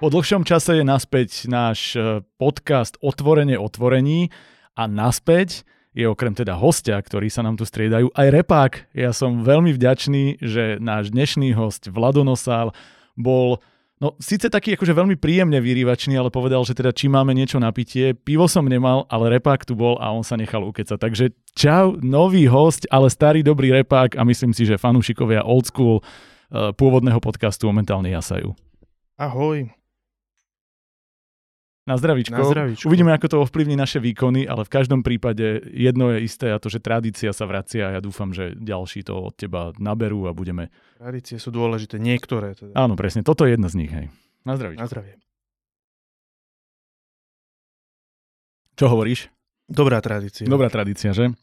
Po 0.00 0.08
dlhšom 0.08 0.48
čase 0.48 0.80
je 0.80 0.84
naspäť 0.84 1.44
náš 1.44 1.92
e, 1.92 2.24
podcast 2.40 2.96
Otvorenie 3.04 3.60
otvorení 3.60 4.32
a 4.72 4.88
naspäť 4.88 5.60
je 5.92 6.08
okrem 6.08 6.32
teda 6.32 6.56
hostia, 6.56 6.96
ktorí 6.96 7.28
sa 7.28 7.44
nám 7.44 7.60
tu 7.60 7.68
striedajú, 7.68 8.08
aj 8.16 8.28
repák. 8.32 8.72
Ja 8.96 9.12
som 9.12 9.44
veľmi 9.44 9.76
vďačný, 9.76 10.40
že 10.40 10.80
náš 10.80 11.12
dnešný 11.12 11.52
host 11.52 11.92
Vlado 11.92 12.24
Nosál 12.24 12.72
bol 13.12 13.60
No, 14.00 14.16
síce 14.16 14.48
taký 14.48 14.80
akože 14.80 14.96
veľmi 14.96 15.20
príjemne 15.20 15.60
vyrývačný, 15.60 16.16
ale 16.16 16.32
povedal, 16.32 16.64
že 16.64 16.72
teda 16.72 16.88
či 16.88 17.12
máme 17.12 17.36
niečo 17.36 17.60
na 17.60 17.68
pitie. 17.68 18.16
Pivo 18.16 18.48
som 18.48 18.64
nemal, 18.64 19.04
ale 19.12 19.36
repák 19.36 19.68
tu 19.68 19.76
bol 19.76 20.00
a 20.00 20.08
on 20.08 20.24
sa 20.24 20.40
nechal 20.40 20.64
ukecať. 20.64 20.96
Takže 20.96 21.36
čau, 21.52 22.00
nový 22.00 22.48
host, 22.48 22.88
ale 22.88 23.12
starý 23.12 23.44
dobrý 23.44 23.68
repák 23.84 24.16
a 24.16 24.24
myslím 24.24 24.56
si, 24.56 24.64
že 24.64 24.80
fanúšikovia 24.80 25.44
old 25.44 25.68
school 25.68 26.00
uh, 26.00 26.72
pôvodného 26.72 27.20
podcastu 27.20 27.68
momentálne 27.68 28.08
jasajú. 28.08 28.56
Ahoj. 29.20 29.68
Na 31.90 31.98
zdravíčko. 31.98 32.38
Na 32.38 32.46
zdravíčko. 32.46 32.86
Uvidíme, 32.86 33.10
ako 33.10 33.26
to 33.26 33.36
ovplyvní 33.42 33.74
naše 33.74 33.98
výkony, 33.98 34.46
ale 34.46 34.62
v 34.62 34.70
každom 34.70 35.02
prípade 35.02 35.58
jedno 35.74 36.14
je 36.14 36.22
isté 36.22 36.54
a 36.54 36.62
to, 36.62 36.70
že 36.70 36.78
tradícia 36.78 37.34
sa 37.34 37.50
vracia 37.50 37.90
a 37.90 37.98
ja 37.98 38.00
dúfam, 38.00 38.30
že 38.30 38.54
ďalší 38.54 39.02
to 39.02 39.18
od 39.18 39.34
teba 39.34 39.74
naberú 39.74 40.30
a 40.30 40.32
budeme... 40.32 40.70
Tradície 41.02 41.42
sú 41.42 41.50
dôležité, 41.50 41.98
niektoré 41.98 42.54
teda. 42.54 42.78
Áno, 42.78 42.94
presne, 42.94 43.26
toto 43.26 43.42
je 43.42 43.58
jedna 43.58 43.66
z 43.66 43.74
nich, 43.74 43.90
hej. 43.90 44.06
Na 44.46 44.54
zdravíčko. 44.54 44.86
Na 44.86 44.86
zdravie. 44.86 45.14
Čo 48.78 48.86
hovoríš? 48.86 49.26
Dobrá 49.66 49.98
tradícia. 49.98 50.46
Dobrá 50.46 50.70
tradícia, 50.70 51.10
že? 51.10 51.34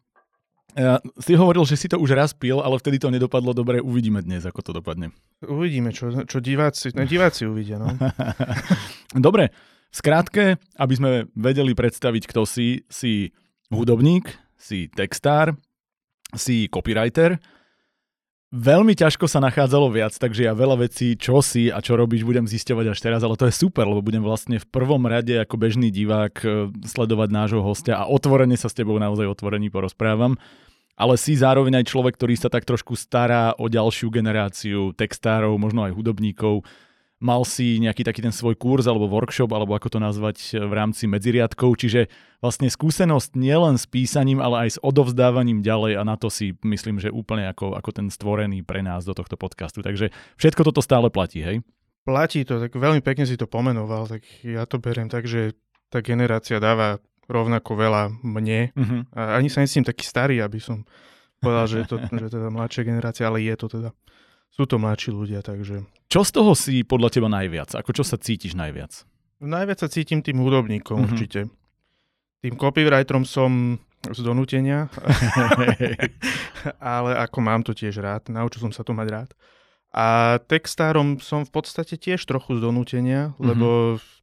Ja, 0.80 1.04
si 1.20 1.36
hovoril, 1.36 1.68
že 1.68 1.76
si 1.76 1.92
to 1.92 2.00
už 2.00 2.16
raz 2.16 2.32
pil, 2.32 2.64
ale 2.64 2.80
vtedy 2.80 3.04
to 3.04 3.12
nedopadlo 3.12 3.52
dobre. 3.52 3.84
Uvidíme 3.84 4.24
dnes, 4.24 4.48
ako 4.48 4.64
to 4.64 4.72
dopadne. 4.80 5.12
Uvidíme, 5.44 5.92
čo, 5.92 6.24
čo 6.24 6.40
diváci, 6.40 6.96
no, 6.96 7.04
diváci 7.04 7.44
uvidia. 7.44 7.82
No. 7.82 7.92
Dobre, 9.28 9.52
skrátke, 9.92 10.60
aby 10.78 10.94
sme 10.94 11.12
vedeli 11.34 11.74
predstaviť, 11.74 12.24
kto 12.30 12.44
si, 12.44 12.84
si 12.88 13.32
hudobník, 13.72 14.30
si 14.58 14.92
textár, 14.92 15.56
si 16.36 16.68
copywriter. 16.68 17.40
Veľmi 18.48 18.96
ťažko 18.96 19.28
sa 19.28 19.44
nachádzalo 19.44 19.92
viac, 19.92 20.16
takže 20.16 20.48
ja 20.48 20.56
veľa 20.56 20.88
vecí, 20.88 21.20
čo 21.20 21.44
si 21.44 21.68
a 21.68 21.84
čo 21.84 22.00
robíš, 22.00 22.24
budem 22.24 22.48
zisťovať 22.48 22.86
až 22.96 23.00
teraz, 23.04 23.20
ale 23.20 23.36
to 23.36 23.44
je 23.44 23.60
super, 23.60 23.84
lebo 23.84 24.00
budem 24.00 24.24
vlastne 24.24 24.56
v 24.56 24.68
prvom 24.72 25.04
rade 25.04 25.36
ako 25.36 25.60
bežný 25.60 25.92
divák 25.92 26.36
e, 26.48 26.72
sledovať 26.88 27.28
nášho 27.28 27.60
hostia 27.60 28.00
a 28.00 28.08
otvorene 28.08 28.56
sa 28.56 28.72
s 28.72 28.78
tebou 28.80 28.96
naozaj 28.96 29.28
otvorení 29.28 29.68
porozprávam. 29.68 30.40
Ale 30.98 31.20
si 31.20 31.36
zároveň 31.36 31.84
aj 31.84 31.92
človek, 31.92 32.16
ktorý 32.16 32.40
sa 32.40 32.50
tak 32.50 32.66
trošku 32.66 32.96
stará 32.96 33.52
o 33.60 33.68
ďalšiu 33.68 34.10
generáciu 34.10 34.96
textárov, 34.96 35.60
možno 35.60 35.84
aj 35.84 35.94
hudobníkov, 35.94 36.64
mal 37.18 37.42
si 37.42 37.82
nejaký 37.82 38.06
taký 38.06 38.22
ten 38.22 38.34
svoj 38.34 38.54
kurz 38.54 38.86
alebo 38.86 39.10
workshop, 39.10 39.50
alebo 39.50 39.74
ako 39.74 39.98
to 39.98 40.00
nazvať 40.02 40.38
v 40.62 40.74
rámci 40.74 41.10
medziriadkov, 41.10 41.82
čiže 41.82 42.14
vlastne 42.38 42.70
skúsenosť 42.70 43.34
nielen 43.34 43.82
s 43.82 43.90
písaním, 43.90 44.38
ale 44.38 44.70
aj 44.70 44.78
s 44.78 44.82
odovzdávaním 44.86 45.66
ďalej 45.66 45.98
a 45.98 46.06
na 46.06 46.14
to 46.14 46.30
si 46.30 46.54
myslím, 46.62 47.02
že 47.02 47.10
úplne 47.10 47.50
ako, 47.50 47.74
ako 47.74 47.90
ten 47.90 48.08
stvorený 48.14 48.62
pre 48.62 48.86
nás 48.86 49.02
do 49.02 49.18
tohto 49.18 49.34
podcastu. 49.34 49.82
Takže 49.82 50.14
všetko 50.38 50.62
toto 50.70 50.86
stále 50.86 51.10
platí, 51.10 51.42
hej? 51.42 51.66
Platí 52.06 52.46
to, 52.46 52.62
tak 52.62 52.72
veľmi 52.72 53.02
pekne 53.02 53.26
si 53.26 53.36
to 53.36 53.50
pomenoval, 53.50 54.06
tak 54.06 54.24
ja 54.46 54.64
to 54.70 54.78
beriem 54.78 55.10
tak, 55.10 55.26
že 55.26 55.58
tá 55.90 56.06
generácia 56.06 56.62
dáva 56.62 57.02
rovnako 57.28 57.76
veľa 57.76 58.04
mne. 58.24 58.72
Uh-huh. 58.72 59.02
A 59.12 59.36
ani 59.36 59.52
sa 59.52 59.60
nesím 59.60 59.84
taký 59.84 60.08
starý, 60.08 60.40
aby 60.40 60.64
som 60.64 60.88
povedal, 61.44 61.66
že 61.68 61.78
je 61.84 61.88
to 61.90 61.98
že 62.24 62.28
teda 62.32 62.48
mladšia 62.48 62.84
generácia, 62.88 63.28
ale 63.28 63.44
je 63.44 63.56
to 63.60 63.68
teda. 63.68 63.90
Sú 64.58 64.66
to 64.66 64.82
mladší 64.82 65.14
ľudia, 65.14 65.46
takže 65.46 65.86
čo 66.08 66.24
z 66.24 66.32
toho 66.32 66.56
si 66.56 66.88
podľa 66.88 67.20
teba 67.20 67.28
najviac? 67.28 67.76
Ako 67.76 67.92
čo 67.92 68.04
sa 68.08 68.16
cítiš 68.16 68.56
najviac? 68.56 69.04
Najviac 69.44 69.78
sa 69.84 69.92
cítim 69.92 70.24
tým 70.24 70.40
hudobníkom 70.40 70.98
mm-hmm. 70.98 71.14
určite. 71.14 71.40
Tým 72.42 72.56
copywriterom 72.56 73.28
som 73.28 73.76
z 74.08 74.20
donútenia, 74.24 74.88
ale 76.80 77.12
ako 77.20 77.38
mám 77.44 77.62
to 77.66 77.76
tiež 77.76 78.00
rád, 78.00 78.32
naučil 78.32 78.64
som 78.64 78.72
sa 78.72 78.88
to 78.88 78.96
mať 78.96 79.08
rád. 79.12 79.30
A 79.92 80.38
textárom 80.48 81.20
som 81.20 81.44
v 81.44 81.52
podstate 81.52 82.00
tiež 82.00 82.24
trochu 82.24 82.56
z 82.56 82.64
donútenia, 82.64 83.36
mm-hmm. 83.36 83.44
lebo 83.44 83.68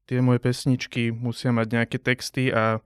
tie 0.09 0.25
moje 0.25 0.41
pesničky 0.41 1.13
musia 1.13 1.53
mať 1.53 1.67
nejaké 1.69 1.99
texty 2.01 2.49
a 2.49 2.81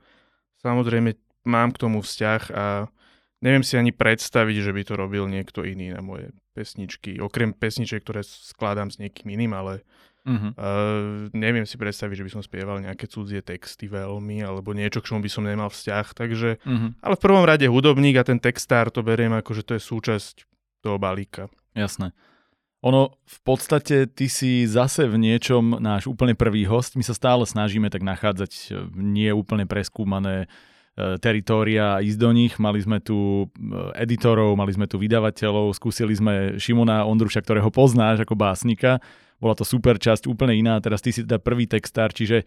samozrejme 0.64 1.14
mám 1.46 1.70
k 1.70 1.80
tomu 1.86 2.02
vzťah 2.02 2.42
a 2.50 2.90
neviem 3.44 3.62
si 3.62 3.78
ani 3.78 3.94
predstaviť, 3.94 4.56
že 4.58 4.72
by 4.74 4.82
to 4.82 4.94
robil 4.98 5.30
niekto 5.30 5.62
iný 5.62 5.94
na 5.94 6.02
moje 6.02 6.34
pesničky. 6.58 7.22
Okrem 7.22 7.54
pesniček, 7.54 8.02
ktoré 8.02 8.26
skladám 8.26 8.90
s 8.90 8.98
niekým 8.98 9.30
iným, 9.30 9.54
ale 9.54 9.86
uh-huh. 10.26 10.50
uh, 10.58 11.30
neviem 11.30 11.62
si 11.62 11.78
predstaviť, 11.78 12.18
že 12.18 12.26
by 12.26 12.32
som 12.34 12.42
spieval 12.42 12.82
nejaké 12.82 13.06
cudzie 13.06 13.38
texty 13.46 13.86
veľmi, 13.86 14.42
alebo 14.42 14.74
niečo, 14.74 14.98
k 14.98 15.14
čomu 15.14 15.22
by 15.22 15.30
som 15.30 15.46
nemal 15.46 15.70
vzťah. 15.70 16.06
Takže, 16.18 16.50
uh-huh. 16.58 16.90
ale 16.98 17.14
v 17.14 17.22
prvom 17.22 17.46
rade 17.46 17.70
hudobník 17.70 18.18
a 18.18 18.26
ten 18.26 18.42
textár 18.42 18.90
to 18.90 19.06
beriem 19.06 19.38
ako, 19.38 19.54
že 19.54 19.62
to 19.62 19.72
je 19.78 19.82
súčasť 19.86 20.34
toho 20.82 20.98
balíka. 20.98 21.46
Jasné. 21.78 22.10
Ono 22.82 23.14
v 23.26 23.38
podstate 23.42 24.06
ty 24.10 24.30
si 24.30 24.62
zase 24.66 25.06
v 25.10 25.18
niečom 25.18 25.82
náš 25.82 26.06
úplne 26.06 26.38
prvý 26.38 26.62
host. 26.66 26.94
My 26.94 27.02
sa 27.02 27.10
stále 27.10 27.42
snažíme 27.42 27.90
tak 27.90 28.06
nachádzať 28.06 28.52
e, 28.54 28.86
nie 28.94 29.34
úplne 29.34 29.66
preskúmané 29.66 30.46
E, 30.46 30.46
teritória 31.22 31.98
a 31.98 32.02
ísť 32.02 32.18
do 32.18 32.30
nich. 32.34 32.54
Mali 32.58 32.82
sme 32.82 32.98
tu 32.98 33.46
e, 33.46 33.46
editorov, 34.02 34.58
mali 34.58 34.74
sme 34.74 34.90
tu 34.90 34.98
vydavateľov, 34.98 35.70
skúsili 35.76 36.18
sme 36.18 36.58
Šimona 36.58 37.06
Ondruša, 37.06 37.42
ktorého 37.44 37.70
poznáš 37.70 38.26
ako 38.26 38.34
básnika. 38.34 38.98
Bola 39.38 39.54
to 39.54 39.62
super 39.62 39.94
časť, 39.94 40.26
úplne 40.26 40.58
iná. 40.58 40.74
Teraz 40.82 40.98
ty 40.98 41.14
si 41.14 41.22
teda 41.22 41.38
prvý 41.38 41.70
textár, 41.70 42.10
čiže 42.10 42.42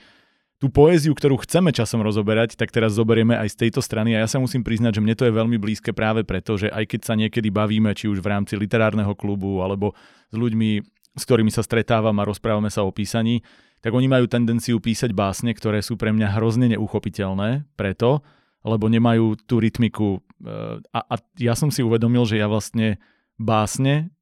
tú 0.61 0.69
poéziu, 0.69 1.17
ktorú 1.17 1.41
chceme 1.41 1.73
časom 1.73 2.05
rozoberať, 2.05 2.53
tak 2.53 2.69
teraz 2.69 2.93
zoberieme 2.93 3.33
aj 3.33 3.57
z 3.57 3.59
tejto 3.65 3.81
strany 3.81 4.13
a 4.13 4.21
ja 4.21 4.29
sa 4.29 4.37
musím 4.37 4.61
priznať, 4.61 4.99
že 4.99 5.01
mne 5.01 5.17
to 5.17 5.25
je 5.25 5.33
veľmi 5.33 5.57
blízke 5.57 5.89
práve 5.89 6.21
preto, 6.21 6.53
že 6.53 6.69
aj 6.69 6.85
keď 6.85 7.01
sa 7.01 7.17
niekedy 7.17 7.49
bavíme, 7.49 7.89
či 7.97 8.05
už 8.05 8.21
v 8.21 8.29
rámci 8.29 8.53
literárneho 8.61 9.17
klubu 9.17 9.65
alebo 9.65 9.97
s 10.29 10.37
ľuďmi, 10.37 10.69
s 11.17 11.23
ktorými 11.25 11.49
sa 11.49 11.65
stretávam 11.65 12.13
a 12.21 12.27
rozprávame 12.29 12.69
sa 12.69 12.85
o 12.85 12.93
písaní, 12.93 13.41
tak 13.81 13.97
oni 13.97 14.05
majú 14.05 14.29
tendenciu 14.29 14.77
písať 14.77 15.09
básne, 15.17 15.49
ktoré 15.57 15.81
sú 15.81 15.97
pre 15.97 16.13
mňa 16.13 16.37
hrozne 16.37 16.69
neuchopiteľné, 16.77 17.65
preto, 17.73 18.21
lebo 18.61 18.89
nemajú 18.89 19.37
tú 19.45 19.61
rytmiku. 19.61 20.21
Eh, 20.41 20.77
a, 20.93 20.99
a 21.05 21.15
ja 21.37 21.53
som 21.53 21.69
si 21.73 21.81
uvedomil, 21.81 22.25
že 22.25 22.41
ja 22.41 22.49
vlastne 22.49 23.01
básne 23.37 24.13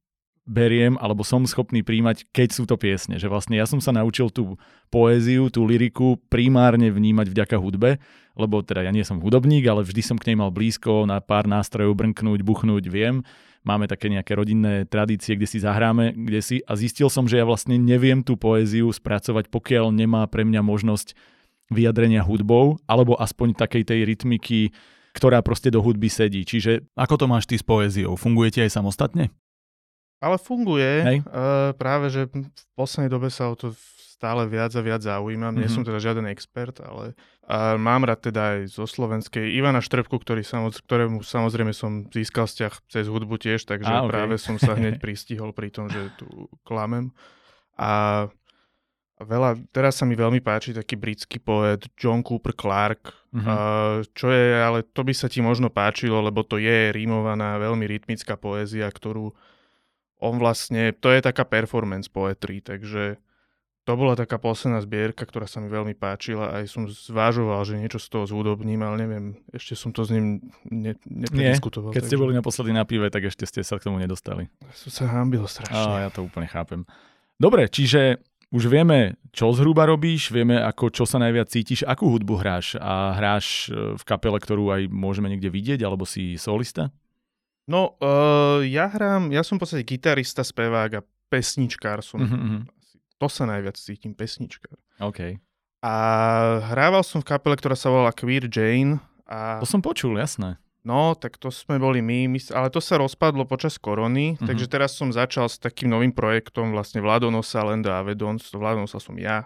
beriem, 0.50 0.98
alebo 0.98 1.22
som 1.22 1.46
schopný 1.46 1.86
príjmať, 1.86 2.26
keď 2.34 2.48
sú 2.50 2.64
to 2.66 2.74
piesne. 2.74 3.20
Že 3.20 3.30
vlastne 3.30 3.54
ja 3.54 3.70
som 3.70 3.78
sa 3.78 3.94
naučil 3.94 4.34
tú 4.34 4.58
poéziu, 4.90 5.46
tú 5.52 5.62
liriku 5.62 6.18
primárne 6.26 6.90
vnímať 6.90 7.30
vďaka 7.30 7.56
hudbe, 7.60 8.02
lebo 8.34 8.64
teda 8.66 8.82
ja 8.82 8.90
nie 8.90 9.06
som 9.06 9.22
hudobník, 9.22 9.62
ale 9.70 9.86
vždy 9.86 10.02
som 10.02 10.16
k 10.18 10.32
nej 10.32 10.36
mal 10.40 10.50
blízko, 10.50 11.06
na 11.06 11.22
pár 11.22 11.46
nástrojov 11.46 11.94
brnknúť, 11.94 12.42
buchnúť, 12.42 12.90
viem. 12.90 13.22
Máme 13.60 13.86
také 13.86 14.08
nejaké 14.08 14.32
rodinné 14.34 14.88
tradície, 14.88 15.36
kde 15.36 15.44
si 15.44 15.60
zahráme, 15.60 16.16
kde 16.16 16.40
si 16.40 16.56
a 16.64 16.72
zistil 16.74 17.12
som, 17.12 17.28
že 17.28 17.36
ja 17.38 17.44
vlastne 17.44 17.76
neviem 17.76 18.24
tú 18.24 18.40
poéziu 18.40 18.88
spracovať, 18.88 19.52
pokiaľ 19.52 19.92
nemá 19.92 20.24
pre 20.26 20.48
mňa 20.48 20.64
možnosť 20.64 21.12
vyjadrenia 21.70 22.26
hudbou, 22.26 22.76
alebo 22.84 23.14
aspoň 23.16 23.54
takej 23.54 23.86
tej 23.86 24.00
rytmiky, 24.04 24.74
ktorá 25.14 25.40
proste 25.40 25.70
do 25.70 25.78
hudby 25.80 26.10
sedí. 26.10 26.42
Čiže 26.42 26.86
ako 26.98 27.14
to 27.14 27.26
máš 27.30 27.46
ty 27.46 27.58
s 27.58 27.64
poéziou? 27.64 28.18
Funguje 28.18 28.50
ti 28.50 28.60
aj 28.62 28.74
samostatne? 28.74 29.30
Ale 30.20 30.36
funguje. 30.36 30.90
Hej. 31.00 31.18
Uh, 31.24 31.72
práve, 31.80 32.12
že 32.12 32.28
v 32.28 32.44
poslednej 32.76 33.08
dobe 33.08 33.32
sa 33.32 33.48
o 33.48 33.56
to 33.56 33.72
stále 34.20 34.44
viac 34.44 34.68
a 34.76 34.84
viac 34.84 35.00
zaujímam. 35.00 35.56
Mm-hmm. 35.56 35.62
Nie 35.64 35.72
som 35.72 35.80
teda 35.80 35.96
žiaden 35.96 36.28
expert, 36.28 36.76
ale 36.84 37.16
uh, 37.48 37.80
mám 37.80 38.04
rád 38.04 38.28
teda 38.28 38.60
aj 38.60 38.76
zo 38.76 38.84
slovenskej 38.84 39.48
Ivana 39.56 39.80
Štrbku, 39.80 40.20
ktorý 40.20 40.44
samoz, 40.44 40.84
ktorému 40.84 41.24
samozrejme 41.24 41.72
som 41.72 42.04
získal 42.12 42.44
vzťah 42.44 42.72
cez 42.92 43.08
hudbu 43.08 43.40
tiež, 43.40 43.64
takže 43.64 43.88
a, 43.88 44.04
okay. 44.04 44.12
práve 44.12 44.36
som 44.36 44.60
sa 44.60 44.76
hneď 44.76 45.00
pristihol 45.04 45.56
pri 45.56 45.72
tom, 45.72 45.88
že 45.88 46.12
tu 46.20 46.28
klamem. 46.68 47.16
A 47.80 48.28
veľa, 49.20 49.60
teraz 49.70 50.00
sa 50.00 50.08
mi 50.08 50.16
veľmi 50.16 50.40
páči 50.40 50.72
taký 50.72 50.96
britský 50.96 51.38
poet 51.38 51.86
John 51.94 52.24
Cooper 52.24 52.56
Clark, 52.56 53.12
mm-hmm. 53.30 53.46
uh, 53.46 54.00
čo 54.16 54.32
je, 54.32 54.46
ale 54.56 54.82
to 54.82 55.04
by 55.04 55.12
sa 55.12 55.28
ti 55.28 55.44
možno 55.44 55.68
páčilo, 55.68 56.24
lebo 56.24 56.40
to 56.40 56.56
je 56.56 56.90
rímovaná, 56.90 57.60
veľmi 57.60 57.84
rytmická 57.84 58.40
poézia, 58.40 58.88
ktorú 58.88 59.32
on 60.20 60.34
vlastne, 60.36 60.92
to 60.92 61.08
je 61.12 61.20
taká 61.24 61.48
performance 61.48 62.08
poetry, 62.08 62.60
takže 62.60 63.16
to 63.88 63.96
bola 63.96 64.12
taká 64.12 64.36
posledná 64.36 64.78
zbierka, 64.84 65.24
ktorá 65.24 65.48
sa 65.48 65.58
mi 65.58 65.72
veľmi 65.72 65.96
páčila. 65.96 66.52
Aj 66.52 66.64
som 66.68 66.84
zvážoval, 66.84 67.64
že 67.64 67.80
niečo 67.80 67.96
z 67.96 68.12
toho 68.12 68.28
zúdobním, 68.28 68.84
ale 68.84 69.02
neviem, 69.02 69.24
ešte 69.50 69.72
som 69.74 69.90
to 69.90 70.04
s 70.04 70.12
ním 70.12 70.52
ne, 70.68 70.94
neprediskutoval. 71.08 71.90
keď 71.90 72.04
takže... 72.04 72.10
ste 72.12 72.20
boli 72.20 72.36
naposledy 72.36 72.70
na 72.76 72.84
pive, 72.84 73.08
tak 73.08 73.26
ešte 73.26 73.48
ste 73.48 73.64
sa 73.64 73.80
k 73.80 73.88
tomu 73.88 73.96
nedostali. 73.96 74.52
Som 74.76 74.92
sa 74.92 75.04
hambil 75.08 75.48
strašne. 75.48 75.74
Á, 75.74 76.06
ja 76.06 76.10
to 76.12 76.22
úplne 76.22 76.46
chápem. 76.46 76.84
Dobre, 77.40 77.72
čiže 77.72 78.20
už 78.50 78.66
vieme, 78.66 79.14
čo 79.30 79.54
zhruba 79.54 79.86
robíš, 79.86 80.34
vieme, 80.34 80.58
ako 80.58 80.90
čo 80.90 81.04
sa 81.06 81.22
najviac 81.22 81.46
cítiš, 81.46 81.86
akú 81.86 82.10
hudbu 82.10 82.34
hráš 82.42 82.74
a 82.82 83.14
hráš 83.14 83.70
e, 83.70 83.94
v 83.94 84.02
kapele, 84.02 84.42
ktorú 84.42 84.74
aj 84.74 84.82
môžeme 84.90 85.30
niekde 85.30 85.54
vidieť, 85.54 85.86
alebo 85.86 86.02
si 86.02 86.34
solista? 86.34 86.90
No, 87.70 87.94
uh, 88.02 88.66
ja 88.66 88.90
hrám, 88.90 89.30
ja 89.30 89.46
som 89.46 89.54
v 89.54 89.62
podstate 89.62 89.86
gitarista, 89.86 90.42
spevák 90.42 90.90
a 90.98 91.06
pesničkár 91.30 92.02
som. 92.02 92.18
Uh-huh. 92.18 92.66
to 93.22 93.26
sa 93.30 93.46
najviac 93.46 93.78
cítim 93.78 94.10
pesnička. 94.10 94.74
OK. 94.98 95.38
A 95.78 95.94
hrával 96.74 97.06
som 97.06 97.22
v 97.22 97.30
kapele, 97.30 97.54
ktorá 97.54 97.78
sa 97.78 97.94
volala 97.94 98.10
Queer 98.10 98.50
Jane. 98.50 98.98
A... 99.30 99.62
To 99.62 99.68
som 99.70 99.78
počul, 99.78 100.18
jasné. 100.18 100.58
No, 100.80 101.12
tak 101.12 101.36
to 101.36 101.52
sme 101.52 101.76
boli 101.76 102.00
my, 102.00 102.24
my 102.24 102.40
ale 102.56 102.72
to 102.72 102.80
sa 102.80 102.96
rozpadlo 102.96 103.44
počas 103.44 103.76
korony, 103.76 104.32
uh-huh. 104.32 104.48
takže 104.48 104.64
teraz 104.64 104.96
som 104.96 105.12
začal 105.12 105.44
s 105.44 105.60
takým 105.60 105.92
novým 105.92 106.08
projektom, 106.08 106.72
vlastne 106.72 107.04
Vladonosa, 107.04 107.60
Lenda 107.68 108.00
Avedons, 108.00 108.48
Vladonosa 108.48 108.96
som 108.96 109.12
ja. 109.20 109.44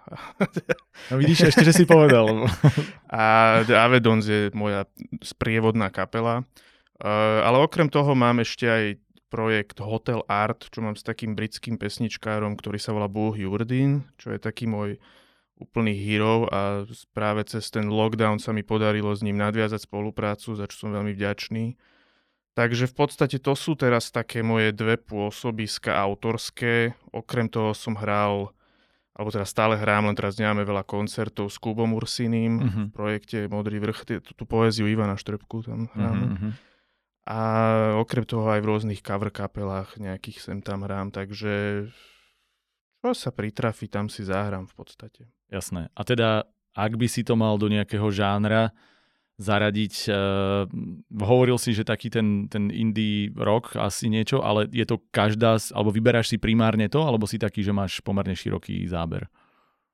No 1.11 1.19
vidíš, 1.19 1.51
ešte, 1.51 1.67
že 1.67 1.75
si 1.75 1.85
povedal. 1.91 2.47
a 3.11 3.23
Avedons 3.67 4.23
je 4.23 4.55
moja 4.55 4.87
sprievodná 5.27 5.91
kapela. 5.91 6.47
Uh, 7.03 7.43
ale 7.43 7.59
okrem 7.59 7.91
toho 7.91 8.15
mám 8.15 8.39
ešte 8.39 8.71
aj 8.71 8.85
projekt 9.27 9.83
Hotel 9.83 10.23
Art, 10.31 10.71
čo 10.71 10.79
mám 10.79 10.95
s 10.95 11.03
takým 11.03 11.35
britským 11.35 11.75
pesničkárom, 11.75 12.55
ktorý 12.55 12.79
sa 12.79 12.95
volá 12.95 13.11
Booh 13.11 13.35
Jurdin, 13.35 14.07
čo 14.15 14.31
je 14.31 14.39
taký 14.39 14.71
môj 14.71 15.03
úplný 15.55 15.95
hero 15.95 16.51
a 16.51 16.83
práve 17.15 17.47
cez 17.47 17.71
ten 17.71 17.87
lockdown 17.87 18.43
sa 18.43 18.51
mi 18.51 18.67
podarilo 18.67 19.15
s 19.15 19.23
ním 19.23 19.39
nadviazať 19.39 19.87
spoluprácu, 19.87 20.59
za 20.59 20.67
čo 20.67 20.87
som 20.87 20.91
veľmi 20.91 21.15
vďačný. 21.15 21.79
Takže 22.55 22.87
v 22.87 22.95
podstate 22.95 23.43
to 23.43 23.59
sú 23.59 23.75
teraz 23.75 24.15
také 24.15 24.43
moje 24.47 24.71
dve 24.71 24.95
pôsobiska 24.95 25.91
autorské. 25.91 26.95
Okrem 27.11 27.51
toho 27.51 27.75
som 27.75 27.99
hral, 27.99 28.55
alebo 29.15 29.31
teda 29.35 29.43
stále 29.43 29.75
hrám, 29.75 30.07
len 30.07 30.15
teraz 30.15 30.39
nemáme 30.39 30.63
veľa 30.63 30.87
koncertov 30.87 31.51
s 31.51 31.59
Kubom 31.59 31.99
Ursiným 31.99 32.53
uh-huh. 32.63 32.85
v 32.91 32.95
projekte 32.95 33.39
Modrý 33.51 33.83
vrch, 33.83 34.23
tú, 34.23 34.31
tú 34.35 34.45
poéziu 34.47 34.87
Ivana 34.87 35.19
Štrbku 35.19 35.67
tam 35.67 35.91
hráme. 35.99 36.27
Uh-huh. 36.31 36.53
A 37.27 37.39
okrem 37.99 38.23
toho 38.23 38.47
aj 38.47 38.63
v 38.63 38.69
rôznych 38.71 39.01
cover 39.03 39.35
kapelách 39.35 39.99
nejakých 39.99 40.39
sem 40.39 40.59
tam 40.63 40.87
hrám, 40.87 41.11
takže 41.11 41.89
čo 43.05 43.13
sa 43.13 43.29
pritrafi, 43.29 43.93
tam 43.93 44.09
si 44.09 44.25
zahrám 44.25 44.65
v 44.65 44.75
podstate. 44.81 45.29
Jasné. 45.53 45.93
A 45.93 46.01
teda, 46.09 46.49
ak 46.73 46.97
by 46.97 47.05
si 47.05 47.21
to 47.21 47.37
mal 47.37 47.61
do 47.61 47.69
nejakého 47.69 48.09
žánra 48.09 48.73
zaradiť, 49.37 50.09
uh, 50.09 50.65
hovoril 51.13 51.61
si, 51.61 51.77
že 51.77 51.85
taký 51.85 52.09
ten, 52.09 52.49
ten 52.49 52.73
indie 52.73 53.29
rock 53.37 53.77
asi 53.77 54.09
niečo, 54.09 54.41
ale 54.41 54.73
je 54.73 54.89
to 54.89 55.05
každá, 55.13 55.61
alebo 55.77 55.93
vyberáš 55.93 56.33
si 56.33 56.41
primárne 56.41 56.89
to, 56.89 57.05
alebo 57.05 57.29
si 57.29 57.37
taký, 57.37 57.61
že 57.61 57.77
máš 57.77 58.01
pomerne 58.01 58.33
široký 58.33 58.89
záber? 58.89 59.29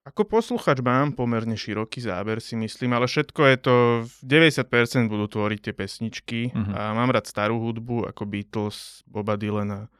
Ako 0.06 0.24
posluchač 0.30 0.78
mám 0.80 1.12
pomerne 1.12 1.58
široký 1.58 2.06
záber, 2.06 2.38
si 2.38 2.54
myslím, 2.54 2.94
ale 2.94 3.10
všetko 3.10 3.40
je 3.42 3.56
to, 3.58 3.74
90% 4.22 5.10
budú 5.10 5.26
tvoriť 5.28 5.58
tie 5.66 5.74
pesničky 5.74 6.40
uh-huh. 6.54 6.72
a 6.72 6.82
mám 6.94 7.10
rád 7.10 7.26
starú 7.26 7.58
hudbu, 7.58 8.06
ako 8.06 8.22
Beatles, 8.24 9.02
Boba 9.04 9.34
Dylana, 9.34 9.90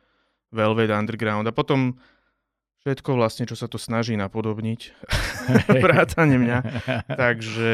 Velvet 0.55 0.89
Underground 0.95 1.49
a 1.49 1.53
potom 1.53 2.01
všetko 2.85 3.17
vlastne, 3.17 3.45
čo 3.45 3.57
sa 3.57 3.69
to 3.69 3.77
snaží 3.77 4.17
napodobniť, 4.17 4.81
vrátane 5.85 6.37
mňa. 6.41 6.59
Takže 7.09 7.73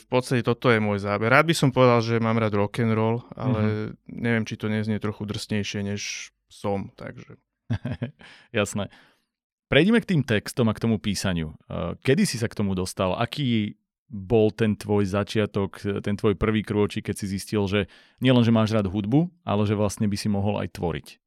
v 0.00 0.06
podstate 0.08 0.40
toto 0.40 0.72
je 0.72 0.80
môj 0.80 1.04
záber. 1.04 1.28
Rád 1.28 1.52
by 1.52 1.54
som 1.56 1.70
povedal, 1.72 2.00
že 2.00 2.22
mám 2.22 2.40
rád 2.40 2.56
rock 2.56 2.80
and 2.80 2.96
roll, 2.96 3.20
ale 3.36 3.60
mm-hmm. 3.60 3.88
neviem, 4.16 4.44
či 4.48 4.56
to 4.56 4.72
neznie 4.72 4.96
trochu 4.96 5.28
drsnejšie, 5.28 5.80
než 5.84 6.32
som, 6.48 6.88
takže. 6.96 7.36
Jasné. 8.56 8.88
Prejdime 9.66 9.98
k 9.98 10.14
tým 10.14 10.22
textom 10.22 10.70
a 10.70 10.76
k 10.78 10.82
tomu 10.86 11.02
písaniu. 11.02 11.58
Kedy 12.06 12.22
si 12.22 12.38
sa 12.38 12.46
k 12.46 12.54
tomu 12.54 12.78
dostal? 12.78 13.18
Aký 13.18 13.74
bol 14.06 14.54
ten 14.54 14.78
tvoj 14.78 15.02
začiatok, 15.02 15.82
ten 15.82 16.14
tvoj 16.14 16.38
prvý 16.38 16.62
krôčik, 16.62 17.10
keď 17.10 17.16
si 17.18 17.26
zistil, 17.26 17.66
že 17.66 17.90
nielen, 18.22 18.46
že 18.46 18.54
máš 18.54 18.70
rád 18.70 18.86
hudbu, 18.86 19.26
ale 19.42 19.66
že 19.66 19.74
vlastne 19.74 20.06
by 20.06 20.14
si 20.14 20.30
mohol 20.30 20.62
aj 20.62 20.78
tvoriť? 20.78 21.18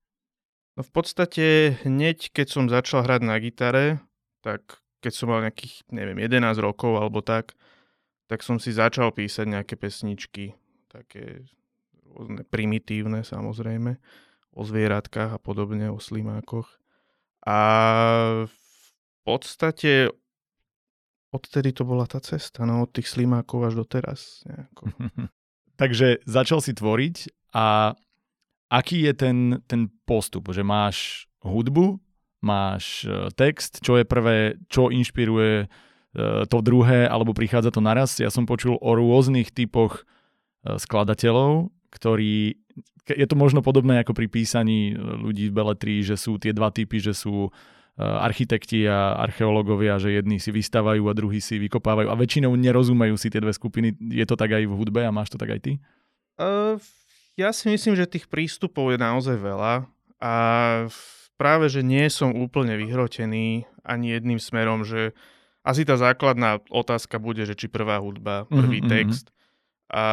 No 0.80 0.88
v 0.88 0.96
podstate 0.96 1.76
hneď, 1.84 2.32
keď 2.32 2.48
som 2.48 2.72
začal 2.72 3.04
hrať 3.04 3.22
na 3.28 3.36
gitare, 3.44 4.00
tak 4.40 4.80
keď 5.04 5.12
som 5.12 5.28
mal 5.28 5.44
nejakých, 5.44 5.84
neviem, 5.92 6.16
11 6.24 6.56
rokov 6.64 6.96
alebo 6.96 7.20
tak, 7.20 7.52
tak 8.32 8.40
som 8.48 8.64
si 8.64 8.72
začal 8.72 9.12
písať 9.12 9.44
nejaké 9.44 9.76
pesničky, 9.76 10.56
také 10.88 11.44
rôzne 12.08 12.48
primitívne 12.48 13.28
samozrejme, 13.28 14.00
o 14.56 14.62
zvieratkách 14.64 15.36
a 15.36 15.40
podobne, 15.44 15.92
o 15.92 16.00
slimákoch. 16.00 16.72
A 17.44 17.60
v 18.48 18.60
podstate 19.28 20.16
odtedy 21.36 21.76
to 21.76 21.84
bola 21.84 22.08
tá 22.08 22.24
cesta, 22.24 22.64
no 22.64 22.88
od 22.88 22.92
tých 22.96 23.12
slimákov 23.12 23.68
až 23.68 23.84
do 23.84 23.86
teraz. 23.86 24.48
Takže 25.82 26.24
začal 26.24 26.64
si 26.64 26.72
tvoriť 26.72 27.36
a 27.52 28.00
aký 28.70 29.10
je 29.10 29.14
ten, 29.18 29.38
ten 29.66 29.90
postup, 30.06 30.54
že 30.54 30.62
máš 30.62 31.26
hudbu, 31.42 31.98
máš 32.40 33.04
e, 33.04 33.34
text, 33.36 33.84
čo 33.84 34.00
je 34.00 34.06
prvé, 34.08 34.56
čo 34.72 34.94
inšpiruje 34.94 35.66
e, 35.66 35.68
to 36.48 36.58
druhé, 36.64 37.10
alebo 37.10 37.36
prichádza 37.36 37.74
to 37.74 37.84
naraz. 37.84 38.16
Ja 38.22 38.32
som 38.32 38.48
počul 38.48 38.80
o 38.80 38.92
rôznych 38.96 39.52
typoch 39.52 40.04
e, 40.64 40.80
skladateľov, 40.80 41.74
ktorí, 41.92 42.56
je 43.10 43.28
to 43.28 43.36
možno 43.36 43.66
podobné 43.66 44.00
ako 44.06 44.14
pri 44.14 44.30
písaní 44.30 44.94
ľudí 44.96 45.50
v 45.50 45.58
beletrii, 45.58 46.00
že 46.06 46.16
sú 46.16 46.38
tie 46.38 46.54
dva 46.54 46.70
typy, 46.70 47.02
že 47.02 47.18
sú 47.18 47.50
architekti 48.00 48.88
a 48.88 49.20
archeológovia, 49.20 50.00
že 50.00 50.16
jedni 50.16 50.40
si 50.40 50.56
vystavajú 50.56 51.04
a 51.12 51.18
druhí 51.18 51.44
si 51.44 51.60
vykopávajú 51.60 52.08
a 52.08 52.16
väčšinou 52.16 52.56
nerozumejú 52.56 53.20
si 53.20 53.28
tie 53.28 53.44
dve 53.44 53.52
skupiny. 53.52 53.92
Je 54.00 54.24
to 54.24 54.40
tak 54.40 54.56
aj 54.56 54.64
v 54.64 54.72
hudbe 54.72 55.04
a 55.04 55.12
máš 55.12 55.36
to 55.36 55.38
tak 55.42 55.52
aj 55.52 55.60
ty? 55.60 55.72
Uh, 56.40 56.80
ja 57.40 57.56
si 57.56 57.72
myslím, 57.72 57.96
že 57.96 58.12
tých 58.12 58.28
prístupov 58.28 58.92
je 58.92 59.00
naozaj 59.00 59.40
veľa 59.40 59.88
a 60.20 60.34
práve, 61.40 61.72
že 61.72 61.80
nie 61.80 62.04
som 62.12 62.36
úplne 62.36 62.76
vyhrotený 62.76 63.64
ani 63.88 64.12
jedným 64.12 64.44
smerom, 64.44 64.84
že 64.84 65.16
asi 65.64 65.88
tá 65.88 65.96
základná 65.96 66.60
otázka 66.68 67.16
bude, 67.16 67.48
že 67.48 67.56
či 67.56 67.72
prvá 67.72 68.04
hudba, 68.04 68.44
prvý 68.52 68.84
mm-hmm. 68.84 68.92
text. 68.92 69.32
A 69.88 70.04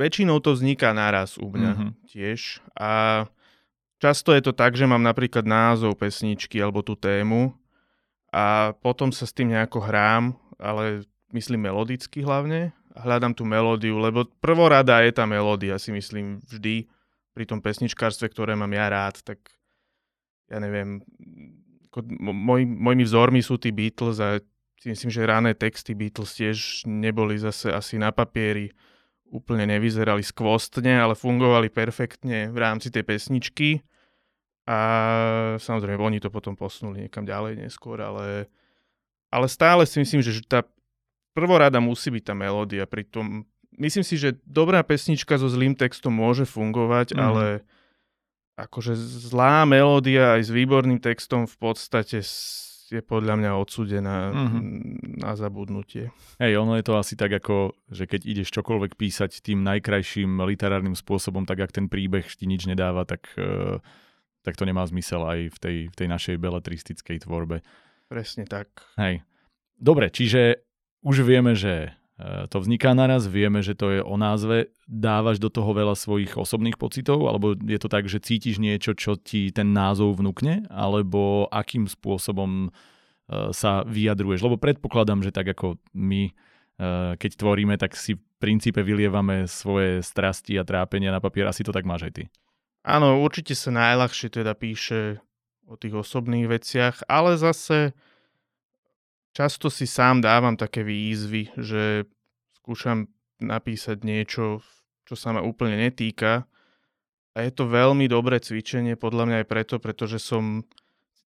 väčšinou 0.00 0.40
to 0.40 0.56
vzniká 0.56 0.96
naraz 0.96 1.36
u 1.36 1.52
mňa 1.52 1.72
mm-hmm. 1.76 1.90
tiež. 2.08 2.64
A 2.80 3.24
často 4.00 4.32
je 4.32 4.40
to 4.40 4.56
tak, 4.56 4.80
že 4.80 4.88
mám 4.88 5.04
napríklad 5.04 5.44
názov 5.44 6.00
pesničky 6.00 6.56
alebo 6.56 6.80
tú 6.80 6.96
tému 6.96 7.52
a 8.32 8.72
potom 8.80 9.12
sa 9.12 9.28
s 9.28 9.36
tým 9.36 9.52
nejako 9.52 9.84
hrám, 9.84 10.36
ale 10.56 11.04
myslím 11.36 11.68
melodicky 11.68 12.24
hlavne 12.24 12.72
hľadám 12.96 13.36
tú 13.36 13.44
melódiu, 13.44 14.00
lebo 14.00 14.24
prvorada 14.40 15.04
je 15.04 15.12
tá 15.12 15.28
melódia, 15.28 15.76
si 15.76 15.92
myslím 15.92 16.40
vždy 16.48 16.88
pri 17.36 17.44
tom 17.44 17.60
pesničkárstve, 17.60 18.32
ktoré 18.32 18.56
mám 18.56 18.72
ja 18.72 18.88
rád, 18.88 19.20
tak 19.20 19.52
ja 20.48 20.56
neviem, 20.56 21.04
môj, 22.20 22.64
môjmi 22.64 23.04
vzormi 23.04 23.40
sú 23.44 23.60
tí 23.60 23.74
Beatles 23.74 24.16
a 24.22 24.40
si 24.80 24.92
myslím, 24.92 25.10
že 25.10 25.28
rané 25.28 25.52
texty 25.52 25.92
Beatles 25.92 26.36
tiež 26.36 26.88
neboli 26.88 27.36
zase 27.40 27.72
asi 27.72 28.00
na 28.00 28.12
papieri 28.12 28.72
úplne 29.26 29.66
nevyzerali 29.66 30.22
skvostne, 30.22 31.02
ale 31.02 31.18
fungovali 31.18 31.66
perfektne 31.72 32.52
v 32.54 32.58
rámci 32.58 32.94
tej 32.94 33.02
pesničky. 33.02 33.82
A 34.66 34.78
samozrejme 35.58 35.98
oni 35.98 36.18
to 36.22 36.30
potom 36.30 36.54
posunuli 36.54 37.06
niekam 37.06 37.26
ďalej 37.26 37.58
neskôr, 37.58 38.02
ale, 38.02 38.50
ale 39.30 39.46
stále 39.46 39.86
si 39.86 40.02
myslím, 40.02 40.22
že 40.22 40.42
tá 40.46 40.66
prvorada 41.36 41.76
musí 41.84 42.08
byť 42.08 42.24
tá 42.24 42.34
melódia. 42.34 42.88
Pritom 42.88 43.44
myslím 43.76 44.04
si, 44.04 44.16
že 44.16 44.40
dobrá 44.48 44.80
pesnička 44.80 45.36
so 45.36 45.52
zlým 45.52 45.76
textom 45.76 46.16
môže 46.16 46.48
fungovať, 46.48 47.12
mm. 47.12 47.20
ale 47.20 47.44
akože 48.56 48.96
zlá 49.28 49.68
melódia 49.68 50.40
aj 50.40 50.48
s 50.48 50.50
výborným 50.50 50.96
textom 50.96 51.44
v 51.44 51.56
podstate 51.60 52.24
je 52.86 53.02
podľa 53.02 53.34
mňa 53.34 53.50
odsudená 53.58 54.30
mm-hmm. 54.30 54.62
na 55.18 55.34
zabudnutie. 55.34 56.14
Hej, 56.38 56.62
ono 56.62 56.78
je 56.78 56.86
to 56.86 56.94
asi 56.94 57.18
tak 57.18 57.34
ako, 57.34 57.74
že 57.90 58.06
keď 58.06 58.20
ideš 58.22 58.54
čokoľvek 58.54 58.94
písať 58.94 59.42
tým 59.42 59.66
najkrajším 59.66 60.38
literárnym 60.46 60.94
spôsobom, 60.94 61.42
tak 61.42 61.66
ak 61.66 61.74
ten 61.74 61.90
príbeh 61.90 62.22
ti 62.22 62.46
nič 62.46 62.70
nedáva, 62.70 63.02
tak, 63.02 63.26
uh, 63.34 63.82
tak 64.46 64.54
to 64.54 64.62
nemá 64.62 64.86
zmysel 64.86 65.26
aj 65.26 65.50
v 65.50 65.58
tej, 65.58 65.76
v 65.90 65.94
tej 65.98 66.08
našej 66.08 66.36
beletristickej 66.38 67.26
tvorbe. 67.26 67.66
Presne 68.06 68.46
tak. 68.46 68.70
Hej. 68.94 69.26
Dobre, 69.76 70.14
čiže 70.14 70.65
už 71.06 71.22
vieme, 71.22 71.54
že 71.54 71.94
e, 72.18 72.50
to 72.50 72.58
vzniká 72.58 72.90
naraz, 72.90 73.30
vieme, 73.30 73.62
že 73.62 73.78
to 73.78 73.94
je 73.94 74.00
o 74.02 74.18
názve, 74.18 74.74
dávaš 74.90 75.38
do 75.38 75.46
toho 75.46 75.70
veľa 75.70 75.94
svojich 75.94 76.34
osobných 76.34 76.74
pocitov, 76.74 77.30
alebo 77.30 77.54
je 77.54 77.78
to 77.78 77.86
tak, 77.86 78.10
že 78.10 78.18
cítiš 78.18 78.58
niečo, 78.58 78.98
čo 78.98 79.14
ti 79.14 79.54
ten 79.54 79.70
názov 79.70 80.18
vnúkne, 80.18 80.66
alebo 80.66 81.46
akým 81.54 81.86
spôsobom 81.86 82.66
e, 82.66 82.70
sa 83.54 83.86
vyjadruješ, 83.86 84.42
lebo 84.42 84.58
predpokladám, 84.58 85.22
že 85.22 85.30
tak 85.30 85.54
ako 85.54 85.78
my, 85.94 86.26
e, 86.26 86.32
keď 87.14 87.30
tvoríme, 87.38 87.78
tak 87.78 87.94
si 87.94 88.18
v 88.18 88.22
princípe 88.42 88.82
vylievame 88.82 89.46
svoje 89.46 90.02
strasti 90.02 90.58
a 90.58 90.66
trápenia 90.66 91.14
na 91.14 91.22
papier, 91.22 91.46
asi 91.46 91.62
to 91.62 91.70
tak 91.70 91.86
máš 91.86 92.10
aj 92.10 92.12
ty. 92.18 92.24
Áno, 92.82 93.22
určite 93.22 93.54
sa 93.54 93.70
najľahšie 93.70 94.42
teda 94.42 94.58
píše 94.58 95.22
o 95.66 95.74
tých 95.74 95.94
osobných 95.94 96.46
veciach, 96.46 97.06
ale 97.10 97.34
zase 97.38 97.94
často 99.36 99.68
si 99.68 99.84
sám 99.84 100.24
dávam 100.24 100.56
také 100.56 100.80
výzvy, 100.80 101.52
že 101.60 102.08
skúšam 102.56 103.04
napísať 103.36 104.00
niečo, 104.00 104.64
čo 105.04 105.12
sa 105.12 105.36
ma 105.36 105.44
úplne 105.44 105.76
netýka. 105.76 106.48
A 107.36 107.44
je 107.44 107.52
to 107.52 107.68
veľmi 107.68 108.08
dobré 108.08 108.40
cvičenie, 108.40 108.96
podľa 108.96 109.28
mňa 109.28 109.36
aj 109.44 109.46
preto, 109.52 109.76
pretože 109.76 110.16
som 110.16 110.64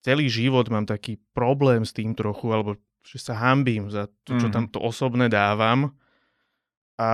celý 0.02 0.26
život 0.26 0.66
mám 0.66 0.90
taký 0.90 1.22
problém 1.30 1.86
s 1.86 1.94
tým 1.94 2.18
trochu, 2.18 2.50
alebo 2.50 2.74
že 3.06 3.22
sa 3.22 3.38
hambím 3.38 3.86
za 3.94 4.10
to, 4.26 4.34
čo 4.34 4.50
mm. 4.50 4.54
tam 4.58 4.66
to 4.66 4.82
osobné 4.82 5.30
dávam. 5.30 5.94
A 6.98 7.10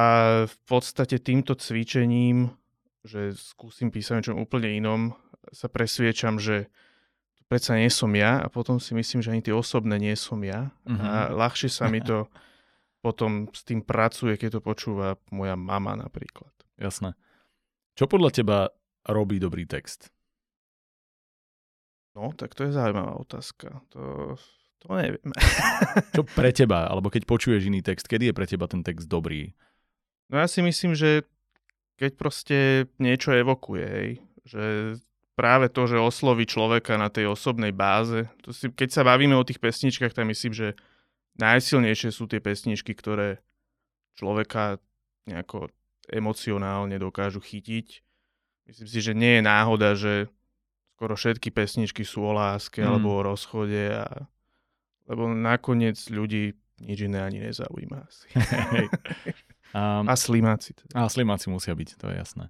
v 0.48 0.56
podstate 0.64 1.20
týmto 1.20 1.54
cvičením, 1.54 2.56
že 3.04 3.36
skúsim 3.36 3.92
písať 3.92 4.24
niečo 4.24 4.34
úplne 4.34 4.72
inom, 4.72 5.14
sa 5.52 5.68
presviečam, 5.68 6.40
že 6.40 6.72
predsa 7.46 7.78
nie 7.78 7.90
som 7.90 8.10
ja 8.14 8.42
a 8.42 8.46
potom 8.50 8.82
si 8.82 8.94
myslím, 8.94 9.22
že 9.22 9.30
ani 9.30 9.42
tie 9.42 9.54
osobné 9.54 9.98
nie 9.98 10.14
som 10.18 10.38
ja. 10.42 10.70
Mm-hmm. 10.86 11.00
A 11.02 11.10
mhm. 11.30 11.32
ľahšie 11.38 11.70
sa 11.70 11.86
mi 11.90 12.02
to 12.08 12.26
potom 13.00 13.46
s 13.54 13.62
tým 13.62 13.86
pracuje, 13.86 14.34
keď 14.34 14.58
to 14.58 14.60
počúva 14.60 15.14
moja 15.30 15.54
mama 15.54 15.94
napríklad. 15.94 16.50
Jasné. 16.74 17.14
Čo 17.94 18.10
podľa 18.10 18.30
teba 18.34 18.58
robí 19.06 19.38
dobrý 19.38 19.64
text? 19.64 20.10
No, 22.16 22.32
tak 22.34 22.56
to 22.56 22.66
je 22.66 22.74
zaujímavá 22.74 23.14
otázka. 23.20 23.84
To, 23.94 24.34
to 24.82 24.86
neviem. 24.90 25.30
Čo 26.16 26.26
pre 26.26 26.50
teba, 26.56 26.90
alebo 26.90 27.12
keď 27.12 27.28
počuješ 27.28 27.68
iný 27.68 27.84
text, 27.84 28.10
kedy 28.10 28.32
je 28.32 28.36
pre 28.36 28.48
teba 28.48 28.66
ten 28.66 28.82
text 28.82 29.06
dobrý? 29.06 29.54
No 30.26 30.42
ja 30.42 30.50
si 30.50 30.64
myslím, 30.64 30.98
že 30.98 31.22
keď 31.96 32.10
proste 32.18 32.58
niečo 32.98 33.32
evokuje, 33.32 33.86
hej, 33.86 34.10
že 34.44 34.62
práve 35.36 35.68
to, 35.68 35.84
že 35.84 36.00
osloví 36.00 36.48
človeka 36.48 36.96
na 36.96 37.12
tej 37.12 37.28
osobnej 37.28 37.70
báze, 37.70 38.24
to 38.40 38.56
si, 38.56 38.72
keď 38.72 38.88
sa 38.90 39.02
bavíme 39.04 39.36
o 39.36 39.44
tých 39.44 39.60
pesničkách, 39.60 40.16
tak 40.16 40.24
myslím, 40.26 40.56
že 40.56 40.68
najsilnejšie 41.36 42.10
sú 42.10 42.24
tie 42.24 42.40
pesničky, 42.40 42.96
ktoré 42.96 43.44
človeka 44.16 44.80
nejako 45.28 45.68
emocionálne 46.08 46.96
dokážu 46.96 47.44
chytiť. 47.44 48.00
Myslím 48.66 48.88
si, 48.88 48.98
že 49.04 49.12
nie 49.12 49.38
je 49.38 49.42
náhoda, 49.44 49.92
že 49.92 50.32
skoro 50.96 51.12
všetky 51.14 51.52
pesničky 51.52 52.02
sú 52.02 52.24
o 52.24 52.32
láske 52.32 52.80
mm. 52.80 52.88
alebo 52.88 53.20
o 53.20 53.24
rozchode 53.26 53.92
a 53.92 54.26
lebo 55.06 55.30
nakoniec 55.30 56.02
ľudí 56.10 56.58
nič 56.82 56.98
iné 57.06 57.22
ani 57.22 57.38
nezaujíma 57.46 57.98
asi. 58.10 58.26
um, 59.76 60.04
a 60.10 60.14
slimáci. 60.18 60.74
Teda. 60.74 61.06
A 61.06 61.06
slimáci 61.06 61.46
musia 61.46 61.72
byť, 61.72 61.88
to 61.94 62.10
je 62.10 62.16
jasné. 62.18 62.44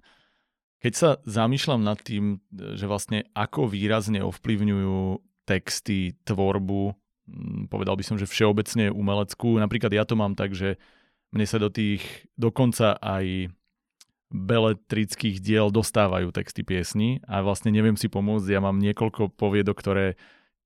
Keď 0.77 0.93
sa 0.93 1.09
zamýšľam 1.25 1.81
nad 1.81 1.97
tým, 1.97 2.37
že 2.53 2.85
vlastne 2.85 3.25
ako 3.33 3.65
výrazne 3.65 4.21
ovplyvňujú 4.21 5.23
texty 5.47 6.13
tvorbu 6.21 6.93
Mm, 7.27 7.67
povedal 7.67 7.99
by 7.99 8.03
som, 8.07 8.15
že 8.15 8.25
všeobecne 8.25 8.87
umeleckú. 8.89 9.59
Napríklad 9.59 9.91
ja 9.91 10.07
to 10.07 10.15
mám 10.15 10.33
tak, 10.33 10.55
že 10.55 10.79
mne 11.35 11.43
sa 11.43 11.59
do 11.59 11.67
tých 11.67 12.01
dokonca 12.39 12.95
aj 13.03 13.51
beletrických 14.31 15.39
diel 15.39 15.71
dostávajú 15.71 16.31
texty 16.35 16.63
piesní 16.63 17.23
a 17.27 17.43
vlastne 17.43 17.71
neviem 17.71 17.99
si 17.99 18.07
pomôcť. 18.07 18.47
Ja 18.47 18.63
mám 18.63 18.79
niekoľko 18.79 19.35
poviedok, 19.35 19.75
ktoré 19.75 20.15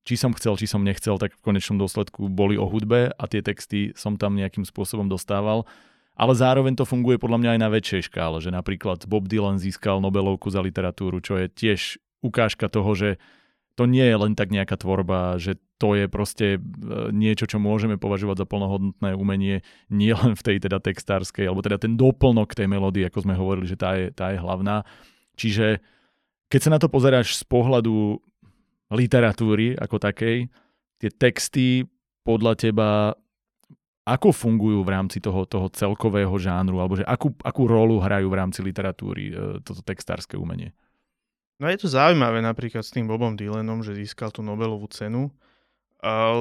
či 0.02 0.18
som 0.18 0.34
chcel, 0.34 0.58
či 0.58 0.66
som 0.66 0.82
nechcel, 0.82 1.22
tak 1.22 1.34
v 1.38 1.46
konečnom 1.46 1.78
dôsledku 1.78 2.26
boli 2.30 2.58
o 2.58 2.66
hudbe 2.66 3.14
a 3.14 3.24
tie 3.30 3.46
texty 3.46 3.94
som 3.94 4.18
tam 4.18 4.34
nejakým 4.34 4.66
spôsobom 4.66 5.06
dostával. 5.06 5.70
Ale 6.22 6.38
zároveň 6.38 6.78
to 6.78 6.86
funguje 6.86 7.18
podľa 7.18 7.42
mňa 7.42 7.50
aj 7.58 7.60
na 7.66 7.70
väčšej 7.74 8.02
škále, 8.14 8.38
že 8.38 8.54
napríklad 8.54 9.10
Bob 9.10 9.26
Dylan 9.26 9.58
získal 9.58 9.98
Nobelovku 9.98 10.54
za 10.54 10.62
literatúru, 10.62 11.18
čo 11.18 11.42
je 11.42 11.50
tiež 11.50 11.98
ukážka 12.22 12.70
toho, 12.70 12.94
že 12.94 13.18
to 13.74 13.90
nie 13.90 14.06
je 14.06 14.14
len 14.14 14.38
tak 14.38 14.54
nejaká 14.54 14.78
tvorba, 14.78 15.42
že 15.42 15.58
to 15.82 15.98
je 15.98 16.06
proste 16.06 16.48
e, 16.56 16.60
niečo, 17.10 17.50
čo 17.50 17.58
môžeme 17.58 17.98
považovať 17.98 18.46
za 18.46 18.46
plnohodnotné 18.46 19.18
umenie, 19.18 19.66
nie 19.90 20.14
len 20.14 20.38
v 20.38 20.46
tej 20.46 20.62
teda 20.62 20.78
textárskej, 20.78 21.50
alebo 21.50 21.66
teda 21.66 21.82
ten 21.82 21.98
doplnok 21.98 22.54
tej 22.54 22.70
melódie, 22.70 23.02
ako 23.10 23.26
sme 23.26 23.34
hovorili, 23.34 23.66
že 23.66 23.82
tá 23.82 23.98
je, 23.98 24.14
tá 24.14 24.30
je 24.30 24.38
hlavná. 24.38 24.86
Čiže 25.42 25.82
keď 26.54 26.60
sa 26.62 26.70
na 26.70 26.78
to 26.78 26.86
pozeráš 26.86 27.42
z 27.42 27.44
pohľadu 27.50 28.22
literatúry 28.94 29.74
ako 29.74 29.98
takej, 29.98 30.54
tie 31.02 31.10
texty 31.10 31.90
podľa 32.22 32.54
teba 32.62 33.18
ako 34.02 34.34
fungujú 34.34 34.82
v 34.82 34.90
rámci 34.90 35.22
toho, 35.22 35.46
toho 35.46 35.70
celkového 35.70 36.34
žánru, 36.42 36.82
alebo 36.82 36.98
že 36.98 37.06
akú, 37.06 37.34
akú 37.46 37.70
rolu 37.70 38.02
hrajú 38.02 38.28
v 38.34 38.38
rámci 38.38 38.60
literatúry 38.66 39.24
e, 39.30 39.34
toto 39.62 39.86
textárske 39.86 40.34
umenie? 40.36 40.74
No 41.62 41.70
je 41.70 41.78
to 41.78 41.86
zaujímavé 41.86 42.42
napríklad 42.42 42.82
s 42.82 42.90
tým 42.90 43.06
Bobom 43.06 43.38
Dylanom, 43.38 43.86
že 43.86 43.94
získal 43.94 44.34
tú 44.34 44.42
Nobelovú 44.42 44.90
cenu, 44.90 45.30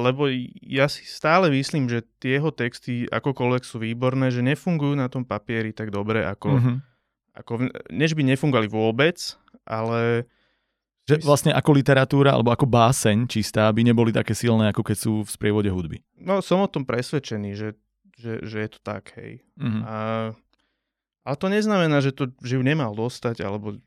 lebo 0.01 0.25
ja 0.65 0.89
si 0.89 1.05
stále 1.05 1.53
myslím, 1.53 1.85
že 1.85 2.01
tie 2.17 2.41
jeho 2.41 2.49
texty 2.49 3.05
akokoľvek 3.05 3.61
sú 3.61 3.77
výborné, 3.77 4.33
že 4.33 4.41
nefungujú 4.41 4.97
na 4.97 5.05
tom 5.05 5.21
papieri 5.21 5.69
tak 5.69 5.93
dobre, 5.93 6.25
ako, 6.25 6.49
mm-hmm. 6.57 6.77
ako 7.37 7.51
než 7.93 8.17
by 8.17 8.25
nefungovali 8.25 8.65
vôbec, 8.65 9.21
ale... 9.61 10.25
Že 11.11 11.27
vlastne 11.27 11.51
ako 11.51 11.71
literatúra 11.75 12.37
alebo 12.37 12.53
ako 12.53 12.69
báseň 12.69 13.27
čistá 13.27 13.67
by 13.67 13.81
neboli 13.83 14.15
také 14.15 14.31
silné, 14.31 14.71
ako 14.71 14.85
keď 14.85 14.97
sú 14.97 15.13
v 15.25 15.29
sprievode 15.29 15.67
hudby. 15.67 15.99
No 16.21 16.39
som 16.39 16.63
o 16.63 16.71
tom 16.71 16.87
presvedčený, 16.87 17.51
že, 17.57 17.75
že, 18.15 18.39
že 18.45 18.57
je 18.63 18.69
to 18.71 18.79
tak, 18.79 19.11
hej. 19.19 19.43
Mm-hmm. 19.59 19.81
A, 19.83 19.97
ale 21.27 21.35
to 21.37 21.47
neznamená, 21.51 21.99
že, 21.99 22.15
to, 22.15 22.31
že 22.41 22.55
ju 22.57 22.63
nemal 22.63 22.95
dostať, 22.95 23.43
alebo 23.43 23.77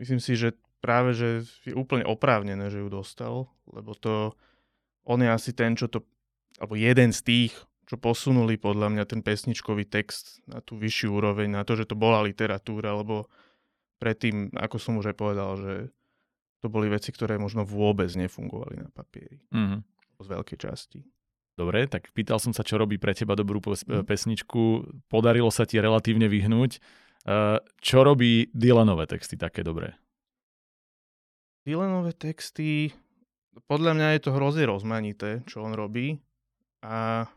myslím 0.00 0.18
si, 0.18 0.34
že 0.38 0.56
práve, 0.80 1.12
že 1.12 1.44
je 1.68 1.76
úplne 1.76 2.08
oprávnené, 2.08 2.72
že 2.72 2.80
ju 2.80 2.88
dostal, 2.88 3.46
lebo 3.68 3.92
to 3.94 4.32
on 5.04 5.20
je 5.20 5.30
asi 5.30 5.50
ten, 5.52 5.76
čo 5.76 5.88
to, 5.88 6.04
alebo 6.60 6.76
jeden 6.76 7.12
z 7.12 7.20
tých, 7.20 7.52
čo 7.90 7.98
posunuli 7.98 8.54
podľa 8.54 8.94
mňa 8.94 9.04
ten 9.10 9.20
pesničkový 9.20 9.82
text 9.82 10.38
na 10.46 10.62
tú 10.62 10.78
vyššiu 10.78 11.10
úroveň, 11.10 11.50
na 11.50 11.66
to, 11.66 11.74
že 11.74 11.90
to 11.90 11.98
bola 11.98 12.22
literatúra, 12.22 12.94
lebo 12.94 13.26
predtým, 13.98 14.54
ako 14.54 14.76
som 14.78 14.94
už 15.02 15.10
aj 15.10 15.16
povedal, 15.18 15.50
že 15.58 15.74
to 16.60 16.68
boli 16.68 16.92
veci, 16.92 17.10
ktoré 17.10 17.40
možno 17.40 17.64
vôbec 17.64 18.08
nefungovali 18.12 18.84
na 18.84 18.88
papieri. 18.92 19.40
Mm-hmm. 19.52 19.80
Z 20.20 20.26
veľkej 20.28 20.58
časti. 20.60 21.00
Dobre, 21.60 21.84
tak 21.88 22.08
pýtal 22.16 22.40
som 22.40 22.56
sa, 22.56 22.64
čo 22.64 22.80
robí 22.80 22.96
pre 22.96 23.12
teba 23.12 23.36
dobrú 23.36 23.60
mhm. 23.60 24.08
pesničku. 24.08 24.88
Podarilo 25.12 25.52
sa 25.52 25.68
ti 25.68 25.76
relatívne 25.76 26.24
vyhnúť. 26.24 26.80
Eh, 27.28 27.58
čo 27.84 28.00
robí 28.00 28.48
Dylanové 28.56 29.04
texty 29.04 29.36
také 29.36 29.60
dobré? 29.60 29.92
Dylanové 31.68 32.16
texty, 32.16 32.96
podľa 33.68 33.92
mňa 33.92 34.08
je 34.16 34.20
to 34.24 34.30
hrozne 34.32 34.64
rozmanité, 34.64 35.44
čo 35.44 35.60
on 35.60 35.76
robí. 35.76 36.16
A 36.80 37.28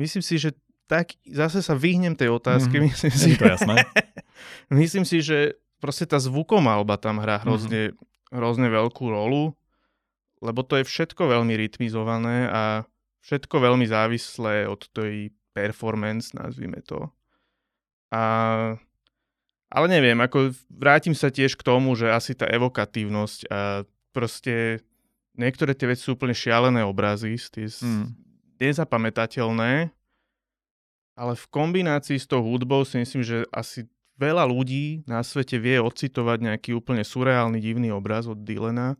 myslím 0.00 0.24
si, 0.24 0.40
že 0.40 0.56
tak 0.88 1.12
zase 1.28 1.60
sa 1.60 1.76
vyhnem 1.76 2.16
tej 2.16 2.32
otázke. 2.32 2.80
Mm-hmm. 2.80 2.88
Myslím 2.88 3.12
si, 3.12 3.36
to 3.36 3.44
jasné. 3.44 3.84
myslím 4.80 5.04
si, 5.04 5.20
že 5.20 5.60
proste 5.84 6.08
tá 6.08 6.16
zvukomalba 6.16 6.96
tam 6.96 7.20
hrá 7.20 7.36
mhm. 7.36 7.44
hrozne, 7.44 7.82
mm-hmm. 7.92 8.32
hrozne 8.32 8.68
veľkú 8.72 9.04
rolu, 9.04 9.52
lebo 10.40 10.64
to 10.64 10.80
je 10.80 10.88
všetko 10.88 11.28
veľmi 11.28 11.52
rytmizované 11.52 12.48
a 12.48 12.88
všetko 13.20 13.60
veľmi 13.60 13.84
závislé 13.84 14.64
od 14.64 14.80
tej 14.96 15.36
performance, 15.52 16.32
nazvime 16.32 16.80
to. 16.80 17.12
A 18.08 18.22
ale 19.74 19.86
neviem, 19.90 20.14
ako 20.22 20.54
vrátim 20.70 21.18
sa 21.18 21.34
tiež 21.34 21.58
k 21.58 21.66
tomu, 21.66 21.98
že 21.98 22.06
asi 22.06 22.30
tá 22.38 22.46
evokatívnosť 22.46 23.50
a 23.50 23.82
proste 24.14 24.78
niektoré 25.34 25.74
tie 25.74 25.90
veci 25.90 26.06
sú 26.06 26.14
úplne 26.14 26.30
šialené 26.30 26.86
obrazy, 26.86 27.34
tie 27.50 27.66
mm. 27.66 28.06
nezapamätateľné, 28.62 29.90
ale 31.18 31.32
v 31.34 31.46
kombinácii 31.50 32.22
s 32.22 32.30
tou 32.30 32.38
hudbou 32.38 32.86
si 32.86 33.02
myslím, 33.02 33.26
že 33.26 33.42
asi 33.50 33.90
veľa 34.18 34.46
ľudí 34.46 35.06
na 35.10 35.22
svete 35.22 35.58
vie 35.58 35.82
ocitovať 35.82 36.38
nejaký 36.40 36.70
úplne 36.74 37.02
surreálny 37.02 37.58
divný 37.58 37.90
obraz 37.90 38.30
od 38.30 38.42
Dylana, 38.46 38.94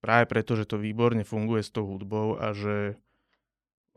práve 0.00 0.24
preto, 0.30 0.56
že 0.56 0.64
to 0.64 0.80
výborne 0.80 1.22
funguje 1.26 1.60
s 1.60 1.74
tou 1.74 1.84
hudbou 1.84 2.38
a 2.38 2.54
že 2.54 2.96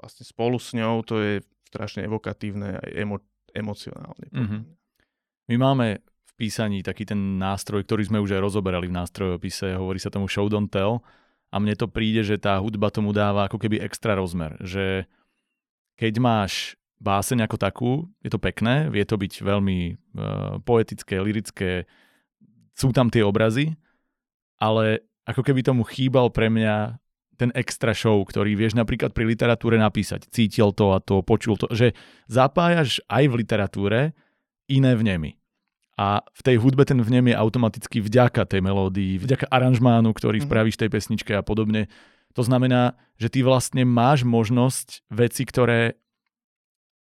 vlastne 0.01 0.25
spolu 0.25 0.57
s 0.57 0.73
ňou 0.73 1.05
to 1.05 1.21
je 1.21 1.33
strašne 1.69 2.03
evokatívne 2.03 2.81
a 2.81 2.83
emo- 2.91 3.23
emocionálne. 3.53 4.27
Mm-hmm. 4.33 4.61
My 5.53 5.55
máme 5.55 5.87
v 6.01 6.31
písaní 6.35 6.81
taký 6.81 7.07
ten 7.07 7.39
nástroj, 7.39 7.85
ktorý 7.85 8.09
sme 8.09 8.19
už 8.19 8.35
aj 8.35 8.41
rozoberali 8.41 8.89
v 8.89 8.97
nástrojopise, 8.97 9.77
hovorí 9.77 10.01
sa 10.01 10.11
tomu 10.11 10.27
show 10.27 10.49
don't 10.51 10.73
tell 10.73 11.05
a 11.53 11.59
mne 11.59 11.75
to 11.77 11.87
príde, 11.87 12.23
že 12.23 12.41
tá 12.41 12.57
hudba 12.59 12.91
tomu 12.91 13.15
dáva 13.15 13.47
ako 13.47 13.61
keby 13.61 13.83
extra 13.83 14.17
rozmer, 14.17 14.57
že 14.63 15.07
keď 15.95 16.13
máš 16.17 16.80
báseň 17.01 17.49
ako 17.49 17.57
takú, 17.57 17.91
je 18.21 18.29
to 18.29 18.37
pekné, 18.37 18.93
vie 18.93 19.01
to 19.01 19.17
byť 19.17 19.33
veľmi 19.41 19.79
uh, 19.89 20.61
poetické, 20.61 21.17
lirické, 21.17 21.89
sú 22.77 22.93
tam 22.93 23.09
tie 23.09 23.25
obrazy, 23.25 23.73
ale 24.61 25.01
ako 25.25 25.41
keby 25.41 25.65
tomu 25.65 25.81
chýbal 25.81 26.29
pre 26.29 26.53
mňa 26.53 27.01
ten 27.41 27.49
extra 27.57 27.97
show, 27.97 28.21
ktorý 28.21 28.53
vieš 28.53 28.77
napríklad 28.77 29.17
pri 29.17 29.25
literatúre 29.25 29.73
napísať. 29.81 30.29
Cítil 30.29 30.69
to 30.77 30.93
a 30.93 31.01
to, 31.01 31.25
počul 31.25 31.57
to, 31.57 31.65
že 31.73 31.97
zapájaš 32.29 33.01
aj 33.09 33.25
v 33.25 33.37
literatúre 33.41 33.99
iné 34.69 34.93
vnemy 34.93 35.41
a 36.01 36.25
v 36.33 36.41
tej 36.41 36.57
hudbe 36.57 36.81
ten 36.81 36.97
vnem 36.97 37.29
je 37.29 37.35
automaticky 37.37 38.01
vďaka 38.01 38.49
tej 38.49 38.65
melódii, 38.65 39.21
vďaka 39.21 39.45
aranžmánu, 39.53 40.09
ktorý 40.17 40.41
mm-hmm. 40.41 40.49
spravíš 40.49 40.75
tej 40.81 40.89
pesničke 40.89 41.31
a 41.37 41.45
podobne. 41.45 41.91
To 42.33 42.41
znamená, 42.41 42.97
že 43.21 43.29
ty 43.29 43.45
vlastne 43.45 43.85
máš 43.85 44.25
možnosť 44.25 45.05
veci, 45.13 45.45
ktoré 45.45 45.99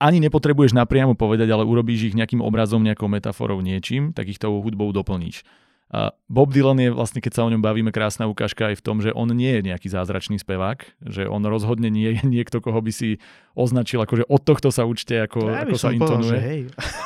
ani 0.06 0.22
nepotrebuješ 0.22 0.78
napriamo 0.78 1.18
povedať, 1.18 1.50
ale 1.50 1.66
urobíš 1.66 2.14
ich 2.14 2.18
nejakým 2.18 2.46
obrazom, 2.46 2.86
nejakou 2.86 3.10
metaforou, 3.10 3.58
niečím, 3.66 4.14
tak 4.14 4.30
ich 4.30 4.38
tou 4.38 4.62
hudbou 4.62 4.94
doplníš. 4.94 5.42
A 5.86 6.18
Bob 6.26 6.50
Dylan 6.50 6.82
je 6.82 6.90
vlastne, 6.90 7.22
keď 7.22 7.32
sa 7.38 7.46
o 7.46 7.52
ňom 7.54 7.62
bavíme, 7.62 7.94
krásna 7.94 8.26
ukážka 8.26 8.74
aj 8.74 8.82
v 8.82 8.86
tom, 8.86 8.98
že 9.06 9.14
on 9.14 9.30
nie 9.30 9.54
je 9.54 9.70
nejaký 9.70 9.86
zázračný 9.86 10.42
spevák, 10.42 10.82
že 11.06 11.30
on 11.30 11.46
rozhodne 11.46 11.94
nie 11.94 12.10
je 12.18 12.26
niekto, 12.26 12.58
koho 12.58 12.82
by 12.82 12.90
si 12.90 13.22
označil, 13.54 14.02
akože 14.02 14.26
od 14.26 14.42
tohto 14.42 14.74
sa 14.74 14.90
učte, 14.90 15.30
ako, 15.30 15.46
ja 15.46 15.62
ako 15.62 15.78
sa 15.78 15.94
intonuje. 15.94 16.38
Povedal, 16.42 16.50
hej. 16.50 16.62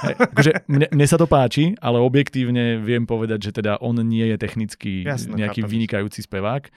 Hej, 0.08 0.15
akože 0.32 0.51
mne, 0.72 0.88
mne 0.96 1.08
sa 1.12 1.18
to 1.20 1.27
páči, 1.27 1.75
ale 1.84 2.00
objektívne 2.00 2.79
viem 2.79 3.03
povedať, 3.03 3.51
že 3.51 3.60
teda 3.60 3.84
on 3.84 4.00
nie 4.00 4.24
je 4.24 4.38
technicky 4.39 5.03
Jasne, 5.03 5.36
nejaký 5.36 5.60
chápem. 5.68 5.72
vynikajúci 5.75 6.24
spevák, 6.24 6.72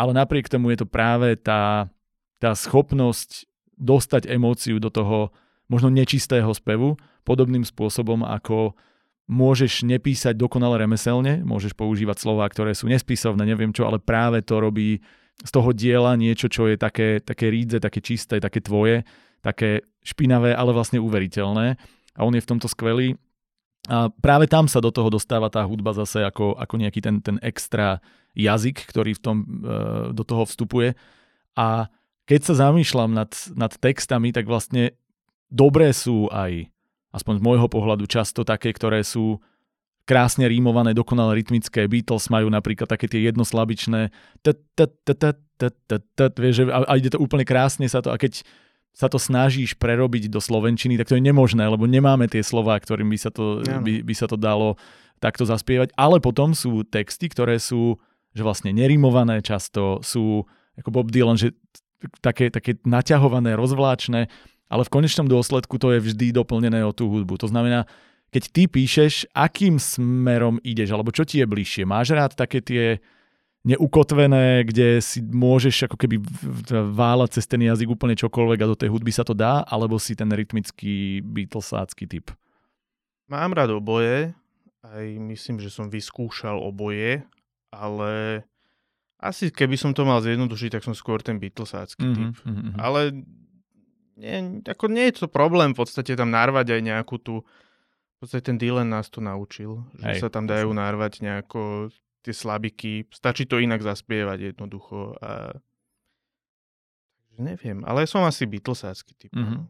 ale 0.00 0.10
napriek 0.16 0.48
tomu 0.48 0.72
je 0.72 0.82
to 0.82 0.88
práve 0.88 1.36
tá, 1.36 1.92
tá 2.40 2.56
schopnosť 2.56 3.44
dostať 3.76 4.24
emóciu 4.24 4.80
do 4.80 4.88
toho 4.88 5.36
možno 5.72 5.88
nečistého 5.88 6.52
spevu, 6.52 7.00
podobným 7.24 7.64
spôsobom, 7.64 8.20
ako 8.28 8.76
môžeš 9.32 9.88
nepísať 9.88 10.36
dokonale 10.36 10.76
remeselne, 10.76 11.40
môžeš 11.40 11.72
používať 11.72 12.20
slova, 12.20 12.44
ktoré 12.52 12.76
sú 12.76 12.92
nespisovné, 12.92 13.48
neviem 13.48 13.72
čo, 13.72 13.88
ale 13.88 13.96
práve 13.96 14.44
to 14.44 14.60
robí 14.60 15.00
z 15.40 15.50
toho 15.50 15.72
diela 15.72 16.12
niečo, 16.20 16.52
čo 16.52 16.68
je 16.68 16.76
také, 16.76 17.24
také 17.24 17.48
rídze, 17.48 17.80
také 17.80 18.04
čisté, 18.04 18.36
také 18.36 18.60
tvoje, 18.60 19.08
také 19.40 19.88
špinavé, 20.04 20.52
ale 20.52 20.76
vlastne 20.76 21.00
uveriteľné. 21.00 21.80
A 22.12 22.20
on 22.22 22.36
je 22.36 22.44
v 22.44 22.50
tomto 22.52 22.68
skvelý. 22.68 23.16
A 23.90 24.12
práve 24.12 24.46
tam 24.46 24.70
sa 24.70 24.78
do 24.78 24.94
toho 24.94 25.10
dostáva 25.10 25.50
tá 25.50 25.66
hudba 25.66 25.96
zase 25.96 26.22
ako, 26.22 26.54
ako 26.54 26.74
nejaký 26.78 27.00
ten, 27.02 27.18
ten 27.18 27.36
extra 27.42 27.98
jazyk, 28.38 28.86
ktorý 28.86 29.18
v 29.18 29.22
tom, 29.22 29.36
e, 29.42 29.46
do 30.14 30.22
toho 30.22 30.46
vstupuje. 30.46 30.94
A 31.58 31.90
keď 32.28 32.40
sa 32.46 32.54
zamýšľam 32.68 33.10
nad, 33.10 33.34
nad 33.58 33.72
textami, 33.74 34.30
tak 34.30 34.46
vlastne 34.46 34.94
dobré 35.52 35.92
sú 35.92 36.32
aj 36.32 36.72
aspoň 37.12 37.38
z 37.38 37.44
môjho 37.44 37.68
pohľadu 37.68 38.08
často 38.08 38.40
také, 38.40 38.72
ktoré 38.72 39.04
sú 39.04 39.36
krásne 40.08 40.48
rímované, 40.48 40.96
dokonale 40.96 41.38
rytmické. 41.38 41.84
Beatles 41.86 42.32
majú 42.32 42.48
napríklad 42.48 42.88
také 42.88 43.06
tie 43.06 43.28
jednoslabičné 43.28 44.10
vieš, 46.40 46.66
a 46.72 46.92
ide 46.98 47.12
to 47.12 47.20
úplne 47.20 47.46
krásne 47.46 47.86
sa 47.86 48.02
to 48.02 48.10
a 48.10 48.18
keď 48.18 48.42
sa 48.92 49.08
to 49.08 49.16
snažíš 49.16 49.78
prerobiť 49.78 50.28
do 50.28 50.36
slovenčiny, 50.36 51.00
tak 51.00 51.08
to 51.08 51.16
je 51.16 51.24
nemožné, 51.24 51.64
lebo 51.64 51.88
nemáme 51.88 52.28
tie 52.28 52.44
slova, 52.44 52.76
ktorým 52.76 53.08
by 53.08 53.18
sa 53.20 53.30
to, 53.32 53.64
by, 53.64 54.04
by 54.04 54.14
sa 54.16 54.28
to 54.28 54.36
dalo 54.36 54.76
takto 55.16 55.48
zaspievať. 55.48 55.96
Ale 55.96 56.20
potom 56.20 56.52
sú 56.52 56.84
texty, 56.84 57.32
ktoré 57.32 57.56
sú 57.56 57.96
že 58.32 58.42
vlastne 58.42 58.72
nerimované 58.72 59.44
často, 59.44 60.00
sú 60.00 60.48
ako 60.80 60.88
Bob 60.88 61.08
Dylan, 61.12 61.36
že 61.36 61.52
také, 62.24 62.48
také 62.48 62.80
naťahované, 62.82 63.54
rozvláčne 63.54 64.32
ale 64.72 64.88
v 64.88 64.92
konečnom 64.96 65.28
dôsledku 65.28 65.76
to 65.76 65.92
je 65.92 66.00
vždy 66.00 66.32
doplnené 66.32 66.80
o 66.80 66.96
tú 66.96 67.12
hudbu. 67.12 67.36
To 67.44 67.52
znamená, 67.52 67.84
keď 68.32 68.42
ty 68.48 68.62
píšeš, 68.64 69.28
akým 69.36 69.76
smerom 69.76 70.56
ideš, 70.64 70.96
alebo 70.96 71.12
čo 71.12 71.28
ti 71.28 71.44
je 71.44 71.46
bližšie. 71.46 71.84
Máš 71.84 72.16
rád 72.16 72.32
také 72.32 72.64
tie 72.64 73.04
neukotvené, 73.68 74.64
kde 74.64 74.98
si 75.04 75.20
môžeš 75.20 75.86
ako 75.86 76.00
keby 76.00 76.16
váľať 76.96 77.38
cez 77.38 77.44
ten 77.44 77.60
jazyk 77.60 77.92
úplne 77.92 78.16
čokoľvek 78.16 78.58
a 78.64 78.70
do 78.72 78.80
tej 78.80 78.88
hudby 78.88 79.12
sa 79.12 79.22
to 79.22 79.36
dá, 79.36 79.62
alebo 79.68 80.00
si 80.00 80.16
ten 80.16 80.32
rytmický 80.32 81.20
Beatlesácky 81.20 82.08
typ? 82.08 82.32
Mám 83.28 83.52
rád 83.54 83.76
oboje, 83.76 84.32
aj 84.82 85.04
myslím, 85.28 85.62
že 85.62 85.70
som 85.70 85.92
vyskúšal 85.92 86.58
oboje, 86.58 87.22
ale 87.70 88.42
asi 89.22 89.54
keby 89.54 89.78
som 89.78 89.94
to 89.94 90.02
mal 90.02 90.18
zjednodušiť, 90.18 90.74
tak 90.74 90.82
som 90.82 90.96
skôr 90.96 91.22
ten 91.22 91.38
Beatlesácky 91.38 92.02
mm-hmm, 92.02 92.16
typ. 92.18 92.34
Mm-hmm. 92.42 92.74
Ale 92.82 93.00
nie, 94.16 94.60
ako 94.64 94.92
nie 94.92 95.08
je 95.08 95.24
to 95.24 95.28
problém 95.28 95.72
v 95.72 95.84
podstate 95.84 96.12
tam 96.16 96.32
narvať 96.32 96.78
aj 96.78 96.80
nejakú 96.84 97.16
tú, 97.20 97.42
v 97.42 98.16
podstate 98.20 98.52
ten 98.52 98.56
Dylan 98.60 98.88
nás 98.88 99.08
to 99.08 99.24
naučil, 99.24 99.86
že 99.96 100.18
Hej, 100.18 100.20
sa 100.22 100.28
tam 100.28 100.44
dajú 100.44 100.70
narvať 100.72 101.24
nejako 101.24 101.92
tie 102.22 102.34
slabiky, 102.34 103.10
stačí 103.10 103.48
to 103.48 103.58
inak 103.58 103.82
zaspievať 103.82 104.54
jednoducho 104.54 105.18
a 105.18 105.56
neviem, 107.40 107.82
ale 107.82 108.06
som 108.06 108.22
asi 108.22 108.46
Beatlesácky 108.46 109.18
typ. 109.18 109.32
Mm-hmm. 109.34 109.62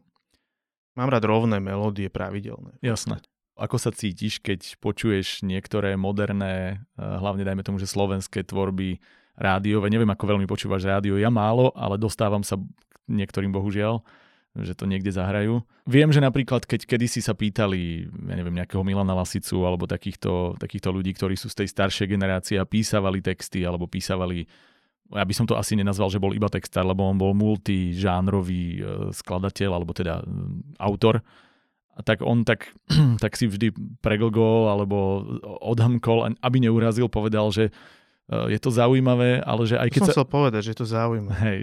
Mám 0.93 1.09
rád 1.09 1.25
rovné 1.25 1.57
melódie 1.57 2.05
pravidelné. 2.13 2.77
Jasné. 2.85 3.17
Ako 3.57 3.81
sa 3.81 3.89
cítiš, 3.89 4.37
keď 4.41 4.77
počuješ 4.77 5.41
niektoré 5.41 5.97
moderné, 5.97 6.85
eh, 6.97 7.01
hlavne 7.01 7.41
dajme 7.41 7.65
tomu, 7.65 7.81
že 7.81 7.89
slovenské 7.89 8.45
tvorby 8.45 9.01
rádiové, 9.33 9.89
neviem 9.89 10.09
ako 10.13 10.37
veľmi 10.37 10.45
počúvaš 10.45 10.85
rádio, 10.85 11.17
ja 11.17 11.33
málo, 11.33 11.73
ale 11.73 11.97
dostávam 11.97 12.45
sa 12.45 12.61
k 12.61 12.95
niektorým 13.09 13.49
bohužiaľ 13.49 14.05
že 14.53 14.77
to 14.77 14.85
niekde 14.85 15.09
zahrajú. 15.09 15.65
Viem, 15.89 16.13
že 16.13 16.21
napríklad, 16.21 16.69
keď 16.69 16.85
kedysi 16.85 17.25
sa 17.25 17.33
pýtali, 17.33 18.05
ja 18.05 18.35
neviem, 18.37 18.53
nejakého 18.53 18.85
Milana 18.85 19.17
Lasicu 19.17 19.65
alebo 19.65 19.89
takýchto, 19.89 20.61
takýchto 20.61 20.93
ľudí, 20.93 21.17
ktorí 21.17 21.33
sú 21.33 21.49
z 21.49 21.65
tej 21.65 21.73
staršej 21.73 22.05
generácie 22.05 22.61
a 22.61 22.69
písavali 22.69 23.25
texty 23.25 23.65
alebo 23.65 23.89
písavali 23.89 24.45
ja 25.13 25.25
by 25.27 25.33
som 25.35 25.45
to 25.45 25.59
asi 25.59 25.77
nenazval, 25.77 26.09
že 26.09 26.21
bol 26.21 26.33
iba 26.33 26.49
textár, 26.49 26.87
lebo 26.87 27.05
on 27.05 27.19
bol 27.19 27.37
multižánrový 27.37 28.63
e, 28.65 28.79
skladateľ, 29.13 29.69
alebo 29.77 29.91
teda 29.93 30.23
e, 30.23 30.25
autor. 30.81 31.21
A 31.93 32.01
tak 32.01 32.25
on 32.25 32.41
tak, 32.41 32.73
tak 33.23 33.37
si 33.37 33.45
vždy 33.45 33.99
preglgol 34.01 34.71
alebo 34.71 35.21
odhamkol, 35.61 36.33
aby 36.41 36.57
neurazil, 36.57 37.11
povedal, 37.11 37.53
že 37.53 37.69
e, 37.69 37.71
je 38.49 38.59
to 38.63 38.73
zaujímavé, 38.73 39.43
ale 39.43 39.69
že 39.69 39.77
aj 39.77 39.89
keď 39.93 39.99
som 40.01 40.09
sa... 40.09 40.13
chcel 40.17 40.27
povedať, 40.27 40.61
že 40.65 40.71
je 40.73 40.79
to 40.81 40.87
zaujímavé. 40.89 41.37
Hej, 41.37 41.59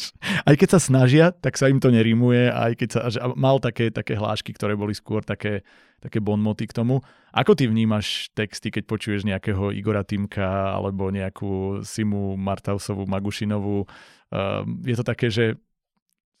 aj 0.48 0.54
keď 0.56 0.68
sa 0.78 0.80
snažia, 0.80 1.26
tak 1.32 1.56
sa 1.60 1.68
im 1.68 1.78
to 1.78 1.92
nerímuje, 1.92 2.48
aj 2.48 2.72
keď 2.78 2.88
sa, 2.92 3.00
mal 3.36 3.60
také, 3.60 3.92
také 3.92 4.16
hlášky, 4.16 4.56
ktoré 4.56 4.76
boli 4.76 4.96
skôr 4.96 5.20
také, 5.24 5.62
také 6.00 6.18
bonmoty 6.18 6.68
k 6.68 6.76
tomu. 6.76 7.04
Ako 7.32 7.56
ty 7.56 7.68
vnímaš 7.68 8.32
texty, 8.32 8.72
keď 8.72 8.84
počuješ 8.88 9.24
nejakého 9.24 9.72
Igora 9.72 10.04
Timka 10.04 10.72
alebo 10.72 11.08
nejakú 11.08 11.84
Simu 11.84 12.36
Martausovú, 12.36 13.08
Magušinovú? 13.08 13.84
Uh, 14.32 14.64
je 14.84 14.96
to 14.96 15.04
také, 15.04 15.28
že 15.28 15.60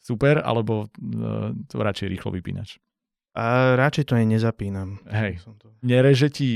super, 0.00 0.40
alebo 0.40 0.88
uh, 0.88 1.52
to 1.68 1.76
radšej 1.80 2.08
rýchlo 2.08 2.32
vypínaš? 2.32 2.80
A 3.32 3.78
radšej 3.80 4.12
to 4.12 4.16
aj 4.16 4.26
nezapínam. 4.28 5.00
Hej, 5.08 5.40
to... 5.56 5.72
nereže 5.80 6.28
ti 6.28 6.48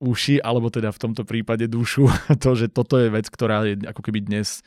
uši, 0.00 0.40
alebo 0.40 0.72
teda 0.72 0.92
v 0.92 1.00
tomto 1.00 1.22
prípade 1.28 1.68
dušu, 1.68 2.08
to, 2.42 2.56
že 2.56 2.72
toto 2.72 2.96
je 2.96 3.12
vec, 3.12 3.28
ktorá 3.28 3.64
je 3.68 3.84
ako 3.84 4.00
keby 4.00 4.24
dnes 4.24 4.64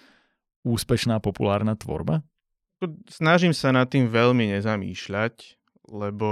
úspešná 0.63 1.19
populárna 1.19 1.75
tvorba? 1.75 2.23
Snažím 3.07 3.55
sa 3.55 3.71
nad 3.71 3.87
tým 3.87 4.11
veľmi 4.11 4.59
nezamýšľať, 4.59 5.55
lebo 5.87 6.29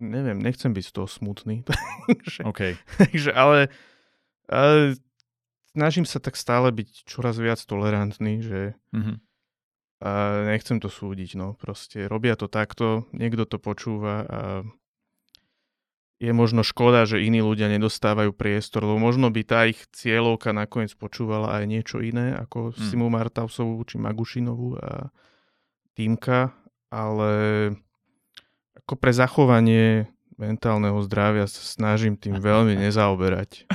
neviem, 0.00 0.40
nechcem 0.40 0.72
byť 0.72 0.84
z 0.88 0.92
toho 0.92 1.08
smutný. 1.08 1.64
takže, 2.08 2.40
okay. 2.44 2.72
takže, 2.96 3.30
ale, 3.32 3.68
ale 4.48 4.96
snažím 5.76 6.08
sa 6.08 6.20
tak 6.20 6.36
stále 6.36 6.72
byť 6.72 7.04
čoraz 7.04 7.36
viac 7.36 7.60
tolerantný, 7.60 8.40
že 8.40 8.60
mm-hmm. 8.94 9.16
a 10.04 10.10
nechcem 10.54 10.78
to 10.80 10.88
súdiť, 10.88 11.36
no 11.36 11.58
proste 11.58 12.08
robia 12.08 12.38
to 12.38 12.48
takto, 12.48 13.08
niekto 13.12 13.44
to 13.44 13.60
počúva 13.60 14.24
a 14.24 14.40
je 16.24 16.32
možno 16.32 16.64
škoda, 16.64 17.04
že 17.04 17.20
iní 17.20 17.44
ľudia 17.44 17.68
nedostávajú 17.68 18.32
priestor, 18.32 18.88
lebo 18.88 18.96
možno 18.96 19.28
by 19.28 19.42
tá 19.44 19.68
ich 19.68 19.84
cieľovka 19.92 20.56
nakoniec 20.56 20.96
počúvala 20.96 21.60
aj 21.60 21.64
niečo 21.68 22.00
iné, 22.00 22.32
ako 22.32 22.72
hmm. 22.72 22.80
Simu 22.80 23.12
Martausovú 23.12 23.84
či 23.84 24.00
Magušinovú 24.00 24.80
a 24.80 25.12
Týmka, 25.94 26.50
ale 26.88 27.32
ako 28.80 28.94
pre 28.96 29.12
zachovanie 29.12 30.10
mentálneho 30.40 30.98
zdravia 31.06 31.46
sa 31.46 31.62
snažím 31.62 32.16
tým 32.16 32.40
veľmi 32.40 32.74
nezaoberať. 32.88 33.68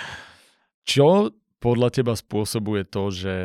Čo 0.84 1.32
podľa 1.62 1.90
teba 1.94 2.18
spôsobuje 2.18 2.90
to, 2.90 3.14
že 3.14 3.36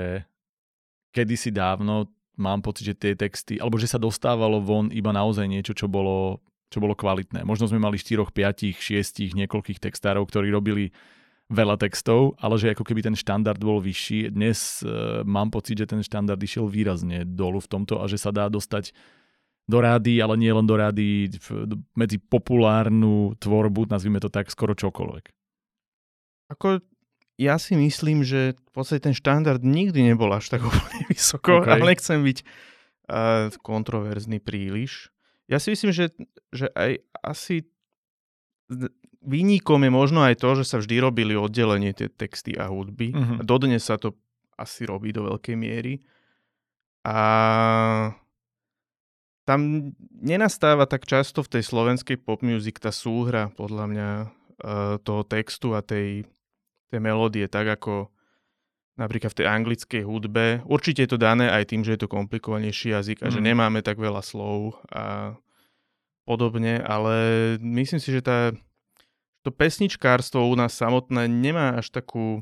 kedysi 1.14 1.52
dávno 1.52 2.10
mám 2.34 2.64
pocit, 2.64 2.90
že 2.90 2.98
tie 2.98 3.12
texty, 3.14 3.62
alebo 3.62 3.78
že 3.78 3.86
sa 3.86 4.00
dostávalo 4.00 4.58
von 4.58 4.90
iba 4.90 5.14
naozaj 5.14 5.46
niečo, 5.46 5.76
čo 5.76 5.86
bolo 5.86 6.42
čo 6.74 6.82
bolo 6.82 6.98
kvalitné. 6.98 7.46
Možno 7.46 7.70
sme 7.70 7.78
mali 7.78 7.94
4, 8.02 8.26
5, 8.26 8.74
6, 8.74 9.38
niekoľkých 9.38 9.78
textárov, 9.78 10.26
ktorí 10.26 10.50
robili 10.50 10.90
veľa 11.46 11.78
textov, 11.78 12.34
ale 12.42 12.58
že 12.58 12.74
ako 12.74 12.82
keby 12.82 13.06
ten 13.06 13.14
štandard 13.14 13.62
bol 13.62 13.78
vyšší. 13.78 14.34
Dnes 14.34 14.82
e, 14.82 15.22
mám 15.22 15.54
pocit, 15.54 15.78
že 15.78 15.86
ten 15.86 16.02
štandard 16.02 16.40
išiel 16.40 16.66
výrazne 16.66 17.22
dolu 17.22 17.62
v 17.62 17.70
tomto 17.70 18.02
a 18.02 18.10
že 18.10 18.18
sa 18.18 18.34
dá 18.34 18.50
dostať 18.50 18.90
do 19.64 19.78
rády, 19.80 20.20
ale 20.20 20.36
nie 20.36 20.52
len 20.52 20.66
do 20.66 20.76
rády, 20.76 21.32
medzi 21.96 22.20
populárnu 22.20 23.32
tvorbu, 23.40 23.88
nazvime 23.88 24.20
to 24.20 24.28
tak, 24.28 24.52
skoro 24.52 24.76
čokoľvek. 24.76 25.24
Ako 26.52 26.84
ja 27.40 27.56
si 27.56 27.72
myslím, 27.72 28.22
že 28.22 28.54
v 28.54 28.70
podstate 28.72 29.08
ten 29.08 29.16
štandard 29.16 29.64
nikdy 29.64 30.04
nebol 30.04 30.28
až 30.32 30.52
tak 30.52 30.64
úplne 30.68 31.08
vysoko, 31.08 31.64
okay. 31.64 31.80
ale 31.80 31.96
nechcem 31.96 32.20
byť 32.20 32.38
uh, 32.44 33.48
kontroverzný 33.64 34.38
príliš. 34.44 35.13
Ja 35.48 35.60
si 35.60 35.72
myslím, 35.72 35.92
že, 35.92 36.12
že 36.52 36.72
aj 36.72 37.04
asi 37.20 37.68
výnikom 39.24 39.80
je 39.84 39.92
možno 39.92 40.24
aj 40.24 40.40
to, 40.40 40.56
že 40.60 40.64
sa 40.64 40.76
vždy 40.80 41.00
robili 41.00 41.34
oddelenie 41.36 41.92
tie 41.96 42.08
texty 42.08 42.56
a 42.56 42.68
hudby. 42.68 43.12
Uh-huh. 43.12 43.40
Dodnes 43.44 43.84
sa 43.84 43.96
to 43.96 44.16
asi 44.56 44.88
robí 44.88 45.10
do 45.10 45.28
veľkej 45.28 45.56
miery. 45.56 46.00
A 47.04 47.18
tam 49.44 49.92
nenastáva 50.16 50.88
tak 50.88 51.04
často 51.04 51.44
v 51.44 51.60
tej 51.60 51.62
slovenskej 51.68 52.16
pop 52.16 52.40
music 52.40 52.80
tá 52.80 52.88
súhra, 52.88 53.52
podľa 53.52 53.84
mňa, 53.92 54.08
uh, 54.64 54.96
toho 55.04 55.22
textu 55.28 55.76
a 55.76 55.84
tej, 55.84 56.24
tej 56.88 57.00
melódie, 57.04 57.44
tak 57.44 57.68
ako 57.68 58.13
napríklad 58.94 59.34
v 59.34 59.38
tej 59.42 59.46
anglickej 59.50 60.02
hudbe. 60.06 60.62
Určite 60.66 61.06
je 61.06 61.10
to 61.10 61.18
dané 61.18 61.50
aj 61.50 61.74
tým, 61.74 61.82
že 61.82 61.98
je 61.98 62.06
to 62.06 62.12
komplikovanejší 62.12 62.94
jazyk 62.94 63.26
a 63.26 63.28
mm. 63.28 63.32
že 63.34 63.40
nemáme 63.42 63.80
tak 63.82 63.98
veľa 63.98 64.22
slov 64.22 64.78
a 64.90 65.34
podobne, 66.24 66.80
ale 66.80 67.14
myslím 67.60 68.00
si, 68.00 68.08
že 68.14 68.24
tá, 68.24 68.54
to 69.44 69.50
pesničkárstvo 69.52 70.46
u 70.46 70.54
nás 70.56 70.72
samotné 70.72 71.28
nemá 71.28 71.76
až 71.76 71.92
takú 71.92 72.40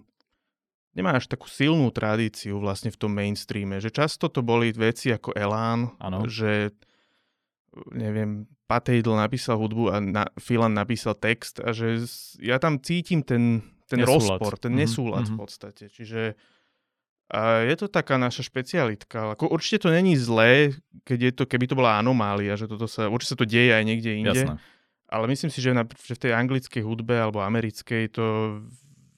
nemá 0.93 1.17
až 1.17 1.25
takú 1.25 1.49
silnú 1.49 1.89
tradíciu 1.89 2.61
vlastne 2.61 2.93
v 2.93 3.01
tom 3.01 3.13
mainstreame, 3.17 3.81
že 3.81 3.89
často 3.89 4.29
to 4.29 4.45
boli 4.45 4.77
veci 4.77 5.09
ako 5.09 5.33
Elán, 5.33 5.97
ano. 5.97 6.29
že 6.29 6.77
neviem, 7.97 8.45
Patejdl 8.69 9.17
napísal 9.17 9.57
hudbu 9.61 9.85
a 9.93 9.97
na, 10.01 10.25
Filan 10.37 10.77
napísal 10.77 11.17
text 11.17 11.61
a 11.61 11.73
že 11.73 12.05
ja 12.41 12.61
tam 12.61 12.81
cítim 12.81 13.25
ten, 13.25 13.65
ten 13.93 14.01
nesúlad. 14.01 14.41
rozpor, 14.41 14.53
ten 14.57 14.73
mm-hmm. 14.73 14.81
nesúlad 14.81 15.25
mm-hmm. 15.29 15.37
v 15.37 15.41
podstate. 15.45 15.85
Čiže 15.93 16.35
a 17.33 17.65
je 17.65 17.77
to 17.81 17.89
taká 17.89 18.21
naša 18.21 18.45
špecialitka. 18.45 19.33
Ako, 19.33 19.49
určite 19.49 19.89
to 19.89 19.89
není 19.89 20.21
zlé, 20.21 20.77
keď 21.09 21.19
je 21.19 21.33
to, 21.33 21.45
keby 21.49 21.65
to 21.65 21.73
bola 21.73 21.97
anomália, 21.97 22.61
že 22.61 22.69
toto 22.69 22.85
sa, 22.85 23.09
určite 23.09 23.33
sa 23.33 23.41
to 23.41 23.49
deje 23.49 23.73
aj 23.73 23.85
niekde 23.89 24.11
inde. 24.21 24.37
Jasné. 24.37 24.61
Ale 25.09 25.25
myslím 25.33 25.49
si, 25.49 25.65
že, 25.65 25.73
na, 25.73 25.89
že 25.89 26.13
v 26.13 26.23
tej 26.29 26.33
anglickej 26.37 26.85
hudbe 26.85 27.17
alebo 27.17 27.41
americkej 27.41 28.13
to 28.13 28.25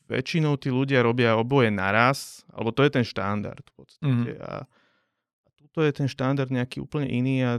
väčšinou 0.07 0.55
tí 0.63 0.71
ľudia 0.71 1.03
robia 1.03 1.35
oboje 1.35 1.75
naraz, 1.75 2.47
alebo 2.55 2.71
to 2.71 2.87
je 2.87 2.91
ten 2.95 3.03
štandard 3.07 3.67
v 3.67 3.75
podstate. 3.75 4.07
Mm-hmm. 4.07 4.47
A, 4.47 4.63
a 5.43 5.49
tuto 5.59 5.83
je 5.83 5.91
ten 5.91 6.07
štandard 6.07 6.51
nejaký 6.55 6.87
úplne 6.87 7.11
iný 7.11 7.43
a 7.43 7.53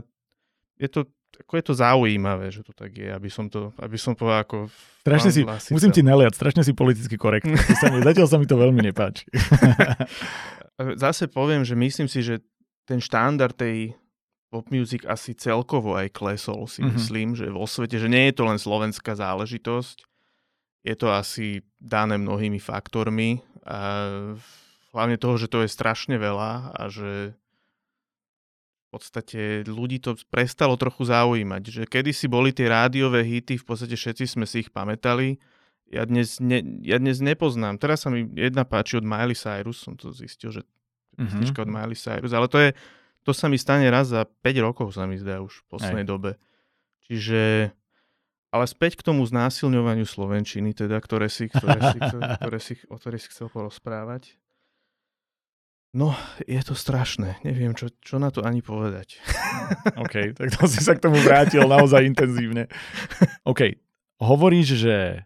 je 0.80 0.88
to 0.88 1.08
ako 1.42 1.52
je 1.56 1.64
to 1.64 1.74
zaujímavé, 1.76 2.46
že 2.48 2.64
to 2.64 2.72
tak 2.72 2.96
je, 2.96 3.12
aby 3.12 3.28
som 3.28 3.50
to, 3.52 3.72
aby 3.80 3.96
som 4.00 4.16
povedal 4.16 4.42
ako... 4.44 4.56
Strašne 5.04 5.30
si, 5.30 5.40
Lasica. 5.44 5.74
musím 5.76 5.92
ti 5.92 6.02
naliať, 6.02 6.32
strašne 6.34 6.62
si 6.64 6.72
politicky 6.72 7.14
korektný. 7.20 7.54
zatiaľ 8.02 8.26
sa 8.26 8.36
mi 8.40 8.48
to 8.48 8.56
veľmi 8.58 8.80
nepáči. 8.82 9.28
Zase 11.02 11.30
poviem, 11.30 11.62
že 11.64 11.78
myslím 11.78 12.08
si, 12.10 12.20
že 12.20 12.42
ten 12.84 13.00
štandard 13.00 13.54
tej 13.54 13.96
pop 14.50 14.66
music 14.70 15.02
asi 15.04 15.34
celkovo 15.34 15.98
aj 15.98 16.14
klesol, 16.14 16.70
si 16.70 16.80
mm-hmm. 16.80 16.94
myslím, 16.96 17.28
že 17.34 17.46
vo 17.50 17.66
svete, 17.66 17.98
že 17.98 18.08
nie 18.08 18.30
je 18.30 18.36
to 18.40 18.44
len 18.46 18.58
slovenská 18.58 19.18
záležitosť, 19.18 20.06
je 20.86 20.94
to 20.94 21.10
asi 21.10 21.66
dané 21.82 22.14
mnohými 22.14 22.62
faktormi, 22.62 23.42
a 23.66 23.78
hlavne 24.94 25.18
toho, 25.18 25.34
že 25.34 25.50
to 25.50 25.66
je 25.66 25.68
strašne 25.68 26.14
veľa 26.16 26.70
a 26.70 26.82
že 26.86 27.34
podstate 28.96 29.68
ľudí 29.68 30.00
to 30.00 30.16
prestalo 30.32 30.72
trochu 30.80 31.04
zaujímať. 31.04 31.62
Že 31.68 31.82
kedysi 31.84 32.26
boli 32.32 32.56
tie 32.56 32.72
rádiové 32.72 33.20
hity, 33.20 33.60
v 33.60 33.66
podstate 33.68 33.92
všetci 33.92 34.24
sme 34.24 34.48
si 34.48 34.64
ich 34.64 34.72
pamätali. 34.72 35.36
Ja 35.92 36.08
dnes, 36.08 36.40
ne, 36.40 36.64
ja 36.82 36.96
dnes 36.96 37.20
nepoznám. 37.20 37.76
Teraz 37.76 38.02
sa 38.02 38.10
mi 38.10 38.24
jedna 38.34 38.64
páči 38.64 38.98
od 38.98 39.04
Miley 39.04 39.36
Cyrus, 39.36 39.84
som 39.84 39.94
to 39.94 40.10
zistil, 40.10 40.50
že 40.50 40.64
mm-hmm. 41.20 41.52
od 41.52 41.70
Miley 41.70 41.94
Cyrus, 41.94 42.32
ale 42.32 42.48
to 42.48 42.58
je, 42.58 42.74
to 43.22 43.30
sa 43.36 43.46
mi 43.46 43.60
stane 43.60 43.86
raz 43.86 44.10
za 44.10 44.24
5 44.24 44.66
rokov, 44.66 44.96
sa 44.96 45.04
mi 45.04 45.20
zdá 45.20 45.38
už 45.44 45.62
v 45.62 45.64
poslednej 45.70 46.06
Aj. 46.06 46.10
dobe. 46.10 46.30
Čiže, 47.06 47.70
ale 48.50 48.64
späť 48.66 48.98
k 48.98 49.06
tomu 49.06 49.22
znásilňovaniu 49.22 50.08
Slovenčiny, 50.08 50.74
teda, 50.74 50.98
ktoré 50.98 51.30
si, 51.30 51.46
ktoré 51.46 51.78
si, 51.92 51.98
ktoré, 52.02 52.22
ktoré 52.40 52.58
si, 52.58 52.74
o 52.90 52.96
ktoré 52.98 53.16
si 53.22 53.28
chcel 53.30 53.46
porozprávať. 53.46 54.34
No, 55.96 56.12
je 56.44 56.60
to 56.60 56.76
strašné. 56.76 57.40
Neviem, 57.40 57.72
čo, 57.72 57.88
čo 58.04 58.20
na 58.20 58.28
to 58.28 58.44
ani 58.44 58.60
povedať. 58.60 59.16
OK, 60.04 60.36
tak 60.36 60.52
to 60.52 60.68
si 60.68 60.84
sa 60.84 60.92
k 60.92 61.00
tomu 61.00 61.16
vrátil 61.24 61.64
naozaj 61.64 62.04
intenzívne. 62.04 62.68
OK, 63.48 63.80
hovoríš, 64.20 64.76
že 64.76 65.24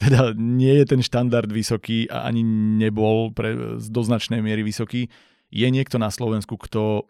teda 0.00 0.32
nie 0.32 0.80
je 0.80 0.96
ten 0.96 1.04
štandard 1.04 1.52
vysoký 1.52 2.08
a 2.08 2.24
ani 2.24 2.40
nebol 2.80 3.36
pre, 3.36 3.76
z 3.76 3.92
doznačnej 3.92 4.40
miery 4.40 4.64
vysoký. 4.64 5.12
Je 5.52 5.68
niekto 5.68 6.00
na 6.00 6.08
Slovensku, 6.08 6.56
kto, 6.56 7.04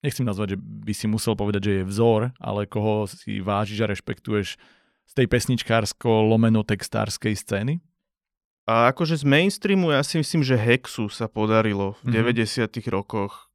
nechcem 0.00 0.24
nazvať, 0.24 0.56
že 0.56 0.58
by 0.64 0.92
si 0.96 1.06
musel 1.12 1.36
povedať, 1.36 1.68
že 1.68 1.72
je 1.84 1.88
vzor, 1.92 2.32
ale 2.40 2.64
koho 2.64 3.04
si 3.12 3.44
vážiš 3.44 3.84
a 3.84 3.90
rešpektuješ 3.92 4.56
z 5.04 5.12
tej 5.12 5.28
pesničkársko 5.28 6.08
lomeno 6.32 6.64
textárskej 6.64 7.36
scény? 7.36 7.84
A 8.62 8.94
akože 8.94 9.18
z 9.18 9.24
mainstreamu 9.26 9.90
ja 9.90 10.06
si 10.06 10.22
myslím, 10.22 10.46
že 10.46 10.54
Hexu 10.54 11.10
sa 11.10 11.26
podarilo 11.26 11.98
v 12.06 12.14
mm-hmm. 12.14 12.70
90 12.70 12.94
rokoch 12.94 13.50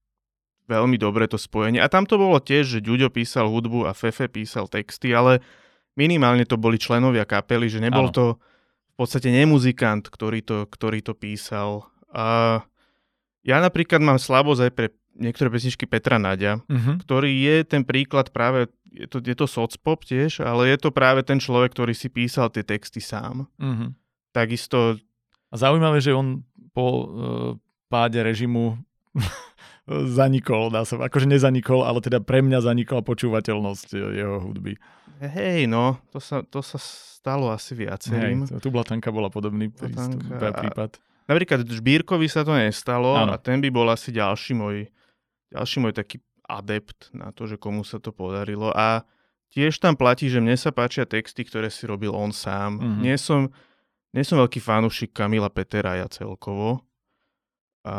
veľmi 0.67 0.99
dobre 0.99 1.31
to 1.31 1.39
spojenie. 1.39 1.79
A 1.79 1.87
tam 1.87 2.03
to 2.03 2.19
bolo 2.19 2.43
tiež, 2.43 2.67
že 2.67 2.83
Ďuďo 2.83 3.07
písal 3.07 3.47
hudbu 3.47 3.87
a 3.87 3.95
Fefe 3.95 4.27
písal 4.27 4.67
texty, 4.67 5.15
ale 5.15 5.39
minimálne 5.95 6.43
to 6.43 6.59
boli 6.59 6.75
členovia 6.75 7.23
kapely, 7.23 7.71
že 7.71 7.79
nebol 7.79 8.11
ano. 8.11 8.15
to 8.15 8.25
v 8.35 8.95
podstate 8.99 9.31
nemuzikant, 9.31 10.11
ktorý 10.11 10.43
to, 10.43 10.67
ktorý 10.67 10.99
to 10.99 11.15
písal. 11.15 11.87
A 12.11 12.59
ja 13.47 13.63
napríklad 13.63 14.03
mám 14.03 14.19
slabosť 14.19 14.61
aj 14.67 14.71
pre 14.75 14.87
niektoré 15.15 15.47
pesničky 15.47 15.87
Petra 15.87 16.19
Nadia, 16.19 16.59
uh-huh. 16.67 16.99
ktorý 17.01 17.31
je 17.31 17.55
ten 17.63 17.87
príklad 17.87 18.29
práve, 18.35 18.67
je 18.91 19.07
to, 19.07 19.23
je 19.23 19.33
to 19.33 19.47
socpop 19.47 20.03
tiež, 20.03 20.43
ale 20.43 20.67
je 20.67 20.77
to 20.77 20.91
práve 20.91 21.23
ten 21.23 21.39
človek, 21.39 21.71
ktorý 21.71 21.95
si 21.95 22.11
písal 22.11 22.51
tie 22.51 22.67
texty 22.67 22.99
sám. 22.99 23.47
Uh-huh 23.55 23.95
takisto... 24.37 25.01
A 25.47 25.55
zaujímavé, 25.55 26.03
že 26.03 26.13
on 26.13 26.43
po 26.75 26.85
uh, 26.85 27.05
páde 27.87 28.19
režimu 28.21 28.77
zanikol, 30.19 30.67
dá 30.69 30.83
sa, 30.83 30.99
akože 30.99 31.25
nezanikol, 31.25 31.87
ale 31.87 32.03
teda 32.03 32.19
pre 32.19 32.43
mňa 32.43 32.59
zanikla 32.59 33.01
počúvateľnosť 33.01 33.95
jeho 33.95 34.43
hudby. 34.43 34.75
Hej, 35.23 35.65
no, 35.65 35.97
to 36.13 36.19
sa, 36.21 36.43
to 36.45 36.61
sa 36.61 36.77
stalo 36.77 37.49
asi 37.49 37.73
viacerým. 37.73 38.45
Hej, 38.45 38.61
tu 38.61 38.69
Blatanka 38.69 39.09
bola 39.09 39.31
podobný 39.31 39.71
Blatanka. 39.71 40.61
prípad. 40.61 41.01
Napríklad 41.27 41.67
Žbírkovi 41.67 42.27
sa 42.31 42.47
to 42.47 42.55
nestalo 42.55 43.17
ano. 43.17 43.35
a 43.35 43.41
ten 43.41 43.59
by 43.59 43.67
bol 43.67 43.87
asi 43.89 44.15
ďalší 44.15 44.55
môj, 44.55 44.87
ďalší 45.51 45.77
môj 45.83 45.93
taký 45.95 46.23
adept 46.47 47.11
na 47.11 47.35
to, 47.35 47.43
že 47.43 47.59
komu 47.59 47.83
sa 47.83 47.99
to 47.99 48.15
podarilo. 48.15 48.71
A 48.71 49.03
tiež 49.51 49.75
tam 49.83 49.99
platí, 49.99 50.31
že 50.31 50.39
mne 50.39 50.55
sa 50.55 50.71
páčia 50.71 51.03
texty, 51.03 51.43
ktoré 51.43 51.67
si 51.67 51.83
robil 51.83 52.15
on 52.15 52.31
sám. 52.31 52.79
Mm-hmm. 52.79 52.99
Nie 53.03 53.19
som, 53.19 53.51
nie 54.17 54.25
som 54.25 54.41
veľký 54.41 54.57
fanúšik 54.57 55.13
Kamila 55.13 55.53
Peteraja 55.53 56.09
celkovo. 56.09 56.81
A 57.85 57.93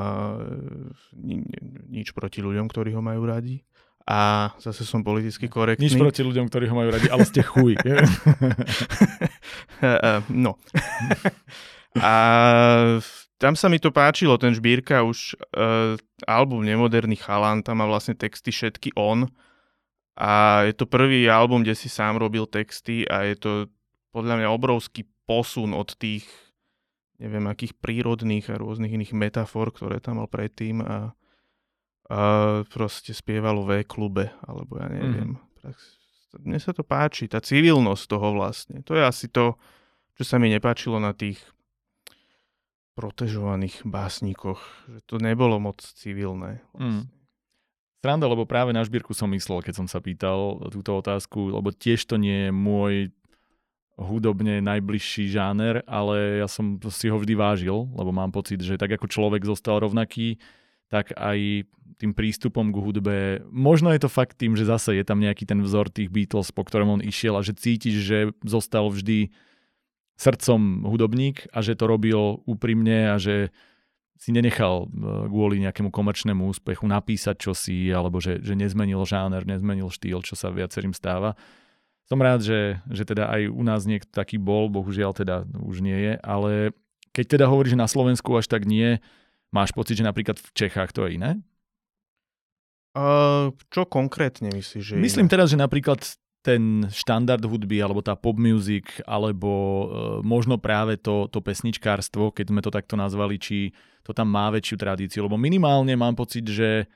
ni, 1.14 1.46
nič 1.86 2.10
proti 2.10 2.42
ľuďom, 2.42 2.66
ktorí 2.66 2.90
ho 2.92 3.00
majú 3.00 3.24
radi. 3.24 3.62
A 4.08 4.50
zase 4.58 4.82
som 4.88 5.04
politicky 5.04 5.46
korektný. 5.46 5.86
Nič 5.86 5.94
proti 5.94 6.26
ľuďom, 6.26 6.50
ktorí 6.50 6.66
ho 6.66 6.74
majú 6.74 6.90
radi, 6.90 7.06
ale 7.12 7.22
ste 7.28 7.44
chuj. 7.44 7.76
no. 10.32 10.56
a 12.08 12.12
tam 13.38 13.54
sa 13.54 13.70
mi 13.70 13.78
to 13.78 13.94
páčilo, 13.94 14.40
ten 14.40 14.56
Žbírka 14.56 15.04
už 15.04 15.38
uh, 15.54 15.94
album 16.26 16.64
Nemoderný 16.64 17.20
chalán, 17.20 17.62
tam 17.62 17.78
má 17.78 17.86
vlastne 17.86 18.16
texty 18.16 18.50
všetky 18.50 18.96
on. 18.98 19.28
A 20.18 20.66
je 20.66 20.74
to 20.74 20.90
prvý 20.90 21.30
album, 21.30 21.62
kde 21.62 21.78
si 21.78 21.86
sám 21.86 22.18
robil 22.18 22.42
texty 22.50 23.06
a 23.06 23.22
je 23.28 23.38
to 23.38 23.50
podľa 24.10 24.42
mňa 24.42 24.48
obrovský 24.50 25.06
posun 25.28 25.76
od 25.76 25.92
tých 26.00 26.24
neviem 27.18 27.44
akých 27.50 27.76
prírodných 27.76 28.48
a 28.48 28.56
rôznych 28.56 28.94
iných 28.94 29.12
metafor, 29.12 29.74
ktoré 29.74 29.98
tam 29.98 30.22
mal 30.22 30.30
predtým 30.30 30.80
a, 30.80 31.12
a 32.08 32.20
proste 32.70 33.12
spievalo 33.12 33.66
v 33.66 33.82
klube, 33.84 34.30
alebo 34.46 34.78
ja 34.78 34.88
neviem. 34.88 35.36
Mm. 35.36 35.74
Mne 36.46 36.58
sa 36.62 36.70
to 36.70 36.86
páči, 36.86 37.26
tá 37.26 37.42
civilnosť 37.42 38.04
toho 38.06 38.38
vlastne. 38.38 38.80
To 38.86 38.94
je 38.94 39.02
asi 39.02 39.26
to, 39.26 39.58
čo 40.14 40.22
sa 40.24 40.38
mi 40.38 40.48
nepáčilo 40.48 41.02
na 41.02 41.10
tých 41.10 41.42
protežovaných 42.94 43.86
básnikoch, 43.86 44.62
že 44.90 44.98
to 45.06 45.18
nebolo 45.18 45.58
moc 45.58 45.82
civilné. 45.82 46.62
Vlastne. 46.74 47.02
Mm. 47.02 47.18
Sranda, 47.98 48.30
lebo 48.30 48.46
práve 48.46 48.70
na 48.70 48.86
Žbírku 48.86 49.10
som 49.10 49.26
myslel, 49.34 49.58
keď 49.58 49.74
som 49.82 49.88
sa 49.90 49.98
pýtal 49.98 50.70
túto 50.70 50.94
otázku, 50.94 51.50
lebo 51.50 51.74
tiež 51.74 52.06
to 52.06 52.14
nie 52.14 52.46
je 52.46 52.50
môj 52.54 53.10
hudobne 53.98 54.62
najbližší 54.62 55.26
žáner, 55.26 55.82
ale 55.90 56.38
ja 56.38 56.46
som 56.46 56.78
si 56.86 57.10
ho 57.10 57.18
vždy 57.18 57.34
vážil, 57.34 57.90
lebo 57.98 58.14
mám 58.14 58.30
pocit, 58.30 58.62
že 58.62 58.78
tak 58.78 58.94
ako 58.94 59.10
človek 59.10 59.42
zostal 59.42 59.82
rovnaký, 59.82 60.38
tak 60.86 61.10
aj 61.18 61.66
tým 61.98 62.14
prístupom 62.14 62.70
k 62.70 62.78
hudbe, 62.78 63.16
možno 63.50 63.90
je 63.90 63.98
to 63.98 64.06
fakt 64.06 64.38
tým, 64.38 64.54
že 64.54 64.70
zase 64.70 64.94
je 64.94 65.02
tam 65.02 65.18
nejaký 65.18 65.42
ten 65.42 65.58
vzor 65.58 65.90
tých 65.90 66.14
Beatles, 66.14 66.54
po 66.54 66.62
ktorom 66.62 66.94
on 66.94 67.02
išiel 67.02 67.34
a 67.34 67.42
že 67.42 67.58
cítiš, 67.58 67.96
že 68.06 68.18
zostal 68.46 68.86
vždy 68.86 69.34
srdcom 70.14 70.86
hudobník 70.86 71.50
a 71.50 71.58
že 71.58 71.74
to 71.74 71.90
robil 71.90 72.38
úprimne 72.46 73.10
a 73.10 73.18
že 73.18 73.50
si 74.18 74.34
nenechal 74.34 74.86
e, 74.86 75.30
kvôli 75.30 75.62
nejakému 75.62 75.94
komerčnému 75.94 76.42
úspechu 76.50 76.86
napísať 76.90 77.38
čosi, 77.38 77.90
alebo 77.94 78.18
že, 78.18 78.42
že 78.42 78.58
nezmenil 78.58 79.02
žáner, 79.06 79.46
nezmenil 79.46 79.90
štýl, 79.90 80.26
čo 80.26 80.34
sa 80.34 80.50
viacerým 80.50 80.90
stáva 80.90 81.38
som 82.08 82.18
rád, 82.24 82.40
že, 82.40 82.80
že 82.88 83.04
teda 83.04 83.28
aj 83.28 83.52
u 83.52 83.62
nás 83.62 83.84
niekto 83.84 84.08
taký 84.08 84.40
bol, 84.40 84.72
bohužiaľ 84.72 85.12
teda 85.12 85.44
už 85.60 85.84
nie 85.84 85.96
je, 85.96 86.14
ale 86.24 86.72
keď 87.12 87.36
teda 87.36 87.46
hovoríš, 87.52 87.76
na 87.76 87.84
Slovensku 87.84 88.32
až 88.32 88.48
tak 88.48 88.64
nie, 88.64 88.96
máš 89.52 89.76
pocit, 89.76 90.00
že 90.00 90.08
napríklad 90.08 90.40
v 90.40 90.48
Čechách 90.56 90.96
to 90.96 91.04
je 91.04 91.20
iné? 91.20 91.30
Uh, 92.96 93.52
čo 93.68 93.84
konkrétne 93.84 94.48
myslíš, 94.56 94.82
že 94.82 94.92
Myslím 94.96 95.28
iné? 95.28 95.32
teraz, 95.36 95.52
že 95.52 95.60
napríklad 95.60 96.00
ten 96.40 96.88
štandard 96.88 97.44
hudby, 97.44 97.84
alebo 97.84 98.00
tá 98.00 98.16
pop 98.16 98.40
music, 98.40 99.02
alebo 99.04 99.50
e, 99.52 99.86
možno 100.24 100.56
práve 100.56 100.96
to, 100.96 101.26
to 101.28 101.42
pesničkárstvo, 101.42 102.30
keď 102.32 102.46
sme 102.48 102.60
to 102.64 102.70
takto 102.72 102.94
nazvali, 102.94 103.36
či 103.36 103.74
to 104.06 104.16
tam 104.16 104.32
má 104.32 104.48
väčšiu 104.48 104.76
tradíciu. 104.80 105.26
Lebo 105.26 105.36
minimálne 105.36 105.92
mám 105.98 106.16
pocit, 106.16 106.46
že 106.48 106.88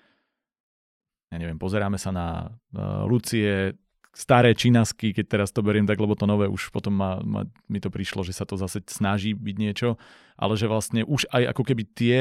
ja 1.28 1.36
neviem, 1.36 1.58
pozeráme 1.60 1.96
sa 1.96 2.12
na 2.12 2.48
uh, 2.48 3.04
Lucie, 3.08 3.76
staré 4.12 4.52
činasky, 4.52 5.16
keď 5.16 5.24
teraz 5.26 5.48
to 5.50 5.64
beriem 5.64 5.88
tak, 5.88 5.96
lebo 5.96 6.12
to 6.12 6.28
nové 6.28 6.44
už 6.44 6.68
potom 6.68 6.92
ma, 6.92 7.18
ma, 7.24 7.48
mi 7.66 7.80
to 7.80 7.88
prišlo, 7.88 8.20
že 8.22 8.36
sa 8.36 8.44
to 8.44 8.60
zase 8.60 8.84
snaží 8.92 9.32
byť 9.32 9.56
niečo, 9.56 9.96
ale 10.36 10.54
že 10.60 10.68
vlastne 10.68 11.00
už 11.02 11.32
aj 11.32 11.56
ako 11.56 11.62
keby 11.64 11.82
tie 11.96 12.18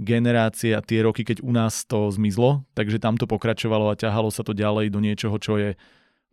generácie 0.00 0.74
a 0.74 0.82
tie 0.82 1.04
roky, 1.04 1.22
keď 1.22 1.44
u 1.44 1.52
nás 1.54 1.86
to 1.86 2.10
zmizlo, 2.10 2.66
takže 2.74 2.98
tam 2.98 3.14
to 3.14 3.30
pokračovalo 3.30 3.92
a 3.92 3.98
ťahalo 3.98 4.32
sa 4.32 4.42
to 4.42 4.56
ďalej 4.56 4.90
do 4.90 4.98
niečoho, 4.98 5.36
čo 5.38 5.54
je 5.60 5.78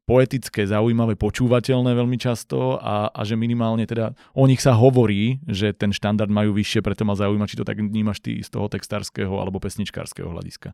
poetické, 0.09 0.65
zaujímavé, 0.65 1.13
počúvateľné 1.13 1.93
veľmi 1.93 2.17
často 2.17 2.81
a, 2.81 3.13
a 3.13 3.21
že 3.21 3.37
minimálne 3.37 3.85
teda 3.85 4.17
o 4.33 4.49
nich 4.49 4.59
sa 4.59 4.73
hovorí, 4.73 5.37
že 5.45 5.77
ten 5.77 5.93
štandard 5.93 6.31
majú 6.31 6.57
vyššie, 6.57 6.81
preto 6.81 7.05
ma 7.05 7.13
zaujíma, 7.13 7.45
či 7.45 7.59
to 7.59 7.67
tak 7.67 7.77
vnímaš 7.77 8.19
ty 8.19 8.41
z 8.41 8.49
toho 8.49 8.65
textárskeho 8.65 9.37
alebo 9.37 9.61
pesničkárskeho 9.61 10.27
hľadiska. 10.27 10.73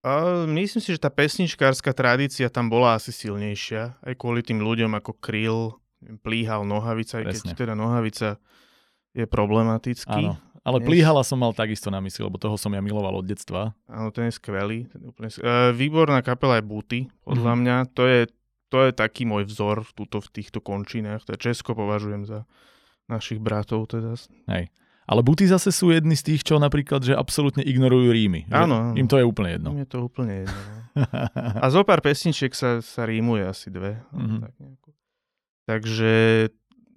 A 0.00 0.44
myslím 0.48 0.80
si, 0.80 0.96
že 0.96 1.02
tá 1.02 1.12
pesničkárska 1.12 1.92
tradícia 1.92 2.48
tam 2.48 2.72
bola 2.72 2.96
asi 2.96 3.12
silnejšia, 3.12 4.00
aj 4.00 4.14
kvôli 4.16 4.40
tým 4.40 4.64
ľuďom 4.64 4.96
ako 4.96 5.12
Kryl, 5.20 5.76
Plíhal, 6.24 6.64
Nohavica, 6.64 7.20
aj 7.20 7.36
keď 7.36 7.40
teda 7.52 7.74
Nohavica 7.76 8.40
je 9.12 9.28
problematický. 9.28 10.32
Áno, 10.32 10.40
ale 10.64 10.80
Dnes... 10.80 10.88
Plíhala 10.88 11.20
som 11.20 11.36
mal 11.36 11.52
takisto 11.52 11.92
na 11.92 12.00
mysli, 12.00 12.24
lebo 12.24 12.40
toho 12.40 12.56
som 12.56 12.72
ja 12.72 12.80
miloval 12.80 13.20
od 13.20 13.28
detstva. 13.28 13.76
Áno, 13.84 14.08
ten 14.08 14.32
je 14.32 14.40
skvelý. 14.40 14.88
Ten 14.88 15.04
je 15.04 15.08
úplne... 15.12 15.28
Uh, 15.36 15.76
výborná 15.76 16.24
kapela 16.24 16.56
je 16.56 16.64
Buty, 16.64 17.00
podľa 17.20 17.52
mm-hmm. 17.52 17.60
mňa. 17.60 17.76
To 17.92 18.02
je, 18.08 18.20
to 18.72 18.78
je 18.88 18.90
taký 18.96 19.28
môj 19.28 19.44
vzor 19.44 19.84
tuto 19.92 20.24
v 20.24 20.28
týchto 20.32 20.64
končinách. 20.64 21.28
To 21.28 21.36
je 21.36 21.44
Česko 21.52 21.76
považujem 21.76 22.24
za 22.24 22.48
našich 23.04 23.36
bratov 23.36 23.92
teda. 23.92 24.16
Hej. 24.48 24.72
Ale 25.08 25.26
buty 25.26 25.48
zase 25.48 25.74
sú 25.74 25.90
jedni 25.90 26.14
z 26.14 26.32
tých, 26.32 26.42
čo 26.46 26.60
napríklad, 26.60 27.02
že 27.02 27.16
absolútne 27.16 27.64
ignorujú 27.66 28.14
rímy. 28.14 28.46
Áno. 28.52 28.94
Im 28.94 29.10
to 29.10 29.18
je 29.18 29.26
úplne 29.26 29.58
jedno. 29.58 29.74
Im 29.74 29.82
je 29.82 29.90
to 29.90 29.98
úplne 30.06 30.46
jedno. 30.46 30.60
No. 30.60 30.74
A 31.64 31.66
zo 31.70 31.82
pár 31.82 32.02
pesničiek 32.02 32.54
sa, 32.54 32.78
sa 32.78 33.02
rímuje 33.06 33.42
asi 33.42 33.70
dve. 33.70 33.98
Mm-hmm. 34.14 34.40
Tak 34.42 34.52
Takže 35.70 36.12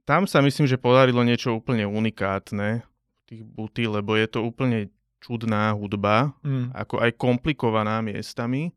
tam 0.03 0.25
sa 0.25 0.41
myslím, 0.41 0.65
že 0.65 0.81
podarilo 0.81 1.21
niečo 1.21 1.53
úplne 1.53 1.85
unikátne 1.85 2.81
tých 3.29 3.45
buty, 3.45 3.85
lebo 3.85 4.17
je 4.17 4.27
to 4.27 4.41
úplne 4.43 4.89
čudná 5.23 5.71
hudba, 5.71 6.35
mm. 6.43 6.75
ako 6.75 6.99
aj 6.99 7.11
komplikovaná 7.15 8.03
miestami, 8.03 8.75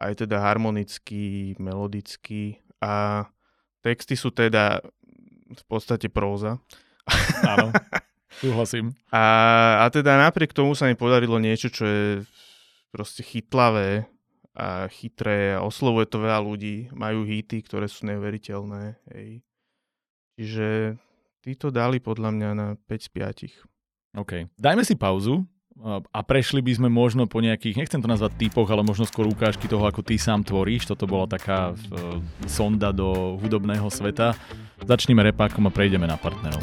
aj 0.00 0.26
teda 0.26 0.42
harmonický, 0.42 1.54
melodický 1.62 2.58
a 2.82 3.24
texty 3.86 4.18
sú 4.18 4.34
teda 4.34 4.82
v 5.52 5.64
podstate 5.70 6.10
próza. 6.10 6.58
Áno. 7.46 7.70
Súhlasím. 8.42 8.90
A, 9.14 9.22
a 9.82 9.86
teda 9.86 10.18
napriek 10.18 10.50
tomu 10.50 10.74
sa 10.74 10.90
mi 10.90 10.98
podarilo 10.98 11.38
niečo, 11.38 11.70
čo 11.70 11.86
je 11.86 12.06
proste 12.90 13.22
chytlavé 13.22 14.10
a 14.52 14.90
chytré 14.90 15.54
a 15.56 15.62
oslovuje 15.62 16.10
to 16.10 16.18
veľa 16.18 16.42
ľudí. 16.42 16.90
Majú 16.90 17.22
hity, 17.22 17.62
ktoré 17.62 17.86
sú 17.86 18.04
neuveriteľné. 18.10 18.98
Hej. 19.14 19.46
Čiže 20.36 20.68
títo 21.40 21.70
dali 21.70 22.02
podľa 22.02 22.30
mňa 22.34 22.50
na 22.52 22.66
5 22.74 23.06
z 23.06 23.08
5. 24.18 24.18
OK. 24.20 24.32
Dajme 24.58 24.82
si 24.82 24.98
pauzu 24.98 25.46
a 26.12 26.20
prešli 26.20 26.60
by 26.60 26.72
sme 26.78 26.88
možno 26.92 27.24
po 27.24 27.40
nejakých, 27.40 27.80
nechcem 27.80 28.02
to 28.04 28.10
nazvať 28.10 28.36
typoch, 28.36 28.68
ale 28.68 28.84
možno 28.84 29.08
skôr 29.08 29.24
ukážky 29.24 29.64
toho, 29.66 29.88
ako 29.88 30.04
ty 30.04 30.20
sám 30.20 30.44
tvoríš. 30.44 30.84
Toto 30.84 31.08
bola 31.08 31.24
taká 31.24 31.72
uh, 31.72 32.20
sonda 32.44 32.92
do 32.92 33.40
hudobného 33.40 33.88
sveta. 33.88 34.36
Začneme 34.84 35.24
repákom 35.24 35.64
a 35.64 35.72
prejdeme 35.72 36.04
na 36.04 36.20
partnerov. 36.20 36.60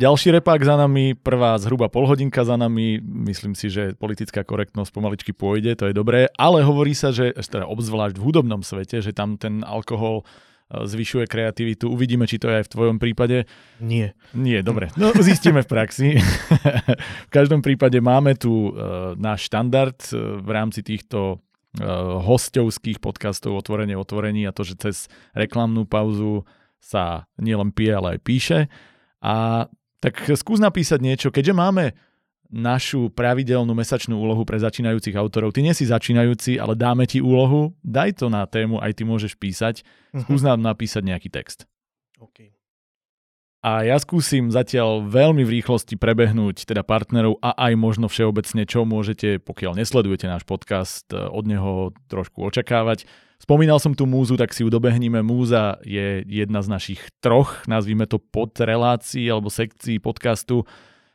Ďalší 0.00 0.32
repák 0.40 0.64
za 0.64 0.80
nami, 0.80 1.12
prvá 1.12 1.60
zhruba 1.60 1.92
polhodinka 1.92 2.40
za 2.40 2.56
nami, 2.56 3.04
myslím 3.28 3.52
si, 3.52 3.68
že 3.68 3.92
politická 4.00 4.48
korektnosť 4.48 4.88
pomaličky 4.96 5.36
pôjde, 5.36 5.76
to 5.76 5.92
je 5.92 5.94
dobré, 5.94 6.32
ale 6.40 6.64
hovorí 6.64 6.96
sa, 6.96 7.12
že 7.12 7.36
teda 7.36 7.68
obzvlášť 7.68 8.16
v 8.16 8.24
hudobnom 8.24 8.64
svete, 8.64 9.04
že 9.04 9.12
tam 9.12 9.36
ten 9.36 9.60
alkohol 9.60 10.24
e, 10.24 10.88
zvyšuje 10.88 11.28
kreativitu. 11.28 11.92
Uvidíme, 11.92 12.24
či 12.24 12.40
to 12.40 12.48
je 12.48 12.64
aj 12.64 12.64
v 12.64 12.72
tvojom 12.72 12.96
prípade. 12.96 13.44
Nie. 13.84 14.16
Nie, 14.32 14.64
dobre. 14.64 14.88
No, 14.96 15.12
zistíme 15.12 15.60
v 15.60 15.68
praxi. 15.68 16.16
v 17.28 17.30
každom 17.30 17.60
prípade 17.60 18.00
máme 18.00 18.40
tu 18.40 18.72
uh, 18.72 19.12
náš 19.20 19.52
štandard 19.52 20.00
uh, 20.16 20.40
v 20.40 20.48
rámci 20.48 20.80
týchto 20.80 21.36
uh, 21.36 22.24
hostovských 22.24 23.04
podcastov 23.04 23.52
Otvorenie 23.60 24.00
otvorení 24.00 24.48
a 24.48 24.56
to, 24.56 24.64
že 24.64 24.80
cez 24.80 25.12
reklamnú 25.36 25.84
pauzu 25.84 26.48
sa 26.80 27.28
nielen 27.36 27.68
pije, 27.68 27.92
ale 28.00 28.08
aj 28.16 28.20
píše. 28.24 28.58
A 29.20 29.68
tak 30.00 30.16
skús 30.34 30.58
napísať 30.58 31.00
niečo, 31.04 31.28
keďže 31.28 31.54
máme 31.54 31.84
našu 32.50 33.14
pravidelnú 33.14 33.70
mesačnú 33.78 34.18
úlohu 34.18 34.42
pre 34.42 34.58
začínajúcich 34.58 35.14
autorov. 35.14 35.54
Ty 35.54 35.62
nie 35.62 35.74
si 35.76 35.86
začínajúci, 35.86 36.58
ale 36.58 36.74
dáme 36.74 37.06
ti 37.06 37.22
úlohu, 37.22 37.78
daj 37.86 38.18
to 38.18 38.26
na 38.26 38.42
tému, 38.42 38.82
aj 38.82 38.98
ty 38.98 39.06
môžeš 39.06 39.38
písať. 39.38 39.86
Mhm. 40.10 40.26
Skús 40.26 40.42
nám 40.42 40.58
napísať 40.58 41.06
nejaký 41.06 41.30
text. 41.30 41.70
Okay. 42.18 42.50
A 43.60 43.84
ja 43.84 44.00
skúsim 44.00 44.48
zatiaľ 44.48 45.04
veľmi 45.04 45.44
v 45.44 45.60
rýchlosti 45.60 46.00
prebehnúť 46.00 46.64
teda 46.64 46.80
partnerov 46.80 47.36
a 47.44 47.52
aj 47.68 47.76
možno 47.76 48.08
všeobecne, 48.08 48.64
čo 48.64 48.88
môžete, 48.88 49.36
pokiaľ 49.36 49.76
nesledujete 49.76 50.24
náš 50.24 50.48
podcast, 50.48 51.04
od 51.12 51.44
neho 51.44 51.92
trošku 52.08 52.40
očakávať. 52.40 53.04
Spomínal 53.36 53.76
som 53.76 53.92
tu 53.92 54.08
múzu, 54.08 54.40
tak 54.40 54.56
si 54.56 54.64
ju 54.64 54.72
dobehníme. 54.72 55.20
Múza 55.20 55.76
je 55.84 56.24
jedna 56.24 56.64
z 56.64 56.68
našich 56.72 57.00
troch, 57.20 57.64
nazvime 57.68 58.08
to 58.08 58.16
pod 58.16 58.56
relácií 58.56 59.28
alebo 59.28 59.52
sekcií 59.52 60.00
podcastu. 60.00 60.64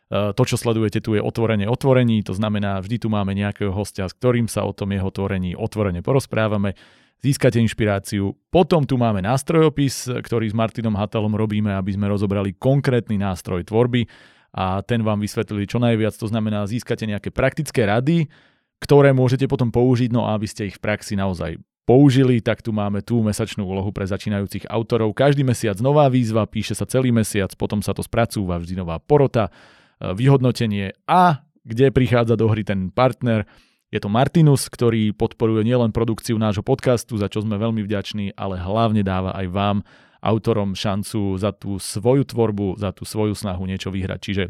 E, 0.10 0.34
to, 0.34 0.44
čo 0.46 0.58
sledujete 0.58 1.02
tu 1.02 1.18
je 1.18 1.22
otvorenie 1.22 1.70
otvorení, 1.70 2.22
to 2.26 2.38
znamená, 2.38 2.82
vždy 2.82 2.98
tu 3.02 3.14
máme 3.14 3.34
nejakého 3.34 3.74
hostia, 3.74 4.10
s 4.10 4.18
ktorým 4.18 4.46
sa 4.46 4.66
o 4.66 4.74
tom 4.74 4.94
jeho 4.94 5.10
otvorení 5.10 5.58
otvorene 5.58 6.06
porozprávame. 6.06 6.78
Získate 7.26 7.58
inšpiráciu. 7.58 8.38
Potom 8.54 8.86
tu 8.86 9.02
máme 9.02 9.18
nástrojopis, 9.18 10.14
ktorý 10.14 10.46
s 10.46 10.54
Martinom 10.54 10.94
Hatalom 10.94 11.34
robíme, 11.34 11.74
aby 11.74 11.98
sme 11.98 12.06
rozobrali 12.06 12.54
konkrétny 12.54 13.18
nástroj 13.18 13.66
tvorby 13.66 14.06
a 14.54 14.86
ten 14.86 15.02
vám 15.02 15.18
vysvetlili 15.18 15.66
čo 15.66 15.82
najviac. 15.82 16.14
To 16.22 16.30
znamená, 16.30 16.70
získate 16.70 17.10
nejaké 17.10 17.34
praktické 17.34 17.90
rady, 17.90 18.30
ktoré 18.78 19.10
môžete 19.10 19.50
potom 19.50 19.74
použiť, 19.74 20.14
no 20.14 20.30
aby 20.30 20.46
ste 20.46 20.70
ich 20.70 20.78
v 20.78 20.86
praxi 20.86 21.18
naozaj 21.18 21.58
použili, 21.90 22.46
tak 22.46 22.62
tu 22.62 22.70
máme 22.70 23.02
tú 23.02 23.26
mesačnú 23.26 23.66
úlohu 23.66 23.90
pre 23.90 24.06
začínajúcich 24.06 24.70
autorov. 24.70 25.18
Každý 25.18 25.42
mesiac 25.42 25.82
nová 25.82 26.06
výzva, 26.14 26.46
píše 26.46 26.78
sa 26.78 26.86
celý 26.86 27.10
mesiac, 27.10 27.50
potom 27.58 27.82
sa 27.82 27.98
to 27.98 28.06
spracúva 28.06 28.62
vždy 28.62 28.78
nová 28.78 29.02
porota, 29.02 29.50
e, 29.98 30.14
vyhodnotenie 30.14 30.94
a 31.10 31.42
kde 31.66 31.90
prichádza 31.90 32.38
do 32.38 32.46
hry 32.54 32.62
ten 32.62 32.94
partner. 32.94 33.50
Je 33.94 34.00
to 34.02 34.10
Martinus, 34.10 34.66
ktorý 34.68 35.14
podporuje 35.14 35.62
nielen 35.62 35.94
produkciu 35.94 36.36
nášho 36.36 36.66
podcastu, 36.66 37.16
za 37.22 37.30
čo 37.30 37.46
sme 37.46 37.56
veľmi 37.56 37.86
vďační, 37.86 38.34
ale 38.36 38.58
hlavne 38.58 39.06
dáva 39.06 39.34
aj 39.38 39.48
vám, 39.50 39.78
autorom, 40.26 40.74
šancu 40.74 41.38
za 41.38 41.54
tú 41.54 41.78
svoju 41.78 42.26
tvorbu, 42.26 42.82
za 42.82 42.90
tú 42.90 43.06
svoju 43.06 43.38
snahu 43.38 43.62
niečo 43.70 43.94
vyhrať. 43.94 44.20
Čiže 44.26 44.44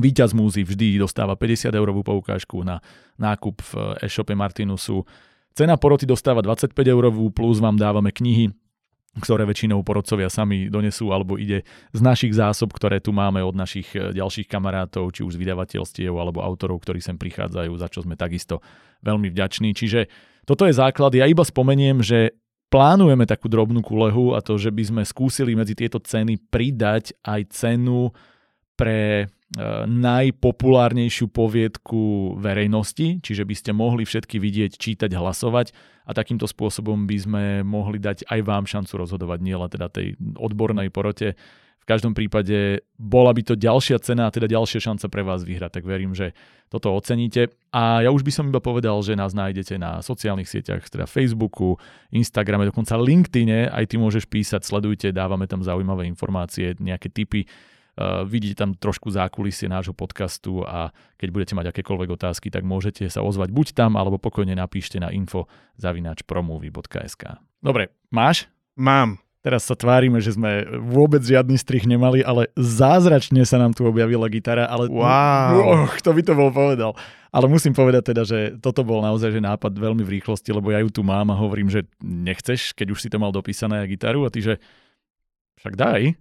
víťaz 0.00 0.32
múzy 0.32 0.64
vždy 0.64 0.96
dostáva 0.96 1.36
50 1.36 1.76
eurovú 1.76 2.00
poukážku 2.00 2.64
na 2.64 2.80
nákup 3.20 3.60
v 3.60 3.72
e-shope 4.00 4.32
Martinusu 4.32 5.04
Cena 5.54 5.78
poroty 5.78 6.02
dostáva 6.02 6.42
25 6.42 6.74
eurovú, 6.90 7.30
plus 7.30 7.62
vám 7.62 7.78
dávame 7.78 8.10
knihy, 8.10 8.50
ktoré 9.14 9.46
väčšinou 9.46 9.82
porodcovia 9.86 10.26
sami 10.26 10.66
donesú, 10.66 11.14
alebo 11.14 11.38
ide 11.38 11.62
z 11.94 12.00
našich 12.02 12.34
zásob, 12.34 12.74
ktoré 12.74 12.98
tu 12.98 13.14
máme 13.14 13.38
od 13.46 13.54
našich 13.54 13.94
e, 13.94 14.10
ďalších 14.10 14.50
kamarátov, 14.50 15.14
či 15.14 15.22
už 15.22 15.38
z 15.38 15.40
vydavateľstiev 15.46 16.10
alebo 16.10 16.42
autorov, 16.42 16.82
ktorí 16.82 16.98
sem 16.98 17.14
prichádzajú, 17.14 17.72
za 17.78 17.86
čo 17.86 18.02
sme 18.02 18.18
takisto 18.18 18.58
veľmi 19.06 19.30
vďační. 19.30 19.70
Čiže 19.74 20.10
toto 20.42 20.66
je 20.66 20.74
základ. 20.74 21.14
Ja 21.14 21.30
iba 21.30 21.46
spomeniem, 21.46 22.02
že 22.02 22.34
plánujeme 22.74 23.22
takú 23.22 23.46
drobnú 23.46 23.86
kulehu 23.86 24.34
a 24.34 24.42
to, 24.42 24.58
že 24.58 24.74
by 24.74 24.82
sme 24.82 25.02
skúsili 25.06 25.54
medzi 25.54 25.78
tieto 25.78 26.02
ceny 26.02 26.50
pridať 26.50 27.14
aj 27.22 27.40
cenu 27.54 28.10
pre 28.74 29.30
najpopulárnejšiu 29.86 31.30
poviedku 31.30 32.34
verejnosti, 32.42 33.22
čiže 33.22 33.44
by 33.46 33.54
ste 33.54 33.70
mohli 33.70 34.02
všetky 34.02 34.42
vidieť, 34.42 34.74
čítať, 34.74 35.10
hlasovať 35.14 35.70
a 36.04 36.10
takýmto 36.10 36.48
spôsobom 36.48 37.06
by 37.06 37.16
sme 37.20 37.44
mohli 37.62 38.02
dať 38.02 38.26
aj 38.26 38.40
vám 38.42 38.64
šancu 38.66 39.06
rozhodovať, 39.06 39.38
nielen 39.44 39.70
teda 39.70 39.86
tej 39.92 40.18
odbornej 40.18 40.90
porote. 40.90 41.38
V 41.84 41.86
každom 41.92 42.16
prípade 42.16 42.80
bola 42.96 43.36
by 43.36 43.44
to 43.44 43.60
ďalšia 43.60 44.00
cena 44.00 44.26
a 44.26 44.32
teda 44.32 44.48
ďalšia 44.48 44.80
šanca 44.80 45.06
pre 45.12 45.20
vás 45.20 45.44
vyhrať, 45.44 45.70
tak 45.78 45.84
verím, 45.84 46.16
že 46.16 46.32
toto 46.72 46.96
oceníte. 46.96 47.52
A 47.76 48.00
ja 48.00 48.08
už 48.08 48.24
by 48.24 48.32
som 48.32 48.48
iba 48.48 48.56
povedal, 48.56 48.96
že 49.04 49.12
nás 49.12 49.36
nájdete 49.36 49.76
na 49.76 50.00
sociálnych 50.00 50.48
sieťach, 50.48 50.88
teda 50.88 51.04
Facebooku, 51.04 51.76
Instagrame, 52.08 52.64
dokonca 52.64 52.96
LinkedIne, 52.96 53.68
aj 53.68 53.84
ty 53.92 54.00
môžeš 54.00 54.24
písať, 54.24 54.64
sledujte, 54.64 55.12
dávame 55.12 55.44
tam 55.44 55.60
zaujímavé 55.60 56.08
informácie, 56.08 56.72
nejaké 56.80 57.12
tipy 57.12 57.44
Uh, 57.94 58.26
vidíte 58.26 58.66
tam 58.66 58.74
trošku 58.74 59.06
zákulisie 59.14 59.70
nášho 59.70 59.94
podcastu 59.94 60.66
a 60.66 60.90
keď 61.14 61.28
budete 61.30 61.54
mať 61.54 61.70
akékoľvek 61.70 62.10
otázky, 62.18 62.50
tak 62.50 62.66
môžete 62.66 63.06
sa 63.06 63.22
ozvať 63.22 63.54
buď 63.54 63.66
tam, 63.70 63.94
alebo 63.94 64.18
pokojne 64.18 64.58
napíšte 64.58 64.98
na 64.98 65.14
info 65.14 65.46
zavinač 65.78 66.26
promovy.sk. 66.26 67.38
Dobre, 67.62 67.94
máš? 68.10 68.50
Mám. 68.74 69.22
Teraz 69.44 69.68
sa 69.68 69.76
tvárime, 69.76 70.24
že 70.24 70.32
sme 70.32 70.64
vôbec 70.80 71.20
žiadny 71.20 71.60
strich 71.60 71.84
nemali, 71.84 72.24
ale 72.24 72.48
zázračne 72.56 73.44
sa 73.44 73.60
nám 73.60 73.76
tu 73.76 73.84
objavila 73.84 74.24
gitara, 74.32 74.64
ale 74.64 74.88
wow. 74.88 75.84
oh, 75.84 75.88
kto 76.00 76.16
by 76.16 76.22
to 76.24 76.32
bol 76.32 76.48
povedal. 76.48 76.96
Ale 77.28 77.44
musím 77.52 77.76
povedať 77.76 78.16
teda, 78.16 78.22
že 78.24 78.56
toto 78.56 78.80
bol 78.80 79.04
naozaj 79.04 79.36
že 79.36 79.44
nápad 79.44 79.76
veľmi 79.76 80.00
v 80.00 80.16
rýchlosti, 80.16 80.48
lebo 80.48 80.72
ja 80.72 80.80
ju 80.80 80.88
tu 80.88 81.04
mám 81.04 81.28
a 81.28 81.36
hovorím, 81.36 81.68
že 81.68 81.84
nechceš, 82.00 82.72
keď 82.72 82.96
už 82.96 83.04
si 83.04 83.12
to 83.12 83.20
mal 83.20 83.36
dopísané 83.36 83.84
gitaru 83.84 84.24
a 84.24 84.32
ty, 84.32 84.40
že 84.40 84.54
však 85.60 85.76
daj. 85.76 86.16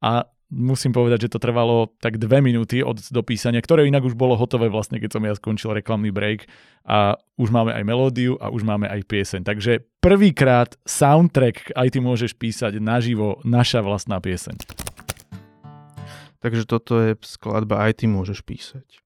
A 0.00 0.24
musím 0.50 0.94
povedať, 0.94 1.26
že 1.26 1.32
to 1.36 1.42
trvalo 1.42 1.90
tak 1.98 2.22
dve 2.22 2.38
minúty 2.38 2.78
od 2.82 3.02
dopísania, 3.10 3.58
ktoré 3.58 3.86
inak 3.86 4.06
už 4.06 4.14
bolo 4.14 4.38
hotové 4.38 4.70
vlastne, 4.70 5.02
keď 5.02 5.18
som 5.18 5.22
ja 5.26 5.34
skončil 5.34 5.74
reklamný 5.74 6.14
break 6.14 6.46
a 6.86 7.18
už 7.34 7.50
máme 7.50 7.74
aj 7.74 7.82
melódiu 7.82 8.38
a 8.38 8.50
už 8.54 8.62
máme 8.62 8.86
aj 8.86 9.02
pieseň. 9.10 9.42
Takže 9.42 9.82
prvýkrát 9.98 10.78
soundtrack 10.86 11.74
aj 11.74 11.88
ty 11.90 11.98
môžeš 11.98 12.38
písať 12.38 12.78
naživo 12.78 13.42
naša 13.42 13.82
vlastná 13.82 14.22
pieseň. 14.22 14.54
Takže 16.38 16.62
toto 16.68 17.02
je 17.02 17.18
skladba 17.26 17.82
Aj 17.82 17.92
ty 17.96 18.06
môžeš 18.06 18.46
písať. 18.46 19.02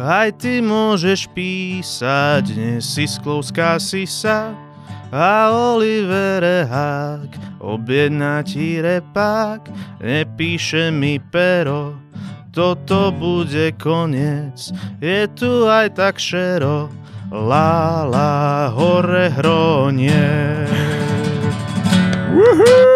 Aj 0.00 0.32
ty 0.32 0.64
môžeš 0.64 1.28
písať, 1.32 2.56
dnes 2.56 2.84
si 2.84 3.04
sklouská 3.04 3.76
si 3.76 4.08
sa, 4.08 4.56
a 5.12 5.50
Olivere 5.50 6.64
Hák 6.70 7.50
objedná 7.60 8.42
ti 8.42 8.80
repák, 8.82 9.70
nepíše 10.00 10.90
mi 10.90 11.20
pero, 11.30 11.94
toto 12.50 13.12
bude 13.12 13.72
koniec, 13.76 14.72
je 14.98 15.28
tu 15.36 15.68
aj 15.68 15.94
tak 15.94 16.18
šero, 16.18 16.88
la 17.30 18.08
la 18.08 18.72
hore 18.74 19.30
hronie. 19.30 20.66
Woohoo! 22.34 22.89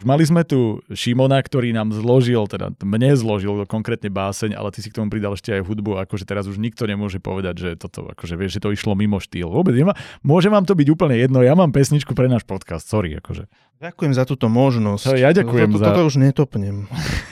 Mali 0.00 0.24
sme 0.24 0.48
tu 0.48 0.80
Šimona, 0.88 1.36
ktorý 1.36 1.76
nám 1.76 1.92
zložil, 1.92 2.48
teda 2.48 2.72
mne 2.80 3.12
zložil 3.20 3.68
konkrétne 3.68 4.08
báseň, 4.08 4.56
ale 4.56 4.72
ty 4.72 4.80
si 4.80 4.88
k 4.88 4.96
tomu 4.96 5.12
pridal 5.12 5.36
ešte 5.36 5.52
aj 5.52 5.68
hudbu, 5.68 6.00
akože 6.08 6.24
teraz 6.24 6.48
už 6.48 6.56
nikto 6.56 6.88
nemôže 6.88 7.20
povedať, 7.20 7.54
že 7.60 7.70
toto, 7.76 8.08
akože 8.08 8.34
vieš, 8.40 8.56
že 8.56 8.62
to 8.64 8.72
išlo 8.72 8.96
mimo 8.96 9.20
štýl. 9.20 9.52
Vôbec 9.52 9.76
nemá, 9.76 9.92
môže 10.24 10.48
vám 10.48 10.64
to 10.64 10.72
byť 10.72 10.88
úplne 10.88 11.20
jedno, 11.20 11.44
ja 11.44 11.52
mám 11.52 11.76
pesničku 11.76 12.16
pre 12.16 12.32
náš 12.32 12.48
podcast, 12.48 12.88
sorry, 12.88 13.12
akože. 13.20 13.44
Ďakujem 13.80 14.12
za 14.12 14.28
túto 14.28 14.52
možnosť. 14.52 15.16
Ja 15.16 15.32
ďakujem 15.32 15.72
toto, 15.72 15.80
za... 15.80 15.88
Toto 15.88 16.04
už 16.04 16.20
netopnem. 16.20 16.84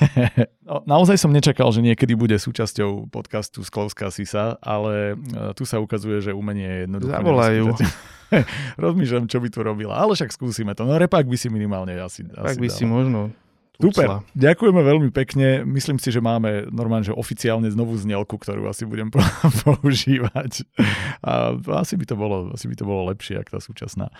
no, 0.68 0.80
naozaj 0.88 1.20
som 1.20 1.28
nečakal, 1.28 1.68
že 1.76 1.84
niekedy 1.84 2.16
bude 2.16 2.40
súčasťou 2.40 3.12
podcastu 3.12 3.60
Sklovská 3.60 4.08
Sisa, 4.08 4.56
ale 4.64 5.12
e, 5.12 5.52
tu 5.52 5.68
sa 5.68 5.76
ukazuje, 5.76 6.24
že 6.24 6.32
umenie 6.32 6.64
je 6.64 6.78
jednoduché. 6.88 7.20
Zavolajú. 7.20 7.64
Rozmýšľam, 8.80 9.28
čo 9.28 9.44
by 9.44 9.48
tu 9.52 9.60
robila. 9.60 10.00
Ale 10.00 10.16
však 10.16 10.32
skúsime 10.32 10.72
to. 10.72 10.88
No 10.88 10.96
repák 10.96 11.28
by 11.28 11.36
si 11.36 11.52
minimálne 11.52 11.92
asi, 12.00 12.24
Repák 12.24 12.56
asi 12.56 12.60
by 12.64 12.68
dal. 12.72 12.76
si 12.80 12.84
možno 12.88 13.20
Super, 13.78 14.26
ďakujeme 14.34 14.82
veľmi 14.82 15.10
pekne. 15.14 15.62
Myslím 15.62 16.02
si, 16.02 16.10
že 16.10 16.18
máme 16.18 16.66
normálne, 16.74 17.06
že 17.06 17.14
oficiálne 17.14 17.70
znovu 17.70 17.94
znelku, 17.94 18.34
ktorú 18.34 18.66
asi 18.66 18.82
budem 18.82 19.06
používať. 19.62 20.66
A 21.22 21.54
asi 21.78 21.94
by 21.94 22.04
to 22.08 22.16
bolo, 22.18 22.50
asi 22.50 22.66
by 22.66 22.74
to 22.74 22.82
bolo 22.82 23.06
lepšie, 23.12 23.38
ako 23.38 23.50
tá 23.54 23.60
súčasná. 23.62 24.10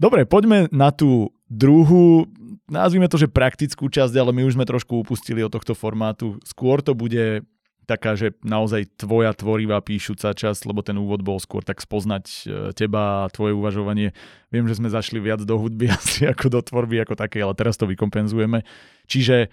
Dobre, 0.00 0.24
poďme 0.24 0.64
na 0.72 0.88
tú 0.88 1.28
druhú, 1.52 2.24
nazvime 2.72 3.04
to, 3.04 3.20
že 3.20 3.28
praktickú 3.28 3.92
časť, 3.92 4.16
ale 4.16 4.32
my 4.32 4.48
už 4.48 4.56
sme 4.56 4.64
trošku 4.64 5.04
upustili 5.04 5.44
od 5.44 5.52
tohto 5.52 5.76
formátu. 5.76 6.40
Skôr 6.40 6.80
to 6.80 6.96
bude 6.96 7.44
taká, 7.84 8.16
že 8.16 8.32
naozaj 8.40 8.96
tvoja 8.96 9.36
tvorivá 9.36 9.82
píšuca 9.84 10.32
časť, 10.32 10.64
lebo 10.64 10.80
ten 10.80 10.96
úvod 10.96 11.20
bol 11.20 11.36
skôr 11.36 11.60
tak 11.60 11.84
spoznať 11.84 12.24
e, 12.24 12.40
teba 12.72 13.26
a 13.26 13.30
tvoje 13.34 13.52
uvažovanie. 13.52 14.14
Viem, 14.48 14.70
že 14.70 14.78
sme 14.78 14.88
zašli 14.88 15.20
viac 15.20 15.42
do 15.44 15.58
hudby 15.60 15.90
asi 15.98 16.24
ako 16.24 16.48
do 16.48 16.60
tvorby 16.64 17.02
ako 17.04 17.18
také, 17.18 17.44
ale 17.44 17.52
teraz 17.52 17.76
to 17.76 17.84
vykompenzujeme. 17.84 18.64
Čiže 19.04 19.36
e, 19.44 19.48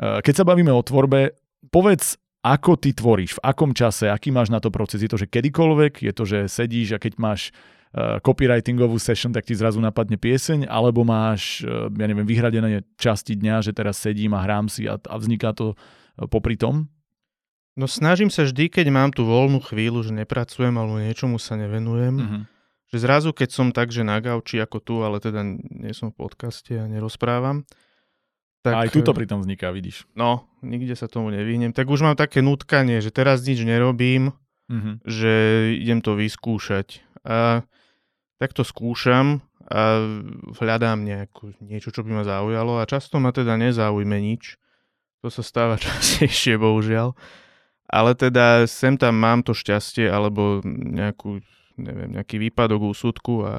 keď 0.00 0.34
sa 0.42 0.48
bavíme 0.48 0.72
o 0.72 0.82
tvorbe, 0.82 1.38
povedz, 1.70 2.18
ako 2.40 2.80
ty 2.80 2.96
tvoríš, 2.96 3.38
v 3.38 3.44
akom 3.46 3.76
čase, 3.76 4.08
aký 4.08 4.32
máš 4.32 4.48
na 4.48 4.58
to 4.58 4.72
proces. 4.72 5.00
Je 5.00 5.08
to, 5.08 5.20
že 5.20 5.30
kedykoľvek, 5.30 6.08
je 6.08 6.12
to, 6.12 6.24
že 6.24 6.38
sedíš 6.48 6.96
a 6.96 6.98
keď 6.98 7.20
máš 7.20 7.52
copywritingovú 7.94 8.98
session, 8.98 9.30
tak 9.30 9.46
ti 9.46 9.54
zrazu 9.54 9.78
napadne 9.78 10.18
pieseň, 10.18 10.66
alebo 10.66 11.06
máš, 11.06 11.62
ja 11.70 12.06
neviem, 12.10 12.26
vyhradené 12.26 12.82
časti 12.98 13.38
dňa, 13.38 13.62
že 13.62 13.70
teraz 13.70 14.02
sedím 14.02 14.34
a 14.34 14.42
hrám 14.42 14.66
si 14.66 14.90
a, 14.90 14.98
a 14.98 15.14
vzniká 15.14 15.54
to 15.54 15.78
popri 16.26 16.58
tom? 16.58 16.90
No 17.78 17.86
snažím 17.86 18.30
sa 18.34 18.46
vždy, 18.46 18.70
keď 18.70 18.86
mám 18.90 19.10
tú 19.14 19.26
voľnú 19.26 19.62
chvíľu, 19.62 20.02
že 20.06 20.14
nepracujem 20.14 20.74
alebo 20.74 20.98
niečomu 20.98 21.38
sa 21.38 21.54
nevenujem, 21.54 22.14
uh-huh. 22.18 22.42
že 22.90 22.98
zrazu, 22.98 23.30
keď 23.30 23.48
som 23.50 23.70
tak, 23.70 23.90
že 23.94 24.06
na 24.06 24.18
gauči 24.18 24.58
ako 24.58 24.78
tu, 24.82 24.94
ale 25.02 25.22
teda 25.22 25.42
nie 25.58 25.94
som 25.94 26.10
v 26.10 26.18
podcaste 26.22 26.74
a 26.74 26.90
nerozprávam, 26.90 27.62
tak, 28.64 28.72
a 28.74 28.88
aj 28.88 28.96
tuto 28.96 29.12
pri 29.12 29.28
tom 29.28 29.44
vzniká, 29.44 29.68
vidíš. 29.70 30.08
No, 30.16 30.48
nikde 30.64 30.96
sa 30.96 31.04
tomu 31.04 31.28
nevyhnem. 31.28 31.76
Tak 31.76 31.84
už 31.84 32.00
mám 32.00 32.16
také 32.16 32.40
nutkanie, 32.40 33.04
že 33.04 33.12
teraz 33.12 33.44
nič 33.44 33.60
nerobím, 33.60 34.32
uh-huh. 34.72 35.04
že 35.04 35.32
idem 35.76 36.00
to 36.00 36.16
vyskúšať. 36.16 37.04
A 37.28 37.68
tak 38.38 38.50
to 38.52 38.66
skúšam 38.66 39.42
a 39.64 40.04
hľadám 40.60 41.00
nejakú, 41.06 41.56
niečo, 41.64 41.94
čo 41.94 42.04
by 42.04 42.10
ma 42.20 42.24
zaujalo 42.26 42.82
a 42.82 42.88
často 42.88 43.16
ma 43.16 43.32
teda 43.32 43.56
nezaujme 43.56 44.18
nič. 44.20 44.60
To 45.24 45.32
sa 45.32 45.40
stáva 45.40 45.80
častejšie, 45.84 46.60
bohužiaľ. 46.60 47.16
Ale 47.88 48.16
teda 48.16 48.64
sem 48.68 48.96
tam 48.96 49.16
mám 49.16 49.44
to 49.44 49.52
šťastie 49.52 50.08
alebo 50.08 50.60
nejakú, 50.66 51.40
neviem, 51.80 52.16
nejaký 52.16 52.40
výpadok 52.40 52.92
úsudku 52.92 53.44
a, 53.44 53.54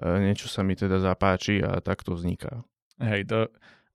a 0.00 0.18
niečo 0.22 0.46
sa 0.46 0.62
mi 0.62 0.74
teda 0.74 0.98
zapáči 1.02 1.60
a 1.60 1.78
tak 1.82 2.02
to 2.06 2.14
vzniká. 2.14 2.62
Hej, 2.98 3.26
to, 3.30 3.38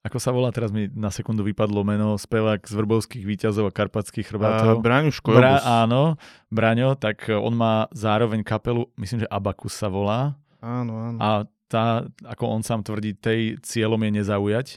ako 0.05 0.17
sa 0.21 0.29
volá, 0.29 0.53
teraz 0.53 0.69
mi 0.69 0.85
na 0.93 1.09
sekundu 1.09 1.41
vypadlo 1.41 1.81
meno, 1.81 2.13
spevák 2.13 2.61
z 2.61 2.73
Vrbovských 2.77 3.25
výťazov 3.25 3.65
a 3.65 3.73
Karpatských 3.73 4.29
chrbátov. 4.29 4.85
Braňo 4.85 5.09
Škojobus. 5.09 5.41
Bra, 5.41 5.65
áno, 5.65 6.21
Braňo, 6.53 6.93
tak 6.93 7.25
on 7.33 7.57
má 7.57 7.89
zároveň 7.89 8.45
kapelu, 8.45 8.85
myslím, 9.01 9.25
že 9.25 9.31
Abakus 9.33 9.73
sa 9.73 9.89
volá. 9.89 10.37
Áno, 10.61 10.93
áno. 10.93 11.17
A 11.17 11.29
tá, 11.65 12.05
ako 12.21 12.53
on 12.53 12.61
sám 12.61 12.85
tvrdí, 12.85 13.17
tej 13.17 13.57
cieľom 13.65 13.97
je 14.05 14.11
nezaujať. 14.21 14.67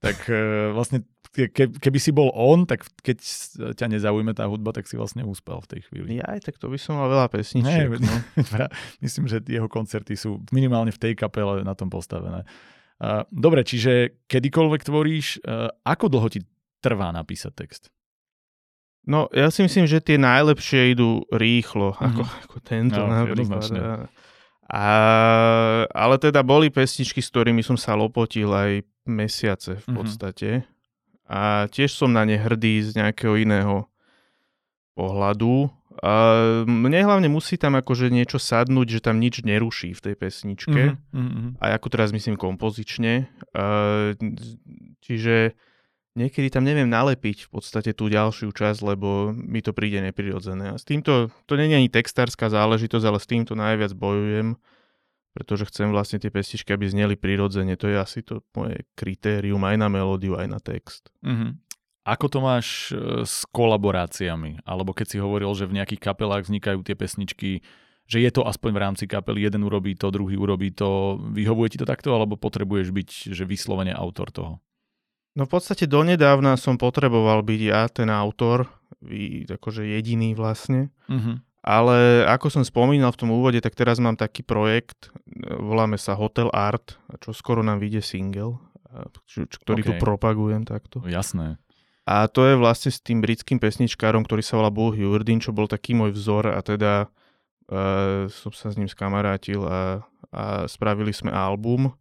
Tak 0.00 0.24
e, 0.30 0.72
vlastne 0.72 1.04
ke, 1.28 1.68
keby 1.68 1.98
si 2.00 2.10
bol 2.10 2.32
on, 2.32 2.64
tak 2.64 2.88
keď 3.04 3.18
ťa 3.76 3.86
nezaujme 3.92 4.32
tá 4.32 4.48
hudba, 4.48 4.72
tak 4.72 4.88
si 4.88 4.96
vlastne 4.96 5.22
úspel 5.22 5.60
v 5.60 5.68
tej 5.76 5.80
chvíli. 5.90 6.18
Ja 6.18 6.32
aj 6.32 6.48
tak 6.48 6.56
to 6.56 6.72
by 6.72 6.78
som 6.80 6.96
mal 6.96 7.12
veľa 7.12 7.28
pesničiek. 7.28 7.92
Ne, 7.92 8.00
no. 8.00 8.14
myslím, 9.04 9.28
že 9.28 9.44
jeho 9.44 9.68
koncerty 9.68 10.16
sú 10.16 10.40
minimálne 10.48 10.90
v 10.90 10.98
tej 10.98 11.12
kapele 11.12 11.60
na 11.60 11.76
tom 11.76 11.92
postavené. 11.92 12.48
Dobre, 13.30 13.62
čiže 13.62 14.22
kedykoľvek 14.26 14.82
tvoríš, 14.82 15.38
ako 15.86 16.06
dlho 16.10 16.28
ti 16.30 16.42
trvá 16.82 17.14
napísať 17.14 17.52
text? 17.54 17.82
No, 19.08 19.30
ja 19.32 19.48
si 19.48 19.64
myslím, 19.64 19.88
že 19.88 20.04
tie 20.04 20.20
najlepšie 20.20 20.92
idú 20.92 21.24
rýchlo, 21.32 21.96
mm-hmm. 21.96 22.06
ako, 22.12 22.22
ako 22.26 22.56
tento 22.60 23.00
no, 23.00 23.08
napríklad. 23.08 23.64
A, 24.68 24.86
ale 25.88 26.14
teda 26.20 26.44
boli 26.44 26.68
pesničky, 26.68 27.24
s 27.24 27.32
ktorými 27.32 27.64
som 27.64 27.80
sa 27.80 27.96
lopotil 27.96 28.52
aj 28.52 28.84
mesiace 29.08 29.80
v 29.80 29.86
mhm. 29.88 29.94
podstate. 29.96 30.50
Mm-hmm 30.60 30.76
a 31.28 31.68
tiež 31.68 31.92
som 31.92 32.08
na 32.08 32.24
ne 32.24 32.40
hrdý 32.40 32.80
z 32.80 32.96
nejakého 32.96 33.36
iného 33.36 33.84
pohľadu. 34.96 35.68
A 35.98 36.12
mne 36.62 37.00
hlavne 37.02 37.26
musí 37.26 37.58
tam 37.58 37.74
akože 37.74 38.10
niečo 38.10 38.38
sadnúť, 38.38 38.98
že 38.98 39.00
tam 39.02 39.18
nič 39.18 39.42
neruší 39.42 39.98
v 39.98 40.00
tej 40.00 40.14
pesničke. 40.14 40.82
Mm-hmm. 40.94 41.58
A 41.58 41.74
ako 41.74 41.86
teraz 41.90 42.14
myslím 42.14 42.38
kompozične. 42.38 43.26
A, 43.54 44.14
čiže 45.02 45.58
niekedy 46.14 46.54
tam 46.54 46.62
neviem 46.62 46.86
nalepiť 46.86 47.46
v 47.46 47.48
podstate 47.50 47.90
tú 47.98 48.06
ďalšiu 48.06 48.54
časť, 48.54 48.80
lebo 48.86 49.34
mi 49.34 49.58
to 49.58 49.74
príde 49.74 49.98
neprirodzené. 49.98 50.74
A 50.74 50.78
s 50.78 50.86
týmto, 50.86 51.34
to 51.50 51.58
nie 51.58 51.66
je 51.70 51.78
ani 51.82 51.90
textárska 51.90 52.46
záležitosť, 52.46 53.04
ale 53.06 53.18
s 53.18 53.26
týmto 53.26 53.58
najviac 53.58 53.90
bojujem 53.94 54.54
pretože 55.38 55.70
chcem 55.70 55.94
vlastne 55.94 56.18
tie 56.18 56.34
pestičky, 56.34 56.74
aby 56.74 56.90
zneli 56.90 57.14
prirodzene. 57.14 57.78
To 57.78 57.86
je 57.86 57.94
asi 57.94 58.26
to 58.26 58.42
moje 58.58 58.82
kritérium 58.98 59.62
aj 59.62 59.76
na 59.78 59.86
melódiu, 59.86 60.34
aj 60.34 60.50
na 60.50 60.58
text. 60.58 61.14
Mm-hmm. 61.22 61.67
Ako 62.08 62.32
to 62.32 62.40
máš 62.40 62.88
e, 62.88 63.24
s 63.28 63.44
kolaboráciami? 63.52 64.64
Alebo 64.64 64.96
keď 64.96 65.06
si 65.12 65.16
hovoril, 65.20 65.52
že 65.52 65.68
v 65.68 65.76
nejakých 65.76 66.00
kapelách 66.00 66.48
vznikajú 66.48 66.80
tie 66.80 66.96
pesničky, 66.96 67.50
že 68.08 68.18
je 68.24 68.30
to 68.32 68.48
aspoň 68.48 68.70
v 68.72 68.80
rámci 68.80 69.04
kapely, 69.04 69.44
jeden 69.44 69.68
urobí 69.68 69.92
to, 69.92 70.08
druhý 70.08 70.40
urobí 70.40 70.72
to. 70.72 71.20
Vyhovuje 71.36 71.76
ti 71.76 71.78
to 71.78 71.84
takto, 71.84 72.16
alebo 72.16 72.40
potrebuješ 72.40 72.88
byť 72.88 73.08
že 73.36 73.44
vyslovene 73.44 73.92
autor 73.92 74.32
toho? 74.32 74.52
No 75.36 75.44
v 75.44 75.52
podstate 75.52 75.84
donedávna 75.84 76.56
som 76.56 76.80
potreboval 76.80 77.44
byť 77.44 77.60
ja 77.60 77.84
ten 77.92 78.08
autor, 78.08 78.66
akože 79.46 79.84
jediný 79.84 80.32
vlastne. 80.32 80.88
Mm-hmm. 81.12 81.36
Ale 81.68 82.24
ako 82.24 82.48
som 82.48 82.64
spomínal 82.64 83.12
v 83.12 83.20
tom 83.20 83.30
úvode, 83.36 83.60
tak 83.60 83.76
teraz 83.76 84.00
mám 84.00 84.16
taký 84.16 84.40
projekt, 84.40 85.12
voláme 85.44 86.00
sa 86.00 86.16
Hotel 86.16 86.48
Art, 86.48 86.96
čo 87.20 87.36
skoro 87.36 87.60
nám 87.60 87.84
vyjde 87.84 88.00
single. 88.00 88.56
ktorý 89.28 89.84
okay. 89.84 89.88
tu 89.92 89.92
propagujem 90.00 90.64
takto. 90.64 91.04
Jasné. 91.04 91.60
A 92.08 92.24
to 92.24 92.48
je 92.48 92.56
vlastne 92.56 92.88
s 92.88 93.04
tým 93.04 93.20
britským 93.20 93.60
pesničkárom, 93.60 94.24
ktorý 94.24 94.40
sa 94.40 94.56
volá 94.56 94.72
Bull 94.72 94.96
Hewardin, 94.96 95.44
čo 95.44 95.52
bol 95.52 95.68
taký 95.68 95.92
môj 95.92 96.16
vzor 96.16 96.56
a 96.56 96.64
teda 96.64 97.12
uh, 97.68 98.24
som 98.32 98.48
sa 98.56 98.72
s 98.72 98.80
ním 98.80 98.88
skamarátil 98.88 99.60
a, 99.68 100.00
a 100.32 100.64
spravili 100.64 101.12
sme 101.12 101.28
album. 101.28 101.92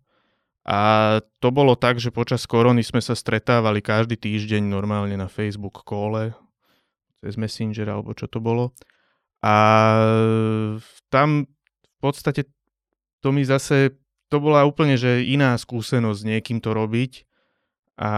A 0.64 1.20
to 1.44 1.52
bolo 1.52 1.76
tak, 1.76 2.00
že 2.00 2.16
počas 2.16 2.48
korony 2.48 2.88
sme 2.88 3.04
sa 3.04 3.20
stretávali 3.20 3.84
každý 3.84 4.16
týždeň 4.16 4.64
normálne 4.64 5.20
na 5.20 5.28
Facebook 5.28 5.84
kole, 5.84 6.32
cez 7.20 7.36
Messenger 7.36 7.92
alebo 7.92 8.16
čo 8.16 8.32
to 8.32 8.40
bolo. 8.40 8.72
A 9.44 9.56
tam 11.12 11.52
v 11.84 11.98
podstate 12.00 12.48
to 13.20 13.36
mi 13.36 13.44
zase, 13.44 13.92
to 14.32 14.40
bola 14.40 14.64
úplne 14.64 14.96
že 14.96 15.20
iná 15.28 15.52
skúsenosť 15.60 16.20
s 16.20 16.28
niekým 16.28 16.64
to 16.64 16.72
robiť. 16.72 17.28
A 18.00 18.12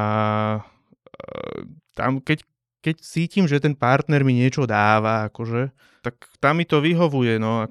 tam, 1.95 2.24
keď, 2.24 2.43
keď 2.80 2.95
cítim, 3.03 3.45
že 3.45 3.59
ten 3.59 3.76
partner 3.76 4.24
mi 4.24 4.38
niečo 4.38 4.63
dáva, 4.63 5.28
akože, 5.28 5.72
tak 5.99 6.15
tam 6.39 6.59
mi 6.59 6.65
to 6.65 6.80
vyhovuje, 6.80 7.38
no. 7.38 7.67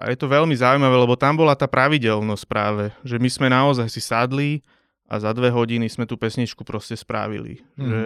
A 0.00 0.02
je 0.08 0.16
to 0.16 0.30
veľmi 0.30 0.54
zaujímavé, 0.56 0.96
lebo 0.96 1.18
tam 1.18 1.36
bola 1.36 1.52
tá 1.52 1.68
pravidelnosť 1.68 2.44
práve, 2.48 2.94
že 3.04 3.20
my 3.20 3.28
sme 3.28 3.48
naozaj 3.52 3.88
si 3.90 4.00
sadli 4.00 4.64
a 5.10 5.18
za 5.18 5.34
dve 5.34 5.50
hodiny 5.50 5.90
sme 5.90 6.06
tú 6.06 6.14
pesničku 6.16 6.62
proste 6.62 6.94
spravili. 6.96 7.60
Mm. 7.76 7.84
Že 7.84 8.02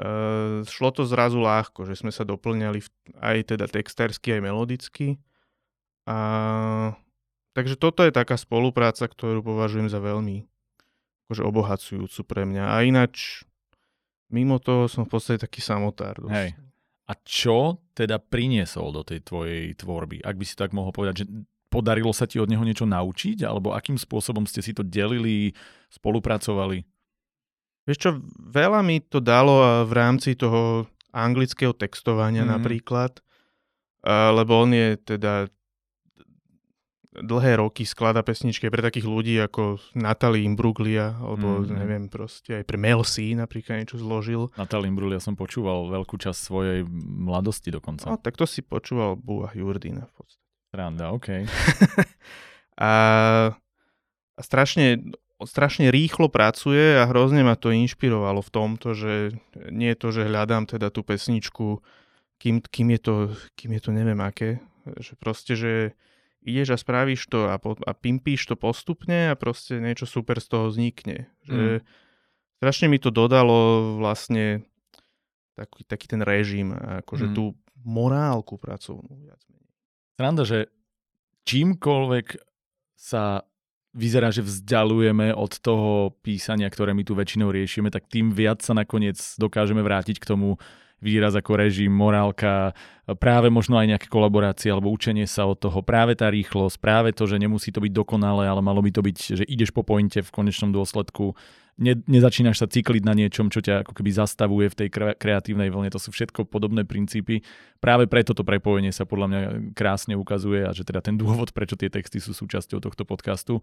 uh, 0.00 0.56
šlo 0.66 0.90
to 0.90 1.04
zrazu 1.04 1.38
ľahko, 1.38 1.84
že 1.86 2.00
sme 2.00 2.10
sa 2.10 2.24
doplňali 2.24 2.80
v, 2.82 2.88
aj 3.20 3.38
teda 3.54 3.68
textársky, 3.68 4.34
aj 4.34 4.42
melodicky. 4.42 5.22
A, 6.02 6.98
takže 7.54 7.78
toto 7.78 8.02
je 8.02 8.10
taká 8.10 8.34
spolupráca, 8.34 9.06
ktorú 9.06 9.44
považujem 9.46 9.86
za 9.86 10.02
veľmi 10.02 10.50
akože 11.32 11.48
obohacujúcu 11.48 12.20
pre 12.28 12.44
mňa. 12.44 12.76
A 12.76 12.84
ináč 12.84 13.40
mimo 14.28 14.60
toho 14.60 14.84
som 14.84 15.08
v 15.08 15.16
podstate 15.16 15.40
taký 15.40 15.64
samotár. 15.64 16.20
Dosť. 16.20 16.36
Hej. 16.36 16.50
A 17.08 17.12
čo 17.24 17.80
teda 17.96 18.20
priniesol 18.20 18.92
do 18.92 19.00
tej 19.00 19.24
tvojej 19.24 19.72
tvorby? 19.72 20.20
Ak 20.20 20.36
by 20.36 20.44
si 20.44 20.52
tak 20.52 20.76
mohol 20.76 20.92
povedať, 20.92 21.24
že 21.24 21.26
podarilo 21.72 22.12
sa 22.12 22.28
ti 22.28 22.36
od 22.36 22.52
neho 22.52 22.60
niečo 22.60 22.84
naučiť? 22.84 23.48
Alebo 23.48 23.72
akým 23.72 23.96
spôsobom 23.96 24.44
ste 24.44 24.60
si 24.60 24.76
to 24.76 24.84
delili, 24.84 25.56
spolupracovali? 25.88 26.84
Vieš 27.88 27.98
čo, 27.98 28.10
veľa 28.38 28.84
mi 28.84 29.00
to 29.00 29.18
dalo 29.18 29.88
v 29.88 29.92
rámci 29.96 30.36
toho 30.36 30.86
anglického 31.16 31.72
textovania 31.72 32.44
mm. 32.44 32.50
napríklad, 32.60 33.18
lebo 34.06 34.52
on 34.62 34.70
je 34.70 34.96
teda 35.02 35.50
dlhé 37.12 37.60
roky 37.60 37.84
sklada 37.84 38.24
pesničky 38.24 38.72
pre 38.72 38.80
takých 38.80 39.04
ľudí 39.04 39.36
ako 39.36 39.76
Natalie 39.92 40.48
Imbruglia, 40.48 41.12
alebo 41.20 41.60
mm-hmm. 41.60 41.76
neviem 41.76 42.04
proste, 42.08 42.56
aj 42.56 42.64
pre 42.64 42.80
Mel 42.80 43.04
C 43.04 43.36
napríklad 43.36 43.84
niečo 43.84 44.00
zložil. 44.00 44.48
Natalie 44.56 44.88
Imbruglia 44.88 45.20
som 45.20 45.36
počúval 45.36 45.92
veľkú 45.92 46.16
časť 46.16 46.38
svojej 46.40 46.80
mladosti 47.04 47.68
dokonca. 47.68 48.08
No, 48.08 48.16
tak 48.16 48.40
to 48.40 48.48
si 48.48 48.64
počúval 48.64 49.20
Bua 49.20 49.52
Jurdina 49.52 50.08
v 50.08 50.12
podstate. 50.16 50.40
Randa, 50.72 51.12
OK. 51.12 51.28
a, 52.80 52.92
a 54.32 54.40
strašne, 54.40 55.12
strašne 55.44 55.92
rýchlo 55.92 56.32
pracuje 56.32 56.96
a 56.96 57.04
hrozne 57.04 57.44
ma 57.44 57.60
to 57.60 57.76
inšpirovalo 57.76 58.40
v 58.40 58.50
tomto, 58.56 58.96
že 58.96 59.36
nie 59.68 59.92
je 59.92 60.00
to, 60.00 60.08
že 60.16 60.32
hľadám 60.32 60.64
teda 60.64 60.88
tú 60.88 61.04
pesničku, 61.04 61.84
kým, 62.40 62.64
kým, 62.64 62.88
je, 62.96 63.00
to, 63.04 63.14
kým 63.52 63.76
je 63.76 63.80
to 63.84 63.90
neviem 63.92 64.18
aké, 64.24 64.64
že 64.96 65.12
proste, 65.20 65.52
že 65.60 65.92
ideš 66.42 66.74
a 66.74 66.78
spravíš 66.78 67.30
to 67.30 67.48
a, 67.48 67.56
po, 67.56 67.78
a 67.78 67.92
pimpíš 67.94 68.50
to 68.50 68.58
postupne 68.58 69.32
a 69.32 69.38
proste 69.38 69.78
niečo 69.78 70.04
super 70.04 70.42
z 70.42 70.46
toho 70.50 70.68
vznikne. 70.68 71.30
Že 71.46 71.80
mm. 71.80 71.84
Strašne 72.62 72.86
mi 72.86 72.98
to 73.02 73.10
dodalo 73.10 73.98
vlastne 73.98 74.62
taký, 75.58 75.82
taký 75.82 76.06
ten 76.06 76.22
režim, 76.22 76.70
akože 77.02 77.30
mm. 77.30 77.34
tú 77.34 77.58
morálku 77.82 78.54
pracovnú. 78.54 79.26
Sranda, 80.14 80.46
že 80.46 80.70
čímkoľvek 81.42 82.38
sa 82.94 83.42
vyzerá, 83.92 84.32
že 84.32 84.46
vzdialujeme 84.46 85.34
od 85.36 85.52
toho 85.58 86.16
písania, 86.24 86.70
ktoré 86.70 86.96
my 86.96 87.04
tu 87.04 87.12
väčšinou 87.12 87.52
riešime, 87.52 87.92
tak 87.92 88.08
tým 88.08 88.32
viac 88.32 88.64
sa 88.64 88.72
nakoniec 88.72 89.18
dokážeme 89.36 89.84
vrátiť 89.84 90.16
k 90.22 90.28
tomu 90.32 90.56
výraz 91.02 91.34
ako 91.34 91.58
režim, 91.58 91.90
morálka, 91.90 92.72
práve 93.18 93.50
možno 93.50 93.76
aj 93.76 93.90
nejaké 93.92 94.08
kolaborácie 94.08 94.70
alebo 94.70 94.94
učenie 94.94 95.26
sa 95.26 95.44
od 95.50 95.58
toho, 95.58 95.82
práve 95.82 96.14
tá 96.14 96.30
rýchlosť, 96.30 96.78
práve 96.78 97.10
to, 97.10 97.26
že 97.26 97.42
nemusí 97.42 97.74
to 97.74 97.82
byť 97.82 97.92
dokonalé, 97.92 98.46
ale 98.46 98.62
malo 98.62 98.78
by 98.80 98.94
to 98.94 99.02
byť, 99.02 99.18
že 99.42 99.44
ideš 99.44 99.74
po 99.74 99.82
pointe 99.82 100.22
v 100.22 100.30
konečnom 100.30 100.70
dôsledku, 100.70 101.34
ne, 101.82 101.98
nezačínaš 102.06 102.62
sa 102.62 102.70
cykliť 102.70 103.02
na 103.02 103.18
niečom, 103.18 103.50
čo 103.50 103.58
ťa 103.58 103.82
ako 103.82 103.92
keby 103.98 104.10
zastavuje 104.14 104.70
v 104.70 104.78
tej 104.78 104.88
kreatívnej 105.18 105.74
vlne. 105.74 105.90
To 105.90 105.98
sú 105.98 106.14
všetko 106.14 106.46
podobné 106.46 106.86
princípy. 106.86 107.42
Práve 107.82 108.06
preto 108.06 108.32
to 108.32 108.46
prepojenie 108.46 108.94
sa 108.94 109.02
podľa 109.02 109.26
mňa 109.26 109.40
krásne 109.74 110.14
ukazuje 110.14 110.62
a 110.62 110.70
že 110.70 110.86
teda 110.86 111.02
ten 111.02 111.18
dôvod, 111.18 111.50
prečo 111.50 111.74
tie 111.74 111.90
texty 111.90 112.22
sú 112.22 112.30
súčasťou 112.32 112.78
tohto 112.78 113.02
podcastu 113.02 113.58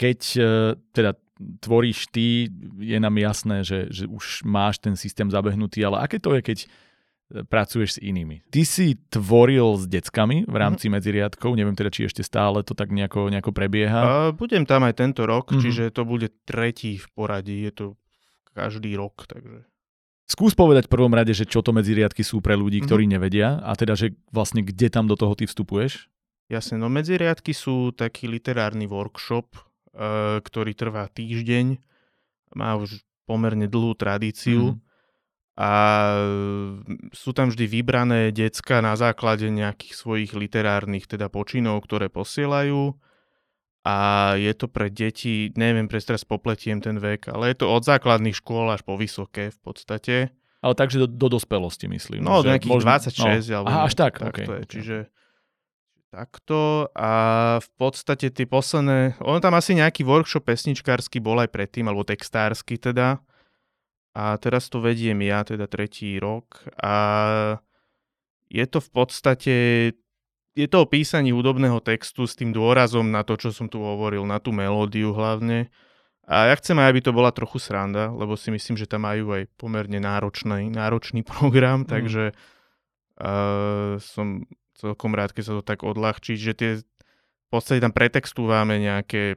keď 0.00 0.20
e, 0.32 0.40
teda 0.96 1.12
tvoríš 1.60 2.12
ty, 2.12 2.52
je 2.78 2.98
nám 3.00 3.16
jasné, 3.16 3.64
že, 3.64 3.88
že 3.88 4.04
už 4.04 4.44
máš 4.44 4.78
ten 4.78 4.94
systém 4.94 5.28
zabehnutý, 5.32 5.80
ale 5.84 6.04
aké 6.04 6.20
to 6.20 6.36
je, 6.36 6.40
keď 6.44 6.58
e, 6.60 6.68
pracuješ 7.48 7.96
s 7.96 8.02
inými. 8.04 8.44
Ty 8.52 8.62
si 8.68 9.00
tvoril 9.08 9.80
s 9.80 9.88
deckami 9.88 10.44
v 10.44 10.56
rámci 10.56 10.86
mm-hmm. 10.86 11.00
medziriadkov, 11.00 11.50
neviem 11.56 11.76
teda, 11.76 11.88
či 11.88 12.06
ešte 12.06 12.20
stále 12.20 12.60
to 12.60 12.76
tak 12.76 12.92
nejako, 12.92 13.32
nejako 13.32 13.50
prebieha. 13.56 14.00
Uh, 14.00 14.30
budem 14.36 14.68
tam 14.68 14.84
aj 14.84 15.00
tento 15.00 15.24
rok, 15.24 15.48
mm-hmm. 15.48 15.62
čiže 15.64 15.84
to 15.96 16.04
bude 16.04 16.28
tretí 16.44 17.00
v 17.00 17.06
poradí, 17.16 17.64
je 17.64 17.72
to 17.72 17.86
každý 18.52 18.94
rok, 18.94 19.24
takže... 19.24 19.64
Skús 20.30 20.54
povedať 20.54 20.86
v 20.86 20.94
prvom 20.94 21.10
rade, 21.10 21.34
že 21.34 21.42
čo 21.42 21.58
to 21.58 21.74
medziriadky 21.74 22.22
sú 22.22 22.38
pre 22.38 22.54
ľudí, 22.54 22.78
ktorí 22.86 23.02
mm-hmm. 23.02 23.16
nevedia 23.18 23.58
a 23.66 23.74
teda, 23.74 23.98
že 23.98 24.14
vlastne 24.30 24.62
kde 24.62 24.86
tam 24.86 25.10
do 25.10 25.18
toho 25.18 25.34
ty 25.34 25.42
vstupuješ? 25.42 26.06
Jasne, 26.50 26.82
no 26.82 26.90
medziriadky 26.90 27.54
sú 27.54 27.94
taký 27.94 28.26
literárny 28.26 28.86
workshop, 28.86 29.69
ktorý 30.44 30.72
trvá 30.74 31.10
týždeň, 31.10 31.78
má 32.54 32.78
už 32.78 33.02
pomerne 33.26 33.70
dlhú 33.70 33.94
tradíciu. 33.94 34.74
Mm. 34.74 34.78
A 35.60 35.72
sú 37.12 37.36
tam 37.36 37.52
vždy 37.52 37.68
vybrané 37.68 38.20
decka 38.32 38.80
na 38.80 38.96
základe 38.96 39.44
nejakých 39.52 39.92
svojich 39.92 40.30
literárnych 40.32 41.04
teda 41.04 41.28
počinov, 41.28 41.84
ktoré 41.84 42.08
posielajú. 42.08 42.96
A 43.84 43.96
je 44.36 44.52
to 44.56 44.68
pre 44.68 44.92
deti, 44.92 45.52
neviem, 45.56 45.88
presne 45.88 46.16
teraz 46.16 46.24
popletiem 46.24 46.84
ten 46.84 47.00
vek, 47.00 47.32
ale 47.32 47.52
je 47.52 47.64
to 47.64 47.66
od 47.68 47.84
základných 47.84 48.36
škôl 48.36 48.68
až 48.72 48.84
po 48.84 48.96
vysoké 48.96 49.52
v 49.52 49.58
podstate. 49.60 50.16
Ale 50.60 50.76
takže 50.76 51.04
do, 51.04 51.08
do 51.08 51.40
dospelosti, 51.40 51.88
myslím. 51.88 52.20
No, 52.20 52.44
do 52.44 52.52
nejakých 52.52 52.84
možno, 52.84 52.92
26. 52.92 53.16
No. 53.48 53.64
Alebo 53.64 53.68
Aha, 53.72 53.80
až 53.88 53.94
tak, 53.96 54.20
tak 54.20 54.32
okay. 54.36 54.44
to 54.44 54.52
je. 54.52 54.62
Čiže 54.68 54.96
Takto 56.10 56.90
a 56.90 57.12
v 57.62 57.68
podstate 57.78 58.34
tie 58.34 58.42
posledné, 58.42 59.22
on 59.22 59.38
tam 59.38 59.54
asi 59.54 59.78
nejaký 59.78 60.02
workshop 60.02 60.42
pesničkársky 60.42 61.22
bol 61.22 61.38
aj 61.38 61.54
predtým, 61.54 61.86
alebo 61.86 62.02
textársky 62.02 62.82
teda. 62.82 63.22
A 64.10 64.34
teraz 64.42 64.66
to 64.66 64.82
vediem 64.82 65.22
ja, 65.22 65.46
teda 65.46 65.70
tretí 65.70 66.18
rok. 66.18 66.66
A 66.82 66.94
je 68.50 68.66
to 68.66 68.82
v 68.82 68.90
podstate, 68.90 69.54
je 70.58 70.66
to 70.66 70.82
o 70.82 70.90
písaní 70.90 71.30
hudobného 71.30 71.78
textu 71.78 72.26
s 72.26 72.34
tým 72.34 72.50
dôrazom 72.50 73.06
na 73.06 73.22
to, 73.22 73.38
čo 73.38 73.54
som 73.54 73.70
tu 73.70 73.78
hovoril, 73.78 74.26
na 74.26 74.42
tú 74.42 74.50
melódiu 74.50 75.14
hlavne. 75.14 75.70
A 76.26 76.50
ja 76.50 76.54
chcem 76.58 76.74
aj, 76.74 76.90
aby 76.90 77.00
to 77.06 77.14
bola 77.14 77.30
trochu 77.30 77.62
sranda, 77.62 78.10
lebo 78.10 78.34
si 78.34 78.50
myslím, 78.50 78.74
že 78.74 78.90
tam 78.90 79.06
majú 79.06 79.30
aj 79.30 79.46
pomerne 79.54 80.02
náročný, 80.02 80.74
náročný 80.74 81.22
program, 81.30 81.86
mm. 81.86 81.88
takže 81.88 82.34
uh, 82.34 83.94
som 84.02 84.42
celkom 84.80 85.12
rád, 85.12 85.36
keď 85.36 85.44
sa 85.44 85.54
to 85.60 85.62
tak 85.62 85.84
odľahčí, 85.84 86.40
že 86.40 86.56
tie 86.56 86.70
v 86.80 87.48
podstate 87.52 87.82
tam 87.84 87.92
pretextúvame 87.92 88.80
nejaké 88.80 89.36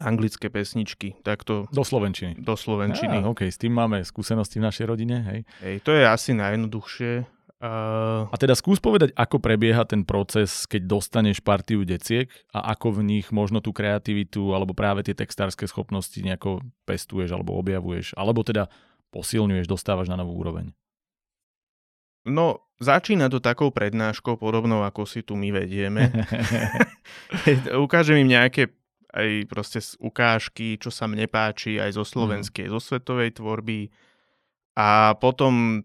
anglické 0.00 0.48
pesničky. 0.48 1.20
Takto, 1.20 1.68
do 1.68 1.84
Slovenčiny. 1.84 2.40
Do 2.40 2.56
Slovenčiny. 2.56 3.20
Á, 3.20 3.28
OK, 3.28 3.44
s 3.46 3.60
tým 3.60 3.76
máme 3.76 4.00
skúsenosti 4.00 4.56
v 4.56 4.66
našej 4.66 4.88
rodine, 4.88 5.20
hej. 5.28 5.40
Hej, 5.60 5.84
to 5.84 5.92
je 5.92 6.02
asi 6.08 6.32
najjednoduchšie. 6.32 7.28
Uh... 7.60 8.24
A 8.32 8.36
teda 8.40 8.56
skús 8.56 8.80
povedať, 8.80 9.12
ako 9.12 9.36
prebieha 9.36 9.84
ten 9.84 10.00
proces, 10.08 10.64
keď 10.64 10.96
dostaneš 10.96 11.44
partiu 11.44 11.84
deciek 11.84 12.32
a 12.56 12.72
ako 12.72 12.96
v 12.96 13.00
nich 13.04 13.28
možno 13.28 13.60
tú 13.60 13.76
kreativitu 13.76 14.56
alebo 14.56 14.72
práve 14.72 15.04
tie 15.04 15.12
textárske 15.12 15.68
schopnosti 15.68 16.16
nejako 16.16 16.64
pestuješ 16.88 17.36
alebo 17.36 17.60
objavuješ, 17.60 18.16
alebo 18.16 18.40
teda 18.40 18.72
posilňuješ, 19.12 19.68
dostávaš 19.68 20.08
na 20.08 20.16
novú 20.16 20.40
úroveň. 20.40 20.72
No, 22.28 22.68
začína 22.80 23.32
to 23.32 23.40
takou 23.40 23.72
prednáškou, 23.72 24.36
podobnou 24.36 24.84
ako 24.84 25.08
si 25.08 25.24
tu 25.24 25.36
my 25.36 25.52
vedieme. 25.52 26.12
Ukážem 27.86 28.20
im 28.20 28.28
nejaké 28.28 28.72
aj 29.10 29.50
proste 29.50 29.82
ukážky, 29.98 30.78
čo 30.78 30.94
sa 30.94 31.10
mne 31.10 31.26
páči 31.26 31.82
aj 31.82 31.98
zo 31.98 32.04
mhm. 32.06 32.10
slovenskej, 32.10 32.66
mm. 32.70 32.72
zo 32.72 32.80
svetovej 32.80 33.30
tvorby. 33.38 33.90
A 34.78 35.18
potom 35.18 35.82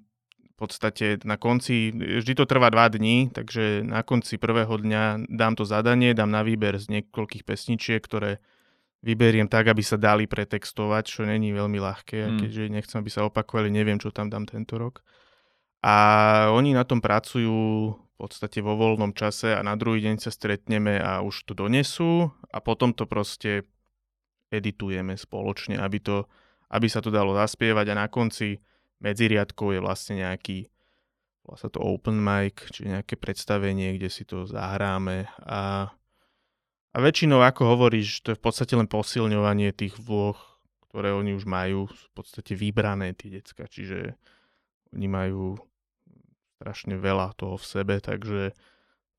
v 0.55 0.55
podstate 0.55 1.19
na 1.27 1.35
konci, 1.35 1.91
vždy 1.91 2.31
to 2.31 2.47
trvá 2.47 2.71
dva 2.71 2.87
dní, 2.87 3.27
takže 3.27 3.83
na 3.83 4.07
konci 4.07 4.39
prvého 4.39 4.71
dňa 4.71 5.27
dám 5.27 5.59
to 5.59 5.67
zadanie, 5.67 6.15
dám 6.15 6.31
na 6.31 6.47
výber 6.47 6.79
z 6.79 6.87
niekoľkých 6.95 7.43
pesničiek, 7.43 7.99
ktoré 7.99 8.39
vyberiem 9.03 9.51
tak, 9.51 9.67
aby 9.67 9.83
sa 9.83 9.99
dali 9.99 10.31
pretextovať, 10.31 11.03
čo 11.03 11.21
není 11.27 11.51
veľmi 11.51 11.75
ľahké, 11.75 12.19
mm. 12.23 12.37
keďže 12.39 12.63
nechcem, 12.71 12.97
aby 13.03 13.11
sa 13.11 13.27
opakovali, 13.27 13.67
neviem, 13.67 13.99
čo 13.99 14.15
tam 14.15 14.31
dám 14.31 14.47
tento 14.47 14.79
rok. 14.79 15.03
A 15.85 15.95
oni 16.49 16.73
na 16.73 16.81
tom 16.81 16.97
pracujú 16.97 17.93
v 17.93 18.15
podstate 18.17 18.57
vo 18.65 18.73
voľnom 18.73 19.13
čase 19.13 19.53
a 19.53 19.61
na 19.61 19.77
druhý 19.77 20.01
deň 20.01 20.17
sa 20.17 20.33
stretneme 20.33 20.97
a 20.97 21.21
už 21.21 21.45
to 21.45 21.53
donesú 21.53 22.33
a 22.49 22.57
potom 22.57 22.89
to 22.89 23.05
proste 23.05 23.69
editujeme 24.49 25.13
spoločne, 25.13 25.77
aby, 25.77 26.01
to, 26.01 26.25
aby 26.73 26.89
sa 26.89 27.05
to 27.05 27.13
dalo 27.13 27.37
zaspievať 27.37 27.85
a 27.93 27.99
na 28.01 28.07
konci 28.09 28.57
medzi 28.97 29.29
riadkov 29.29 29.77
je 29.77 29.79
vlastne 29.83 30.25
nejaký 30.25 30.73
volá 31.45 31.61
sa 31.61 31.69
to 31.69 31.77
open 31.77 32.17
mic, 32.17 32.57
či 32.73 32.89
nejaké 32.89 33.21
predstavenie, 33.21 33.93
kde 34.01 34.09
si 34.09 34.25
to 34.25 34.49
zahráme 34.49 35.29
a, 35.45 35.93
a 36.89 36.97
väčšinou, 36.97 37.45
ako 37.45 37.77
hovoríš, 37.77 38.25
to 38.25 38.33
je 38.33 38.39
v 38.41 38.43
podstate 38.43 38.73
len 38.73 38.89
posilňovanie 38.89 39.69
tých 39.69 39.93
vloh, 40.01 40.33
ktoré 40.89 41.13
oni 41.13 41.37
už 41.37 41.45
majú, 41.45 41.85
v 41.85 42.09
podstate 42.17 42.57
vybrané 42.57 43.13
tie 43.13 43.37
decka, 43.37 43.69
čiže 43.69 44.17
oni 44.89 45.05
majú 45.05 45.61
strašne 46.65 46.97
veľa 46.97 47.37
toho 47.37 47.61
v 47.61 47.65
sebe, 47.69 48.01
takže 48.01 48.57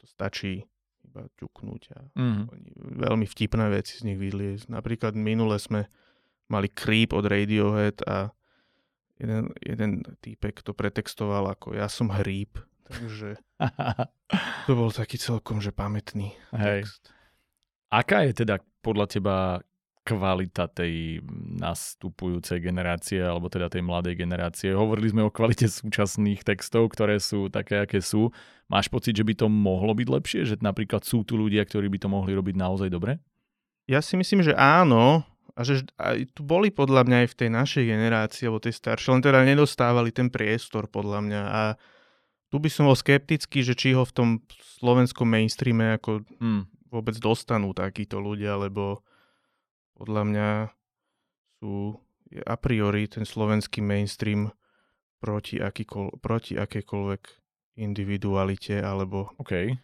to 0.03 0.05
stačí 0.11 0.67
iba 1.07 1.31
ťuknúť 1.39 1.83
a 1.95 1.99
mm. 2.19 2.43
oni 2.51 2.71
veľmi 3.07 3.27
vtipné 3.31 3.71
veci 3.71 4.03
z 4.03 4.11
nich 4.11 4.19
vyliezť. 4.19 4.67
Napríklad 4.67 5.15
minule 5.15 5.55
sme 5.63 5.87
mali 6.51 6.67
Creep 6.67 7.15
od 7.15 7.23
Radiohead 7.23 8.03
a 8.03 8.35
jeden, 9.23 9.55
jeden 9.63 10.03
týpek 10.19 10.67
to 10.67 10.75
pretextoval 10.75 11.55
ako 11.55 11.79
ja 11.79 11.87
som 11.87 12.11
hríb, 12.11 12.59
takže 12.91 13.39
to 14.67 14.73
bol 14.75 14.91
taký 14.91 15.15
celkom, 15.15 15.63
že 15.63 15.71
pamätný 15.71 16.35
Hej. 16.51 16.83
text. 16.83 17.15
Aká 17.95 18.27
je 18.27 18.43
teda 18.43 18.59
podľa 18.83 19.07
teba 19.07 19.37
kvalita 20.07 20.71
tej 20.71 21.19
nastupujúcej 21.59 22.63
generácie, 22.63 23.19
alebo 23.19 23.51
teda 23.51 23.67
tej 23.67 23.83
mladej 23.83 24.15
generácie. 24.15 24.71
Hovorili 24.71 25.11
sme 25.11 25.27
o 25.27 25.35
kvalite 25.35 25.67
súčasných 25.67 26.47
textov, 26.47 26.95
ktoré 26.95 27.19
sú 27.19 27.51
také, 27.51 27.83
aké 27.83 27.99
sú. 27.99 28.31
Máš 28.71 28.87
pocit, 28.87 29.19
že 29.19 29.27
by 29.27 29.35
to 29.35 29.51
mohlo 29.51 29.99
byť 29.99 30.07
lepšie? 30.07 30.41
Že 30.47 30.63
napríklad 30.63 31.03
sú 31.03 31.27
tu 31.27 31.35
ľudia, 31.35 31.67
ktorí 31.67 31.91
by 31.91 31.99
to 31.99 32.07
mohli 32.07 32.39
robiť 32.39 32.55
naozaj 32.55 32.87
dobre? 32.87 33.19
Ja 33.91 33.99
si 33.99 34.15
myslím, 34.15 34.47
že 34.47 34.55
áno. 34.55 35.27
A 35.57 35.65
že 35.65 35.89
aj 35.97 36.37
tu 36.37 36.45
boli 36.45 36.69
podľa 36.69 37.09
mňa 37.09 37.17
aj 37.25 37.29
v 37.33 37.39
tej 37.41 37.51
našej 37.51 37.85
generácii, 37.89 38.45
alebo 38.47 38.61
tej 38.61 38.77
staršej, 38.77 39.11
len 39.11 39.25
teda 39.25 39.41
nedostávali 39.43 40.13
ten 40.13 40.29
priestor 40.29 40.85
podľa 40.87 41.25
mňa. 41.25 41.43
A 41.49 41.63
tu 42.53 42.61
by 42.61 42.69
som 42.69 42.87
bol 42.87 42.95
skeptický, 42.95 43.65
že 43.65 43.73
či 43.73 43.97
ho 43.97 44.05
v 44.05 44.15
tom 44.15 44.29
slovenskom 44.79 45.25
mainstreame 45.25 45.97
ako 45.97 46.29
hmm. 46.39 46.93
vôbec 46.93 47.17
dostanú 47.17 47.73
takíto 47.73 48.21
ľudia, 48.21 48.61
lebo 48.61 49.01
podľa 49.97 50.23
mňa 50.29 50.49
sú 51.61 51.97
a 52.45 52.57
priori 52.59 53.09
ten 53.09 53.25
slovenský 53.25 53.81
mainstream 53.81 54.53
proti, 55.23 55.59
akýkoľ, 55.63 56.21
proti 56.21 56.59
akékoľvek 56.61 57.23
individualite 57.81 58.81
alebo 58.81 59.33
okay. 59.41 59.77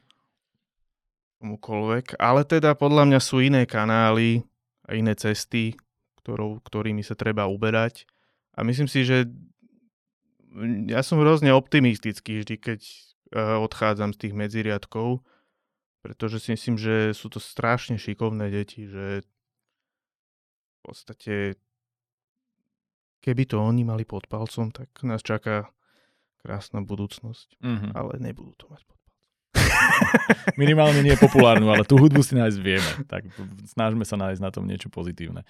komukoľvek. 1.40 2.20
Ale 2.20 2.44
teda 2.44 2.76
podľa 2.76 3.08
mňa 3.08 3.20
sú 3.20 3.40
iné 3.40 3.64
kanály 3.64 4.44
a 4.84 4.96
iné 4.96 5.16
cesty, 5.16 5.76
ktorou, 6.22 6.60
ktorými 6.60 7.00
sa 7.00 7.16
treba 7.16 7.48
uberať. 7.48 8.04
A 8.52 8.66
myslím 8.66 8.88
si, 8.90 9.06
že 9.06 9.32
ja 10.92 11.00
som 11.00 11.16
hrozne 11.20 11.56
optimistický 11.56 12.44
vždy, 12.44 12.54
keď 12.60 12.80
uh, 12.84 13.56
odchádzam 13.64 14.12
z 14.12 14.28
tých 14.28 14.34
medziriadkov, 14.36 15.24
pretože 16.04 16.44
si 16.44 16.52
myslím, 16.52 16.76
že 16.76 17.16
sú 17.16 17.32
to 17.32 17.40
strašne 17.40 17.96
šikovné 17.96 18.52
deti, 18.52 18.84
že 18.84 19.24
podstate 20.82 21.56
keby 23.22 23.46
to 23.46 23.62
oni 23.62 23.86
mali 23.86 24.02
pod 24.02 24.26
palcom, 24.26 24.74
tak 24.74 24.90
nás 25.06 25.22
čaká 25.22 25.70
krásna 26.42 26.82
budúcnosť. 26.82 27.62
Mm-hmm. 27.62 27.90
Ale 27.94 28.12
nebudú 28.18 28.52
to 28.58 28.66
mať 28.66 28.82
pod 28.82 28.98
palcom. 28.98 29.30
Minimálne 30.60 31.00
nie 31.00 31.14
populárnu, 31.14 31.70
ale 31.70 31.86
tú 31.86 31.98
hudbu 31.98 32.20
si 32.20 32.34
nájsť 32.34 32.58
vieme. 32.58 32.90
Tak 33.06 33.22
snažme 33.70 34.02
sa 34.02 34.18
nájsť 34.18 34.40
na 34.42 34.50
tom 34.50 34.66
niečo 34.66 34.90
pozitívne. 34.90 35.46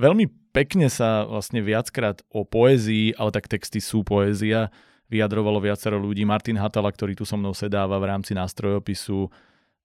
Veľmi 0.00 0.32
pekne 0.56 0.88
sa 0.88 1.28
vlastne 1.28 1.60
viackrát 1.60 2.24
o 2.32 2.48
poézii, 2.48 3.12
ale 3.20 3.30
tak 3.36 3.52
texty 3.52 3.84
sú 3.84 4.00
poézia, 4.00 4.72
vyjadrovalo 5.12 5.60
viacero 5.60 6.00
ľudí. 6.00 6.24
Martin 6.24 6.56
Hatala, 6.56 6.88
ktorý 6.88 7.18
tu 7.18 7.28
so 7.28 7.36
mnou 7.36 7.52
sedáva 7.52 8.00
v 8.00 8.08
rámci 8.08 8.32
nástrojopisu, 8.32 9.28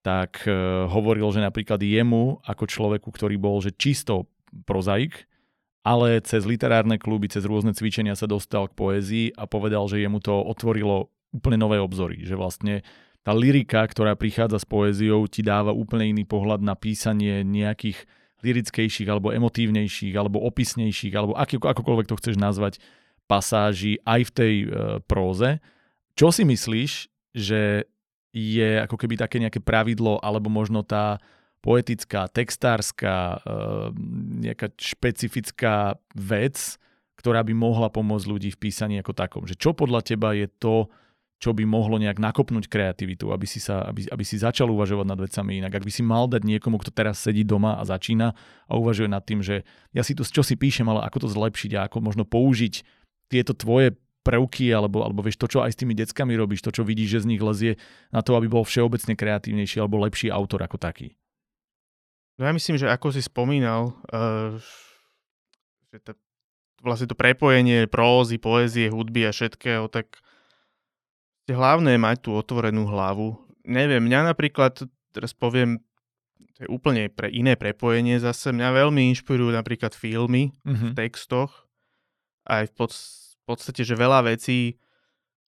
tak 0.05 0.45
uh, 0.45 0.85
hovoril, 0.87 1.27
že 1.33 1.41
napríklad 1.41 1.81
jemu 1.81 2.39
ako 2.45 2.63
človeku, 2.63 3.09
ktorý 3.09 3.35
bol 3.35 3.57
že 3.59 3.73
čisto 3.73 4.29
prozaik, 4.63 5.27
ale 5.85 6.23
cez 6.23 6.47
literárne 6.47 6.97
kluby, 6.97 7.29
cez 7.29 7.45
rôzne 7.45 7.75
cvičenia 7.75 8.15
sa 8.15 8.25
dostal 8.25 8.71
k 8.71 8.77
poézii 8.77 9.25
a 9.35 9.45
povedal, 9.45 9.85
že 9.85 10.01
jemu 10.01 10.17
to 10.23 10.33
otvorilo 10.33 11.11
úplne 11.35 11.59
nové 11.59 11.77
obzory, 11.77 12.23
že 12.23 12.33
vlastne 12.33 12.81
tá 13.25 13.33
lyrika, 13.33 13.81
ktorá 13.81 14.13
prichádza 14.13 14.61
s 14.61 14.69
poéziou, 14.69 15.25
ti 15.25 15.41
dáva 15.41 15.73
úplne 15.73 16.13
iný 16.13 16.23
pohľad 16.29 16.61
na 16.61 16.77
písanie 16.77 17.41
nejakých 17.41 18.05
lirickejších 18.45 19.09
alebo 19.09 19.33
emotívnejších 19.33 20.13
alebo 20.13 20.45
opisnejších 20.45 21.13
alebo 21.17 21.33
aký, 21.33 21.57
akokoľvek 21.57 22.05
to 22.05 22.19
chceš 22.21 22.37
nazvať 22.37 22.77
pasáži 23.25 23.97
aj 24.05 24.21
v 24.29 24.31
tej 24.31 24.55
e, 24.61 24.67
próze. 25.09 25.57
Čo 26.13 26.29
si 26.29 26.45
myslíš, 26.45 26.91
že 27.33 27.89
je 28.35 28.69
ako 28.85 28.95
keby 29.01 29.17
také 29.17 29.41
nejaké 29.41 29.57
pravidlo 29.57 30.21
alebo 30.21 30.53
možno 30.53 30.85
tá 30.85 31.17
poetická, 31.65 32.29
textárska, 32.29 33.41
eh, 33.41 33.89
nejaká 34.45 34.69
špecifická 34.77 35.97
vec, 36.13 36.77
ktorá 37.17 37.41
by 37.41 37.57
mohla 37.57 37.89
pomôcť 37.89 38.29
ľudí 38.29 38.49
v 38.53 38.69
písaní 38.69 39.01
ako 39.01 39.17
takom. 39.17 39.43
Že 39.49 39.57
čo 39.57 39.71
podľa 39.73 40.05
teba 40.05 40.37
je 40.37 40.45
to, 40.45 40.93
čo 41.41 41.51
by 41.51 41.67
mohlo 41.67 41.99
nejak 41.99 42.21
nakopnúť 42.21 42.69
kreativitu, 42.69 43.33
aby 43.33 43.43
si, 43.49 43.59
sa, 43.59 43.83
aby, 43.89 44.07
aby 44.07 44.23
si 44.23 44.39
začal 44.39 44.71
uvažovať 44.71 45.07
nad 45.09 45.19
vecami 45.19 45.59
inak. 45.59 45.81
Ak 45.81 45.85
by 45.85 45.91
si 45.91 46.05
mal 46.05 46.31
dať 46.31 46.47
niekomu, 46.47 46.79
kto 46.79 46.95
teraz 46.95 47.19
sedí 47.19 47.43
doma 47.43 47.75
a 47.75 47.83
začína 47.83 48.31
a 48.69 48.71
uvažuje 48.77 49.09
nad 49.11 49.25
tým, 49.25 49.43
že 49.43 49.67
ja 49.91 50.05
si 50.05 50.15
to, 50.15 50.23
čo 50.23 50.45
si 50.45 50.55
píšem, 50.55 50.87
ale 50.87 51.03
ako 51.03 51.27
to 51.27 51.29
zlepšiť 51.33 51.71
a 51.75 51.79
ako 51.91 51.97
možno 51.99 52.23
použiť 52.23 52.87
tieto 53.27 53.51
tvoje 53.51 53.99
prvky, 54.25 54.73
alebo, 54.73 55.05
alebo 55.05 55.21
vieš 55.21 55.37
to, 55.37 55.49
čo 55.49 55.59
aj 55.61 55.75
s 55.75 55.79
tými 55.81 55.93
deckami 55.93 56.33
robíš, 56.33 56.65
to, 56.65 56.71
čo 56.73 56.87
vidíš, 56.87 57.19
že 57.19 57.23
z 57.27 57.29
nich 57.35 57.41
lezie 57.43 57.77
na 58.09 58.25
to, 58.25 58.33
aby 58.39 58.49
bol 58.49 58.65
všeobecne 58.65 59.13
kreatívnejší 59.13 59.77
alebo 59.83 60.01
lepší 60.01 60.33
autor 60.33 60.65
ako 60.65 60.81
taký. 60.81 61.13
No 62.35 62.43
ja 62.43 62.51
myslím, 62.51 62.75
že 62.75 62.91
ako 62.91 63.15
si 63.15 63.23
spomínal, 63.23 63.95
uh, 64.11 64.59
že 65.91 65.97
to, 66.03 66.11
vlastne 66.83 67.07
to 67.07 67.15
prepojenie 67.15 67.87
prózy, 67.87 68.35
poézie, 68.35 68.91
hudby 68.91 69.23
a 69.23 69.31
všetkého, 69.31 69.87
tak 69.87 70.19
je 71.47 71.55
hlavné 71.55 71.95
mať 71.95 72.27
tú 72.27 72.35
otvorenú 72.35 72.89
hlavu. 72.91 73.39
Neviem, 73.63 74.03
mňa 74.03 74.35
napríklad, 74.35 74.83
teraz 75.15 75.31
poviem, 75.31 75.79
to 76.59 76.67
je 76.67 76.69
úplne 76.71 77.07
pre 77.11 77.31
iné 77.31 77.55
prepojenie 77.55 78.19
zase, 78.19 78.51
mňa 78.51 78.83
veľmi 78.83 79.11
inšpirujú 79.15 79.51
napríklad 79.55 79.95
filmy 79.95 80.51
mm-hmm. 80.63 80.75
v 80.75 80.83
mhm. 80.91 80.95
textoch, 80.95 81.51
aj 82.45 82.67
v, 82.67 82.73
pod, 82.75 82.91
v 82.91 83.43
podstate, 83.47 83.81
že 83.87 83.95
veľa 83.95 84.27
vecí, 84.27 84.75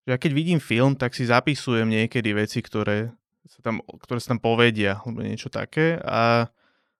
že 0.04 0.08
ja 0.14 0.18
keď 0.20 0.32
vidím 0.32 0.60
film, 0.60 0.96
tak 0.96 1.12
si 1.12 1.28
zapisujem 1.28 1.88
niekedy 1.88 2.32
veci, 2.32 2.64
ktoré 2.64 3.12
sa 3.48 3.60
tam, 3.64 3.80
ktoré 3.80 4.18
sa 4.20 4.36
tam 4.36 4.40
povedia, 4.40 5.00
alebo 5.00 5.24
niečo 5.24 5.48
také 5.48 5.96
a 6.04 6.52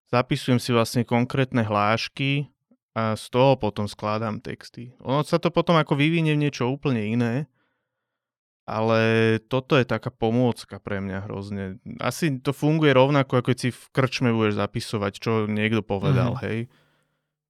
zapisujem 0.09 0.59
si 0.61 0.70
vlastne 0.72 1.04
konkrétne 1.04 1.64
hlášky 1.64 2.48
a 2.96 3.14
z 3.14 3.24
toho 3.30 3.54
potom 3.61 3.86
skladám 3.86 4.40
texty. 4.42 4.96
Ono 5.04 5.22
sa 5.22 5.38
to 5.38 5.52
potom 5.52 5.76
ako 5.76 5.94
vyvinie 5.94 6.34
v 6.34 6.48
niečo 6.48 6.66
úplne 6.66 7.04
iné, 7.04 7.34
ale 8.68 9.00
toto 9.48 9.80
je 9.80 9.88
taká 9.88 10.12
pomôcka 10.12 10.76
pre 10.76 11.00
mňa 11.00 11.24
hrozne. 11.24 11.80
Asi 12.00 12.36
to 12.40 12.52
funguje 12.52 12.92
rovnako, 12.92 13.40
ako 13.40 13.46
keď 13.52 13.56
si 13.56 13.70
v 13.72 13.82
krčme 13.96 14.28
budeš 14.34 14.61
zapisovať, 14.61 15.12
čo 15.16 15.32
niekto 15.48 15.80
povedal, 15.80 16.36
mm. 16.36 16.40
hej. 16.44 16.59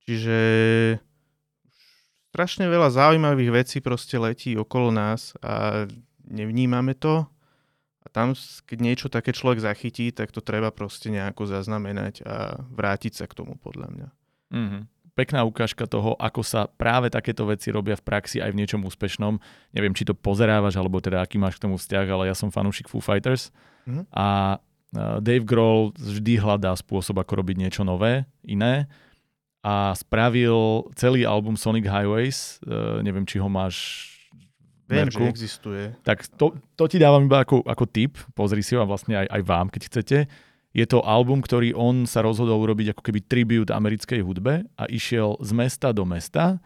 Čiže 0.06 0.38
strašne 2.30 2.70
veľa 2.70 2.94
zaujímavých 2.94 3.50
vecí 3.50 3.78
proste 3.82 4.14
letí 4.14 4.54
okolo 4.54 4.94
nás 4.94 5.34
a 5.42 5.86
nevnímame 6.28 6.94
to 6.94 7.26
a 8.08 8.10
tam, 8.10 8.32
keď 8.64 8.78
niečo 8.80 9.12
také 9.12 9.36
človek 9.36 9.60
zachytí, 9.60 10.08
tak 10.16 10.32
to 10.32 10.40
treba 10.40 10.72
proste 10.72 11.12
nejako 11.12 11.44
zaznamenať 11.44 12.24
a 12.24 12.64
vrátiť 12.72 13.12
sa 13.20 13.28
k 13.28 13.36
tomu, 13.36 13.60
podľa 13.60 13.88
mňa. 13.92 14.08
Mm-hmm. 14.48 14.82
Pekná 15.12 15.44
ukážka 15.44 15.84
toho, 15.84 16.16
ako 16.16 16.40
sa 16.40 16.64
práve 16.72 17.12
takéto 17.12 17.44
veci 17.44 17.68
robia 17.68 18.00
v 18.00 18.06
praxi 18.06 18.40
aj 18.40 18.54
v 18.54 18.64
niečom 18.64 18.80
úspešnom. 18.80 19.36
Neviem, 19.76 19.92
či 19.92 20.08
to 20.08 20.16
pozerávaš, 20.16 20.80
alebo 20.80 21.04
teda 21.04 21.20
aký 21.20 21.36
máš 21.36 21.60
k 21.60 21.68
tomu 21.68 21.76
vzťah, 21.76 22.06
ale 22.08 22.32
ja 22.32 22.34
som 22.38 22.48
fanúšik 22.48 22.88
Foo 22.88 23.04
Fighters. 23.04 23.52
Mm-hmm. 23.84 24.04
A 24.16 24.56
Dave 25.20 25.44
Grohl 25.44 25.92
vždy 26.00 26.40
hľadá 26.40 26.72
spôsob, 26.72 27.20
ako 27.20 27.44
robiť 27.44 27.56
niečo 27.60 27.82
nové, 27.84 28.24
iné. 28.40 28.88
A 29.60 29.92
spravil 29.92 30.88
celý 30.96 31.28
album 31.28 31.60
Sonic 31.60 31.84
Highways. 31.84 32.62
E, 32.64 33.04
neviem, 33.04 33.28
či 33.28 33.36
ho 33.36 33.50
máš 33.52 33.76
Viem, 34.88 35.12
merku. 35.12 35.20
že 35.20 35.28
existuje. 35.28 35.84
Tak 36.00 36.24
to, 36.40 36.56
to 36.72 36.84
ti 36.88 36.96
dávam 36.96 37.28
iba 37.28 37.44
ako, 37.44 37.60
ako 37.62 37.84
tip, 37.84 38.16
pozri 38.32 38.64
si 38.64 38.72
ho 38.72 38.80
a 38.80 38.88
vlastne 38.88 39.20
aj, 39.20 39.28
aj 39.28 39.42
vám, 39.44 39.66
keď 39.68 39.82
chcete. 39.92 40.18
Je 40.72 40.84
to 40.88 41.04
album, 41.04 41.44
ktorý 41.44 41.76
on 41.76 42.08
sa 42.08 42.24
rozhodol 42.24 42.60
urobiť 42.64 42.96
ako 42.96 43.02
keby 43.04 43.20
tribute 43.24 43.70
americkej 43.72 44.24
hudbe 44.24 44.64
a 44.80 44.84
išiel 44.88 45.36
z 45.44 45.50
mesta 45.52 45.92
do 45.92 46.08
mesta 46.08 46.56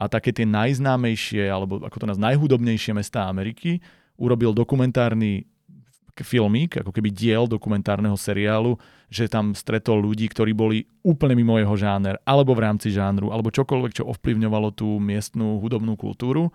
a 0.00 0.04
také 0.08 0.32
tie 0.32 0.48
najznámejšie, 0.48 1.44
alebo 1.48 1.80
ako 1.84 2.04
to 2.04 2.06
nás 2.08 2.20
najhudobnejšie 2.20 2.96
mesta 2.96 3.28
Ameriky, 3.28 3.80
urobil 4.20 4.52
dokumentárny 4.52 5.48
filmík, 6.20 6.84
ako 6.84 6.92
keby 6.92 7.08
diel 7.08 7.48
dokumentárneho 7.48 8.12
seriálu, 8.12 8.76
že 9.08 9.24
tam 9.24 9.56
stretol 9.56 10.04
ľudí, 10.04 10.28
ktorí 10.28 10.52
boli 10.52 10.84
úplne 11.00 11.32
mimo 11.32 11.56
jeho 11.56 11.72
žáner, 11.80 12.20
alebo 12.28 12.52
v 12.52 12.68
rámci 12.68 12.92
žánru, 12.92 13.32
alebo 13.32 13.48
čokoľvek, 13.48 13.96
čo 13.96 14.04
ovplyvňovalo 14.04 14.68
tú 14.76 15.00
miestnú 15.00 15.56
hudobnú 15.64 15.96
kultúru. 15.96 16.52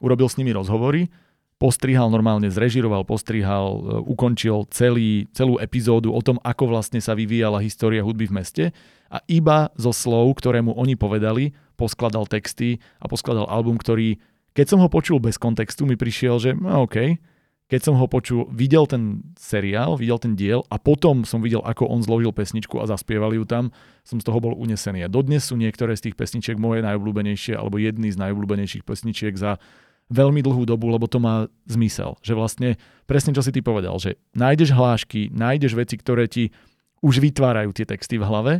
Urobil 0.00 0.28
s 0.28 0.36
nimi 0.36 0.52
rozhovory 0.52 1.08
postrihal 1.56 2.12
normálne, 2.12 2.52
zrežiroval, 2.52 3.08
postrihal, 3.08 3.80
e, 3.80 3.82
ukončil 4.04 4.68
celý, 4.68 5.24
celú 5.32 5.56
epizódu 5.56 6.12
o 6.12 6.20
tom, 6.20 6.36
ako 6.44 6.68
vlastne 6.68 7.00
sa 7.00 7.16
vyvíjala 7.16 7.64
história 7.64 8.04
hudby 8.04 8.28
v 8.28 8.36
meste 8.36 8.64
a 9.08 9.24
iba 9.24 9.72
zo 9.80 9.92
slov, 9.92 10.36
ktoré 10.36 10.60
mu 10.60 10.76
oni 10.76 11.00
povedali, 11.00 11.56
poskladal 11.80 12.28
texty 12.28 12.76
a 13.00 13.08
poskladal 13.08 13.48
album, 13.48 13.80
ktorý, 13.80 14.20
keď 14.52 14.76
som 14.76 14.78
ho 14.84 14.88
počul 14.92 15.16
bez 15.16 15.40
kontextu, 15.40 15.88
mi 15.88 15.96
prišiel, 15.96 16.36
že 16.36 16.50
no 16.52 16.84
OK, 16.84 17.16
keď 17.66 17.80
som 17.82 17.98
ho 17.98 18.06
počul, 18.06 18.46
videl 18.54 18.86
ten 18.86 19.34
seriál, 19.34 19.98
videl 19.98 20.22
ten 20.22 20.38
diel 20.38 20.62
a 20.70 20.78
potom 20.78 21.26
som 21.26 21.42
videl, 21.42 21.64
ako 21.66 21.90
on 21.90 21.98
zložil 21.98 22.30
pesničku 22.30 22.78
a 22.78 22.86
zaspieval 22.86 23.34
ju 23.34 23.42
tam, 23.42 23.74
som 24.06 24.22
z 24.22 24.26
toho 24.28 24.38
bol 24.38 24.54
unesený. 24.54 25.02
A 25.02 25.10
dodnes 25.10 25.50
sú 25.50 25.58
niektoré 25.58 25.98
z 25.98 26.10
tých 26.10 26.16
pesničiek 26.20 26.54
moje 26.62 26.86
najobľúbenejšie 26.86 27.58
alebo 27.58 27.82
jedny 27.82 28.14
z 28.14 28.22
najobľúbenejších 28.22 28.86
pesničiek 28.86 29.34
za 29.34 29.58
veľmi 30.06 30.40
dlhú 30.42 30.62
dobu, 30.66 30.90
lebo 30.90 31.10
to 31.10 31.18
má 31.18 31.50
zmysel. 31.66 32.14
Že 32.22 32.32
vlastne 32.38 32.68
presne 33.06 33.34
čo 33.34 33.42
si 33.42 33.50
ty 33.50 33.62
povedal, 33.62 33.98
že 33.98 34.18
nájdeš 34.34 34.74
hlášky, 34.74 35.30
nájdeš 35.34 35.74
veci, 35.74 35.98
ktoré 35.98 36.30
ti 36.30 36.54
už 37.02 37.18
vytvárajú 37.22 37.70
tie 37.74 37.86
texty 37.86 38.18
v 38.18 38.26
hlave, 38.26 38.54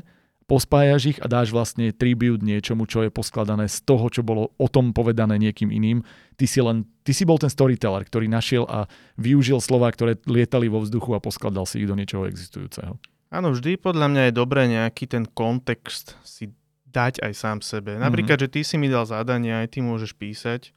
pospájaš 0.47 1.03
ich 1.15 1.19
a 1.19 1.27
dáš 1.27 1.51
vlastne 1.51 1.91
tribute 1.91 2.43
niečomu, 2.43 2.87
čo 2.87 3.03
je 3.03 3.11
poskladané 3.11 3.67
z 3.67 3.83
toho, 3.83 4.07
čo 4.07 4.23
bolo 4.23 4.55
o 4.59 4.67
tom 4.71 4.95
povedané 4.95 5.39
niekým 5.43 5.75
iným. 5.75 6.07
Ty 6.39 6.47
si, 6.47 6.63
len, 6.63 6.87
ty 7.03 7.11
si 7.11 7.27
bol 7.27 7.39
ten 7.39 7.51
storyteller, 7.51 8.07
ktorý 8.07 8.31
našiel 8.31 8.63
a 8.71 8.87
využil 9.19 9.59
slova, 9.59 9.91
ktoré 9.91 10.15
lietali 10.31 10.71
vo 10.71 10.83
vzduchu 10.83 11.19
a 11.19 11.23
poskladal 11.23 11.67
si 11.67 11.83
ich 11.83 11.91
do 11.91 11.99
niečoho 11.99 12.31
existujúceho. 12.31 12.95
Áno, 13.35 13.51
vždy 13.51 13.75
podľa 13.83 14.07
mňa 14.07 14.23
je 14.31 14.39
dobré 14.39 14.71
nejaký 14.71 15.11
ten 15.11 15.27
kontext 15.27 16.15
si 16.23 16.55
dať 16.87 17.27
aj 17.27 17.33
sám 17.35 17.59
sebe. 17.59 17.99
Napríklad, 17.99 18.39
mm-hmm. 18.39 18.55
že 18.55 18.55
ty 18.55 18.61
si 18.63 18.79
mi 18.79 18.87
dal 18.87 19.03
zadanie, 19.03 19.51
aj 19.51 19.75
ty 19.75 19.83
môžeš 19.83 20.15
písať 20.15 20.71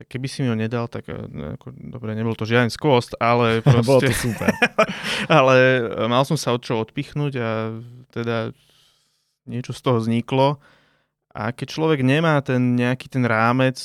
tak 0.00 0.16
keby 0.16 0.32
si 0.32 0.40
mi 0.40 0.48
ho 0.48 0.56
nedal, 0.56 0.88
tak 0.88 1.12
eh, 1.12 1.20
ako, 1.60 1.76
dobre, 1.76 2.16
nebol 2.16 2.32
to 2.32 2.48
žiaden 2.48 2.72
skvost, 2.72 3.12
ale 3.20 3.60
proste... 3.60 3.84
Bolo 3.92 4.00
to 4.00 4.16
super. 4.16 4.48
ale 5.28 5.54
eh, 5.84 6.08
mal 6.08 6.24
som 6.24 6.40
sa 6.40 6.56
od 6.56 6.64
čo 6.64 6.80
odpichnúť 6.80 7.32
a 7.36 7.76
teda 8.08 8.56
niečo 9.44 9.76
z 9.76 9.80
toho 9.84 10.00
vzniklo. 10.00 10.56
A 11.36 11.52
keď 11.52 11.76
človek 11.76 12.00
nemá 12.00 12.40
ten 12.40 12.80
nejaký 12.80 13.12
ten 13.12 13.28
rámec, 13.28 13.76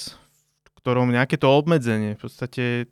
v 0.64 0.72
ktorom 0.80 1.12
nejaké 1.12 1.36
to 1.36 1.52
obmedzenie, 1.52 2.16
v 2.16 2.22
podstate 2.24 2.88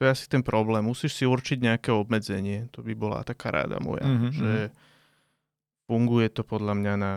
to 0.00 0.08
je 0.08 0.12
asi 0.16 0.24
ten 0.24 0.40
problém. 0.40 0.80
Musíš 0.88 1.12
si 1.12 1.24
určiť 1.28 1.60
nejaké 1.60 1.92
obmedzenie. 1.92 2.72
To 2.72 2.80
by 2.80 2.92
bola 2.96 3.20
taká 3.20 3.52
ráda 3.52 3.80
moja, 3.84 4.04
mm-hmm. 4.04 4.32
že 4.32 4.52
funguje 5.84 6.32
to 6.32 6.40
podľa 6.40 6.72
mňa 6.72 6.94
na 6.96 7.12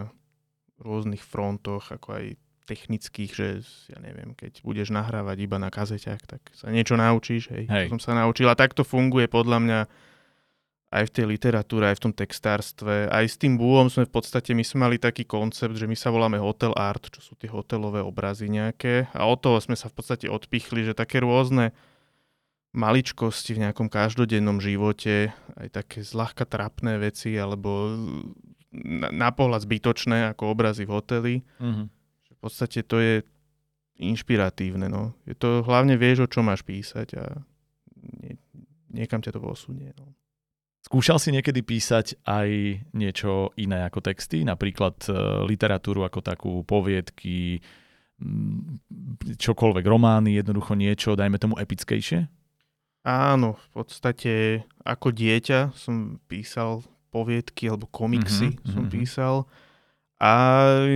rôznych 0.83 1.23
frontoch, 1.23 1.95
ako 1.95 2.19
aj 2.19 2.25
technických, 2.70 3.32
že 3.34 3.47
ja 3.89 3.97
neviem, 3.97 4.38
keď 4.38 4.61
budeš 4.61 4.93
nahrávať 4.93 5.38
iba 5.41 5.57
na 5.57 5.74
kazeťach, 5.74 6.22
tak 6.30 6.45
sa 6.53 6.70
niečo 6.70 6.93
naučíš, 6.93 7.49
hej. 7.49 7.65
hej. 7.65 7.89
To 7.89 7.97
som 7.97 8.13
sa 8.13 8.13
naučil 8.22 8.45
a 8.45 8.53
tak 8.53 8.78
to 8.78 8.86
funguje 8.86 9.26
podľa 9.26 9.57
mňa 9.57 9.80
aj 10.89 11.03
v 11.05 11.13
tej 11.13 11.26
literatúre, 11.30 11.86
aj 11.86 12.01
v 12.01 12.03
tom 12.09 12.13
textárstve. 12.13 13.05
Aj 13.13 13.22
s 13.22 13.38
tým 13.38 13.61
búhom 13.61 13.93
sme 13.93 14.09
v 14.09 14.13
podstate, 14.13 14.57
my 14.57 14.65
sme 14.65 14.89
mali 14.89 14.97
taký 14.97 15.22
koncept, 15.22 15.78
že 15.78 15.86
my 15.86 15.93
sa 15.93 16.09
voláme 16.09 16.41
hotel 16.41 16.74
art, 16.74 17.13
čo 17.13 17.22
sú 17.22 17.34
tie 17.38 17.49
hotelové 17.49 18.01
obrazy 18.01 18.49
nejaké 18.49 19.05
a 19.13 19.30
od 19.30 19.38
toho 19.38 19.61
sme 19.61 19.78
sa 19.78 19.86
v 19.86 20.01
podstate 20.01 20.26
odpichli, 20.26 20.82
že 20.82 20.97
také 20.97 21.22
rôzne 21.22 21.78
maličkosti 22.74 23.57
v 23.57 23.70
nejakom 23.70 23.89
každodennom 23.89 24.61
živote, 24.61 25.34
aj 25.57 25.67
také 25.74 26.05
zľahka 26.05 26.45
trapné 26.45 27.01
veci, 27.01 27.34
alebo 27.34 27.97
na, 28.70 29.09
na 29.09 29.30
pohľad 29.34 29.65
zbytočné, 29.65 30.34
ako 30.34 30.53
obrazy 30.53 30.86
v 30.86 30.93
hoteli. 30.93 31.36
Mm-hmm 31.57 31.99
v 32.39 32.47
podstate 32.47 32.87
to 32.87 33.03
je 33.03 33.13
inšpiratívne. 33.99 34.87
No. 34.87 35.11
Je 35.27 35.35
to 35.35 35.59
hlavne 35.67 35.99
vieš, 35.99 36.23
o 36.23 36.31
čo 36.31 36.39
máš 36.39 36.63
písať 36.63 37.19
a 37.19 37.43
nie, 38.23 38.39
niekam 38.87 39.19
ťa 39.19 39.35
to 39.35 39.43
posunie. 39.43 39.91
No. 39.99 40.15
Skúšal 40.79 41.19
si 41.19 41.35
niekedy 41.35 41.59
písať 41.59 42.23
aj 42.23 42.49
niečo 42.95 43.51
iné 43.59 43.83
ako 43.83 43.99
texty, 43.99 44.47
napríklad 44.47 44.95
e, 45.05 45.11
literatúru 45.43 46.07
ako 46.07 46.23
takú, 46.23 46.63
poviedky, 46.63 47.59
čokoľvek, 49.35 49.85
romány, 49.87 50.39
jednoducho 50.39 50.75
niečo, 50.79 51.19
dajme 51.19 51.35
tomu 51.39 51.59
epickejšie? 51.59 52.27
Áno, 53.07 53.55
v 53.55 53.67
podstate 53.71 54.33
ako 54.83 55.15
dieťa 55.15 55.71
som 55.75 56.19
písal 56.27 56.83
poviedky 57.09 57.71
alebo 57.71 57.87
komiksy 57.87 58.53
mm-hmm, 58.53 58.67
som 58.67 58.83
mm-hmm. 58.85 58.95
písal. 58.95 59.35
A 60.20 60.32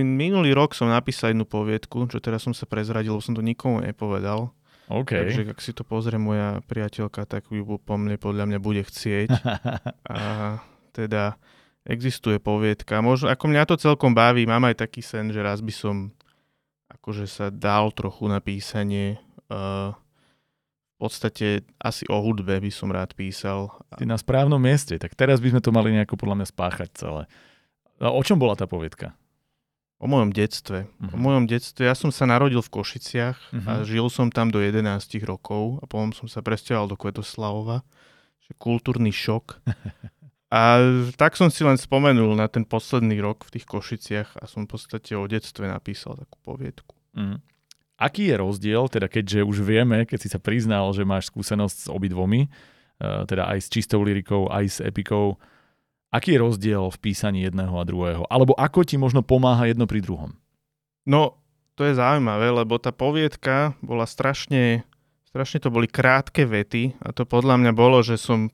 minulý 0.04 0.52
rok 0.52 0.76
som 0.76 0.92
napísal 0.92 1.32
jednu 1.32 1.48
poviedku, 1.48 2.04
čo 2.12 2.20
teraz 2.20 2.44
som 2.44 2.52
sa 2.52 2.68
prezradil, 2.68 3.16
som 3.24 3.32
to 3.32 3.40
nikomu 3.40 3.80
nepovedal. 3.80 4.52
Okay. 4.84 5.16
Takže 5.16 5.48
ak 5.48 5.64
si 5.64 5.72
to 5.72 5.80
pozrie 5.80 6.20
moja 6.20 6.60
priateľka, 6.68 7.24
tak 7.24 7.48
ju 7.48 7.64
po 7.64 7.94
mne 7.96 8.20
podľa 8.20 8.44
mňa 8.52 8.58
bude 8.60 8.84
chcieť. 8.84 9.32
A 10.12 10.60
teda 10.92 11.40
existuje 11.88 12.36
poviedka. 12.36 13.00
Možno, 13.00 13.32
ako 13.32 13.44
mňa 13.48 13.64
to 13.64 13.80
celkom 13.80 14.12
baví, 14.12 14.44
mám 14.44 14.68
aj 14.68 14.84
taký 14.84 15.00
sen, 15.00 15.32
že 15.32 15.40
raz 15.40 15.64
by 15.64 15.72
som 15.72 16.12
akože 16.92 17.24
sa 17.24 17.48
dal 17.48 17.92
trochu 17.96 18.28
na 18.28 18.44
písanie. 18.44 19.16
Uh, 19.48 19.96
v 20.94 21.10
podstate 21.10 21.64
asi 21.80 22.04
o 22.08 22.16
hudbe 22.20 22.60
by 22.60 22.70
som 22.72 22.92
rád 22.92 23.16
písal. 23.16 23.72
Ty 23.96 24.04
na 24.04 24.20
správnom 24.20 24.60
mieste, 24.60 24.96
tak 24.96 25.16
teraz 25.16 25.40
by 25.40 25.52
sme 25.52 25.60
to 25.64 25.74
mali 25.74 25.92
nejako 25.92 26.16
podľa 26.16 26.44
mňa 26.44 26.48
spáchať 26.48 26.88
celé. 26.92 27.22
A 28.04 28.12
o 28.12 28.20
čom 28.20 28.36
bola 28.36 28.52
tá 28.52 28.68
povietka? 28.68 29.16
O 29.96 30.04
mojom 30.04 30.36
detstve. 30.36 30.84
Uh-huh. 30.84 31.16
O 31.16 31.16
mhm. 31.16 31.24
mojom 31.24 31.44
detstve. 31.48 31.88
Ja 31.88 31.96
som 31.96 32.12
sa 32.12 32.28
narodil 32.28 32.60
v 32.60 32.68
Košiciach 32.68 33.38
uh-huh. 33.40 33.64
a 33.64 33.72
mhm. 33.80 33.84
žil 33.88 34.06
som 34.12 34.28
tam 34.28 34.52
do 34.52 34.60
11 34.60 34.84
rokov 35.24 35.80
a 35.80 35.88
potom 35.88 36.12
som 36.12 36.28
sa 36.28 36.44
presťahoval 36.44 36.92
do 36.92 36.96
Kvetoslavova. 37.00 37.80
Kultúrny 38.60 39.08
šok. 39.08 39.64
a 40.52 40.60
tak 41.16 41.40
som 41.40 41.48
si 41.48 41.64
len 41.64 41.80
spomenul 41.80 42.36
na 42.36 42.44
ten 42.44 42.68
posledný 42.68 43.16
rok 43.24 43.48
v 43.48 43.56
tých 43.56 43.64
Košiciach 43.64 44.36
a 44.36 44.44
som 44.44 44.68
v 44.68 44.76
podstate 44.76 45.16
o 45.16 45.24
detstve 45.24 45.64
napísal 45.64 46.20
takú 46.20 46.36
poviedku. 46.44 46.92
Uh-huh. 47.16 47.40
Aký 47.96 48.28
je 48.28 48.36
rozdiel, 48.36 48.84
teda 48.92 49.08
keďže 49.08 49.48
už 49.48 49.64
vieme, 49.64 50.04
keď 50.04 50.18
si 50.20 50.28
sa 50.28 50.42
priznal, 50.42 50.92
že 50.92 51.08
máš 51.08 51.32
skúsenosť 51.32 51.78
s 51.78 51.88
obidvomi, 51.88 52.52
uh, 53.00 53.24
teda 53.24 53.48
aj 53.48 53.58
s 53.64 53.72
čistou 53.72 54.04
lirikou, 54.04 54.52
aj 54.52 54.64
s 54.68 54.78
epikou, 54.84 55.40
Aký 56.14 56.38
je 56.38 56.42
rozdiel 56.46 56.94
v 56.94 56.98
písaní 57.02 57.42
jedného 57.42 57.74
a 57.74 57.82
druhého? 57.82 58.22
Alebo 58.30 58.54
ako 58.54 58.86
ti 58.86 58.94
možno 58.94 59.26
pomáha 59.26 59.66
jedno 59.66 59.90
pri 59.90 59.98
druhom? 59.98 60.38
No, 61.02 61.42
to 61.74 61.82
je 61.82 61.98
zaujímavé, 61.98 62.54
lebo 62.54 62.78
tá 62.78 62.94
poviedka 62.94 63.74
bola 63.82 64.06
strašne, 64.06 64.86
strašne 65.26 65.58
to 65.58 65.74
boli 65.74 65.90
krátke 65.90 66.46
vety 66.46 66.94
a 67.02 67.10
to 67.10 67.26
podľa 67.26 67.58
mňa 67.58 67.72
bolo, 67.74 67.98
že 68.06 68.14
som 68.14 68.46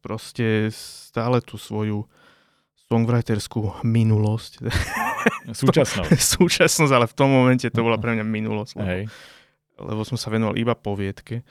proste 0.00 0.72
stále 0.72 1.44
tú 1.44 1.60
svoju 1.60 2.08
songwriterskú 2.88 3.84
minulosť. 3.84 4.64
Súčasnosť. 5.60 6.16
Súčasnosť, 6.40 6.92
ale 6.96 7.04
v 7.04 7.14
tom 7.14 7.28
momente 7.28 7.68
to 7.68 7.80
bola 7.84 8.00
pre 8.00 8.16
mňa 8.16 8.24
minulosť. 8.24 8.72
Lebo, 8.80 8.88
Hej. 8.88 9.02
lebo 9.84 10.02
som 10.08 10.16
sa 10.16 10.32
venoval 10.32 10.56
iba 10.56 10.72
poviedke. 10.72 11.44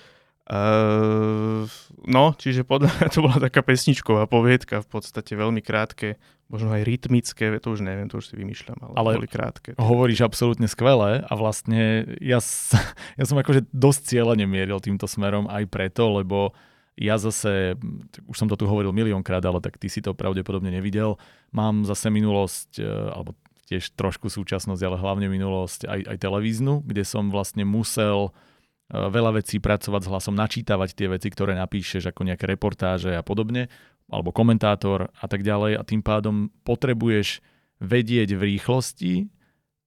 Uh, 0.49 1.69
no, 2.09 2.33
čiže 2.33 2.65
podľa 2.65 2.89
mňa 2.91 3.07
to 3.13 3.19
bola 3.21 3.37
taká 3.37 3.61
pesničková 3.61 4.25
poviedka, 4.25 4.81
v 4.81 4.89
podstate 4.89 5.37
veľmi 5.37 5.61
krátke, 5.61 6.17
možno 6.49 6.73
aj 6.73 6.81
rytmické, 6.81 7.55
to 7.61 7.71
už 7.71 7.85
neviem, 7.85 8.09
to 8.09 8.19
už 8.19 8.33
si 8.33 8.35
vymýšľam, 8.35 8.77
ale, 8.81 8.93
ale 8.97 9.09
boli 9.21 9.29
krátke. 9.29 9.77
Hovoríš 9.77 10.25
absolútne 10.25 10.65
skvelé 10.65 11.23
a 11.23 11.33
vlastne 11.37 12.09
ja, 12.19 12.41
ja 13.19 13.23
som 13.23 13.37
akože 13.37 13.69
dosť 13.69 14.01
cieľene 14.17 14.49
mieril 14.49 14.81
týmto 14.81 15.05
smerom 15.05 15.45
aj 15.45 15.69
preto, 15.69 16.09
lebo 16.09 16.57
ja 16.97 17.15
zase, 17.21 17.79
už 18.27 18.35
som 18.35 18.49
to 18.51 18.59
tu 18.59 18.67
hovoril 18.67 18.91
miliónkrát, 18.91 19.45
ale 19.45 19.63
tak 19.63 19.79
ty 19.79 19.87
si 19.87 20.03
to 20.03 20.17
pravdepodobne 20.17 20.73
nevidel, 20.73 21.15
mám 21.55 21.87
zase 21.87 22.11
minulosť, 22.11 22.83
e, 22.83 22.85
alebo 22.85 23.31
tiež 23.71 23.95
trošku 23.95 24.27
súčasnosť, 24.27 24.81
ale 24.83 24.99
hlavne 24.99 25.31
minulosť 25.31 25.87
aj, 25.87 25.99
aj 26.11 26.17
televíznu, 26.19 26.83
kde 26.83 27.07
som 27.07 27.31
vlastne 27.31 27.63
musel 27.63 28.35
Eh, 28.35 28.49
veľa 28.91 29.39
vecí 29.39 29.63
pracovať 29.63 30.01
s 30.03 30.09
hlasom, 30.11 30.35
načítavať 30.35 30.89
tie 30.91 31.07
veci, 31.07 31.31
ktoré 31.31 31.55
napíšeš 31.55 32.11
ako 32.11 32.27
nejaké 32.27 32.45
reportáže 32.45 33.15
a 33.15 33.23
podobne, 33.23 33.71
alebo 34.11 34.35
komentátor 34.35 35.07
a 35.15 35.25
tak 35.31 35.47
ďalej 35.47 35.79
a 35.79 35.87
tým 35.87 36.03
pádom 36.03 36.51
potrebuješ 36.67 37.39
vedieť 37.79 38.35
v 38.35 38.41
rýchlosti, 38.55 39.13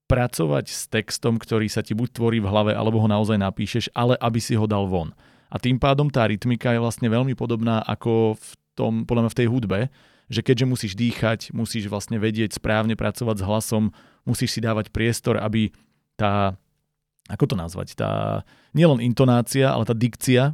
pracovať 0.04 0.66
s 0.68 0.84
textom, 0.92 1.40
ktorý 1.40 1.68
sa 1.72 1.80
ti 1.80 1.96
buď 1.96 2.08
tvorí 2.12 2.38
v 2.40 2.48
hlave, 2.48 2.72
alebo 2.76 3.00
ho 3.00 3.08
naozaj 3.08 3.40
napíšeš, 3.40 3.88
ale 3.96 4.16
aby 4.20 4.40
si 4.40 4.52
ho 4.52 4.68
dal 4.68 4.84
von. 4.84 5.16
A 5.48 5.56
tým 5.56 5.80
pádom 5.80 6.10
tá 6.12 6.28
rytmika 6.28 6.74
je 6.76 6.82
vlastne 6.82 7.08
veľmi 7.08 7.32
podobná 7.38 7.80
ako 7.84 8.36
v 8.36 8.50
tom, 8.76 8.92
podľa 9.08 9.28
mňa 9.28 9.32
v 9.32 9.38
tej 9.38 9.48
hudbe, 9.48 9.80
že 10.28 10.40
keďže 10.40 10.66
musíš 10.66 10.92
dýchať, 10.96 11.52
musíš 11.52 11.88
vlastne 11.88 12.16
vedieť 12.20 12.56
správne 12.56 12.96
pracovať 12.96 13.36
s 13.40 13.46
hlasom, 13.46 13.84
musíš 14.24 14.56
si 14.56 14.60
dávať 14.60 14.90
priestor, 14.92 15.40
aby 15.40 15.72
tá, 16.16 16.56
ako 17.24 17.44
to 17.48 17.56
nazvať, 17.56 17.96
tá 17.96 18.44
nielen 18.76 19.00
intonácia, 19.00 19.72
ale 19.72 19.88
tá 19.88 19.96
dikcia 19.96 20.52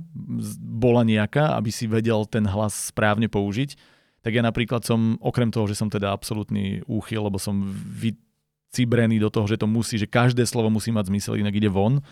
bola 0.63 1.03
nejaká, 1.03 1.59
aby 1.59 1.75
si 1.75 1.91
vedel 1.91 2.23
ten 2.31 2.47
hlas 2.47 2.95
správne 2.95 3.27
použiť. 3.27 3.75
Tak 4.23 4.33
ja 4.37 4.43
napríklad 4.45 4.87
som, 4.87 5.19
okrem 5.19 5.51
toho, 5.51 5.67
že 5.67 5.75
som 5.75 5.91
teda 5.91 6.15
absolútny 6.15 6.87
úchyl, 6.87 7.27
lebo 7.27 7.43
som 7.43 7.67
vycibrený 7.75 9.19
do 9.19 9.33
toho, 9.33 9.51
že 9.51 9.59
to 9.59 9.67
musí, 9.67 9.99
že 9.99 10.07
každé 10.07 10.47
slovo 10.47 10.71
musí 10.71 10.95
mať 10.95 11.11
zmysel, 11.11 11.41
inak 11.41 11.59
ide 11.59 11.73
von, 11.73 12.05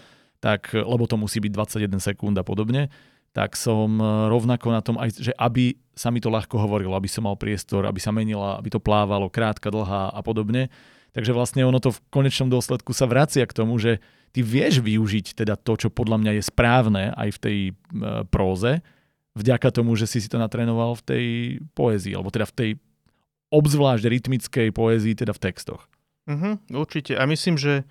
tak, 0.42 0.74
lebo 0.74 1.06
to 1.06 1.14
musí 1.14 1.38
byť 1.38 1.52
21 1.54 2.02
sekúnd 2.02 2.34
a 2.34 2.42
podobne, 2.42 2.90
tak 3.36 3.54
som 3.54 4.00
e, 4.00 4.04
rovnako 4.32 4.66
na 4.72 4.80
tom 4.80 4.96
aj, 4.96 5.20
že 5.20 5.32
aby 5.36 5.76
sa 5.94 6.08
mi 6.10 6.18
to 6.18 6.32
ľahko 6.32 6.58
hovorilo, 6.58 6.96
aby 6.96 7.10
som 7.10 7.26
mal 7.26 7.38
priestor, 7.38 7.84
aby 7.84 8.00
sa 8.00 8.10
menila, 8.10 8.56
aby 8.56 8.70
to 8.72 8.82
plávalo, 8.82 9.28
krátka, 9.28 9.70
dlhá 9.70 10.10
a 10.10 10.20
podobne. 10.24 10.72
Takže 11.12 11.34
vlastne 11.34 11.66
ono 11.66 11.82
to 11.82 11.92
v 11.92 12.02
konečnom 12.08 12.48
dôsledku 12.48 12.94
sa 12.94 13.10
vracia 13.10 13.44
k 13.44 13.56
tomu, 13.56 13.76
že 13.76 13.98
ty 14.32 14.40
vieš 14.44 14.80
využiť 14.84 15.34
teda 15.44 15.56
to, 15.56 15.76
čo 15.76 15.88
podľa 15.88 16.16
mňa 16.20 16.32
je 16.38 16.42
správne 16.44 17.04
aj 17.16 17.28
v 17.34 17.38
tej 17.38 17.58
e, 17.68 17.72
próze, 18.28 18.84
vďaka 19.38 19.68
tomu, 19.70 19.94
že 19.94 20.10
si 20.10 20.18
si 20.18 20.28
to 20.28 20.36
natrénoval 20.36 20.98
v 20.98 21.02
tej 21.04 21.24
poézii, 21.72 22.12
alebo 22.12 22.34
teda 22.34 22.46
v 22.50 22.54
tej 22.54 22.70
obzvlášť 23.48 24.04
rytmickej 24.04 24.68
poézii, 24.74 25.14
teda 25.16 25.32
v 25.32 25.40
textoch. 25.40 25.88
Uh-huh, 26.28 26.60
určite. 26.74 27.16
A 27.16 27.24
myslím, 27.24 27.56
že 27.56 27.88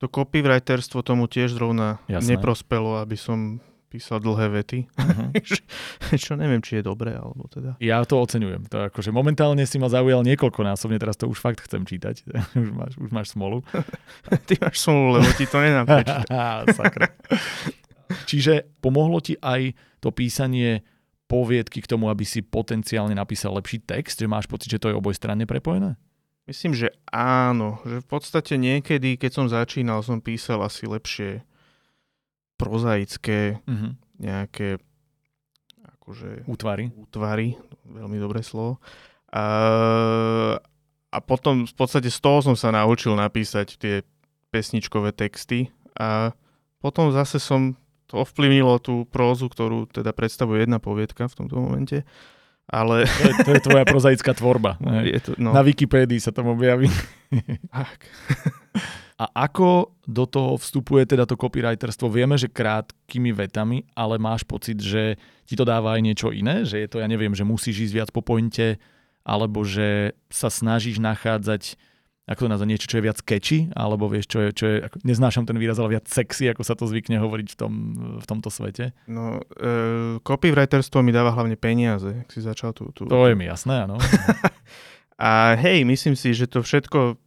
to 0.00 0.08
copywriterstvo 0.08 1.04
tomu 1.04 1.28
tiež 1.28 1.52
zrovna 1.52 2.00
Jasné. 2.08 2.36
neprospelo, 2.36 3.04
aby 3.04 3.16
som 3.20 3.60
písal 3.94 4.18
dlhé 4.18 4.46
vety. 4.50 4.80
Uh-huh. 5.04 6.16
Čo 6.16 6.34
neviem, 6.34 6.58
či 6.64 6.80
je 6.80 6.90
dobré, 6.90 7.14
alebo 7.14 7.46
teda. 7.46 7.76
Ja 7.78 8.02
to 8.02 8.18
oceňujem. 8.18 8.66
To 8.72 8.90
akože 8.90 9.14
momentálne 9.14 9.62
si 9.68 9.78
ma 9.78 9.86
zaujal 9.86 10.26
niekoľkonásobne, 10.26 10.98
teraz 10.98 11.14
to 11.14 11.30
už 11.30 11.38
fakt 11.38 11.62
chcem 11.62 11.86
čítať. 11.86 12.24
už, 12.64 12.70
máš, 12.74 12.92
už 12.98 13.10
máš 13.14 13.30
smolu. 13.36 13.62
Ty 14.48 14.54
máš 14.58 14.82
smolu, 14.82 15.20
lebo 15.20 15.28
ti 15.36 15.46
to 15.46 15.60
nenám 15.62 15.86
Sakra. 16.72 17.14
Čiže 18.26 18.80
pomohlo 18.82 19.22
ti 19.22 19.38
aj 19.38 19.76
to 20.02 20.10
písanie 20.10 20.82
poviedky 21.30 21.84
k 21.84 21.90
tomu, 21.90 22.10
aby 22.10 22.26
si 22.26 22.42
potenciálne 22.42 23.14
napísal 23.14 23.54
lepší 23.54 23.84
text, 23.84 24.18
že 24.18 24.26
máš 24.26 24.50
pocit, 24.50 24.72
že 24.72 24.80
to 24.80 24.90
je 24.90 24.98
obojstranne 24.98 25.46
prepojené? 25.46 25.94
Myslím, 26.44 26.76
že 26.76 26.92
áno. 27.08 27.80
Že 27.88 28.04
v 28.04 28.08
podstate 28.08 28.54
niekedy, 28.60 29.16
keď 29.16 29.30
som 29.32 29.46
začínal, 29.48 30.04
som 30.04 30.20
písal 30.20 30.60
asi 30.60 30.84
lepšie 30.84 31.40
prozaické 32.54 33.58
mm-hmm. 33.64 33.92
nejaké 34.22 34.68
akože... 35.98 36.46
Útvary. 36.46 36.92
Útvary, 36.94 37.58
veľmi 37.88 38.18
dobré 38.20 38.40
slovo. 38.44 38.78
A, 39.34 39.44
a 41.10 41.18
potom 41.24 41.66
v 41.66 41.74
podstate 41.74 42.08
z 42.12 42.18
toho 42.22 42.44
som 42.44 42.54
sa 42.54 42.70
naučil 42.70 43.18
napísať 43.18 43.78
tie 43.78 43.94
pesničkové 44.54 45.10
texty 45.10 45.74
a 45.98 46.30
potom 46.78 47.10
zase 47.10 47.42
som 47.42 47.74
to 48.06 48.22
ovplyvnilo 48.22 48.78
tú 48.78 49.08
prózu, 49.08 49.50
ktorú 49.50 49.90
teda 49.90 50.14
predstavuje 50.14 50.62
jedna 50.62 50.78
poviedka 50.78 51.26
v 51.26 51.36
tomto 51.42 51.56
momente 51.58 52.06
ale... 52.68 53.04
To 53.04 53.22
je, 53.28 53.32
to 53.44 53.50
je 53.56 53.60
tvoja 53.60 53.84
prozaická 53.84 54.32
tvorba. 54.32 54.76
No, 54.84 55.00
je 55.00 55.20
to, 55.20 55.30
no. 55.40 55.52
Na 55.52 55.64
Wikipédii 55.64 56.20
sa 56.20 56.32
tam 56.32 56.52
objaví. 56.52 56.88
Tak. 57.72 57.98
A 59.14 59.46
ako 59.46 59.94
do 60.10 60.26
toho 60.26 60.58
vstupuje 60.58 61.06
teda 61.06 61.22
to 61.22 61.38
copywriterstvo? 61.38 62.10
Vieme, 62.10 62.34
že 62.34 62.50
krátkými 62.50 63.30
vetami, 63.30 63.86
ale 63.94 64.18
máš 64.18 64.42
pocit, 64.42 64.82
že 64.82 65.14
ti 65.46 65.54
to 65.54 65.62
dáva 65.62 65.94
aj 65.94 66.02
niečo 66.02 66.28
iné? 66.34 66.66
Že 66.66 66.76
je 66.82 66.88
to, 66.90 66.96
ja 66.98 67.06
neviem, 67.06 67.30
že 67.30 67.46
musíš 67.46 67.90
ísť 67.90 67.94
viac 67.94 68.10
po 68.10 68.26
pointe, 68.26 68.82
alebo 69.22 69.62
že 69.62 70.18
sa 70.26 70.50
snažíš 70.50 70.98
nachádzať 70.98 71.78
ako 72.24 72.48
to 72.48 72.52
nazvať, 72.56 72.68
niečo, 72.72 72.88
čo 72.88 72.96
je 72.96 73.04
viac 73.04 73.20
catchy, 73.20 73.68
alebo 73.76 74.08
vieš, 74.08 74.32
čo 74.32 74.38
je, 74.40 74.48
čo 74.56 74.64
je 74.64 74.76
ako, 74.88 74.96
neznášam 75.04 75.44
ten 75.44 75.60
výraz, 75.60 75.76
ale 75.76 76.00
viac 76.00 76.08
sexy, 76.08 76.48
ako 76.48 76.64
sa 76.64 76.72
to 76.72 76.88
zvykne 76.88 77.20
hovoriť 77.20 77.52
v, 77.52 77.56
tom, 77.56 77.72
v 78.16 78.24
tomto 78.24 78.48
svete? 78.48 78.96
No, 79.04 79.44
uh, 79.44 80.16
copywriterstvo 80.24 81.04
mi 81.04 81.12
dáva 81.12 81.36
hlavne 81.36 81.60
peniaze, 81.60 82.24
ak 82.24 82.32
si 82.32 82.40
začal 82.40 82.72
tu. 82.72 82.88
tu 82.96 83.04
to 83.04 83.28
je 83.28 83.36
mi 83.36 83.44
jasné, 83.44 83.84
áno. 83.84 84.00
a 85.20 85.52
hej, 85.60 85.84
myslím 85.84 86.16
si, 86.16 86.32
že 86.32 86.48
to 86.48 86.64
všetko 86.64 87.20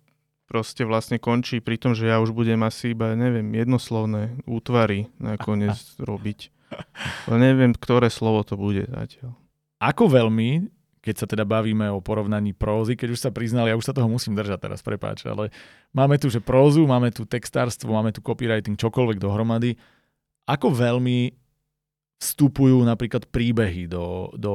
proste 0.47 0.87
vlastne 0.87 1.19
končí 1.19 1.59
pri 1.59 1.77
tom, 1.77 1.93
že 1.93 2.07
ja 2.07 2.23
už 2.23 2.31
budem 2.31 2.63
asi 2.63 2.95
iba, 2.95 3.13
neviem, 3.13 3.45
jednoslovné 3.53 4.39
útvary 4.47 5.11
nakoniec 5.19 5.77
robiť. 6.09 6.49
Ale 7.27 7.37
neviem, 7.39 7.71
ktoré 7.75 8.07
slovo 8.07 8.43
to 8.47 8.55
bude 8.55 8.87
zatiaľ. 8.87 9.35
Ako 9.77 10.09
veľmi 10.09 10.71
keď 11.07 11.15
sa 11.23 11.27
teda 11.31 11.47
bavíme 11.47 11.87
o 11.87 12.03
porovnaní 12.03 12.51
prózy, 12.51 12.99
keď 12.99 13.15
už 13.15 13.23
sa 13.23 13.31
priznali, 13.31 13.71
ja 13.71 13.79
už 13.79 13.87
sa 13.87 13.95
toho 13.95 14.11
musím 14.11 14.35
držať 14.35 14.59
teraz, 14.59 14.83
prepáč, 14.83 15.23
ale 15.23 15.55
máme 15.95 16.19
tu, 16.19 16.27
že 16.27 16.43
prózu, 16.43 16.83
máme 16.83 17.15
tu 17.15 17.23
textárstvo, 17.23 17.95
máme 17.95 18.11
tu 18.11 18.19
copywriting, 18.19 18.75
čokoľvek 18.75 19.15
dohromady. 19.15 19.79
Ako 20.43 20.67
veľmi 20.75 21.31
vstupujú 22.17 22.81
napríklad 22.81 23.29
príbehy 23.29 23.85
do, 23.85 24.33
do 24.33 24.53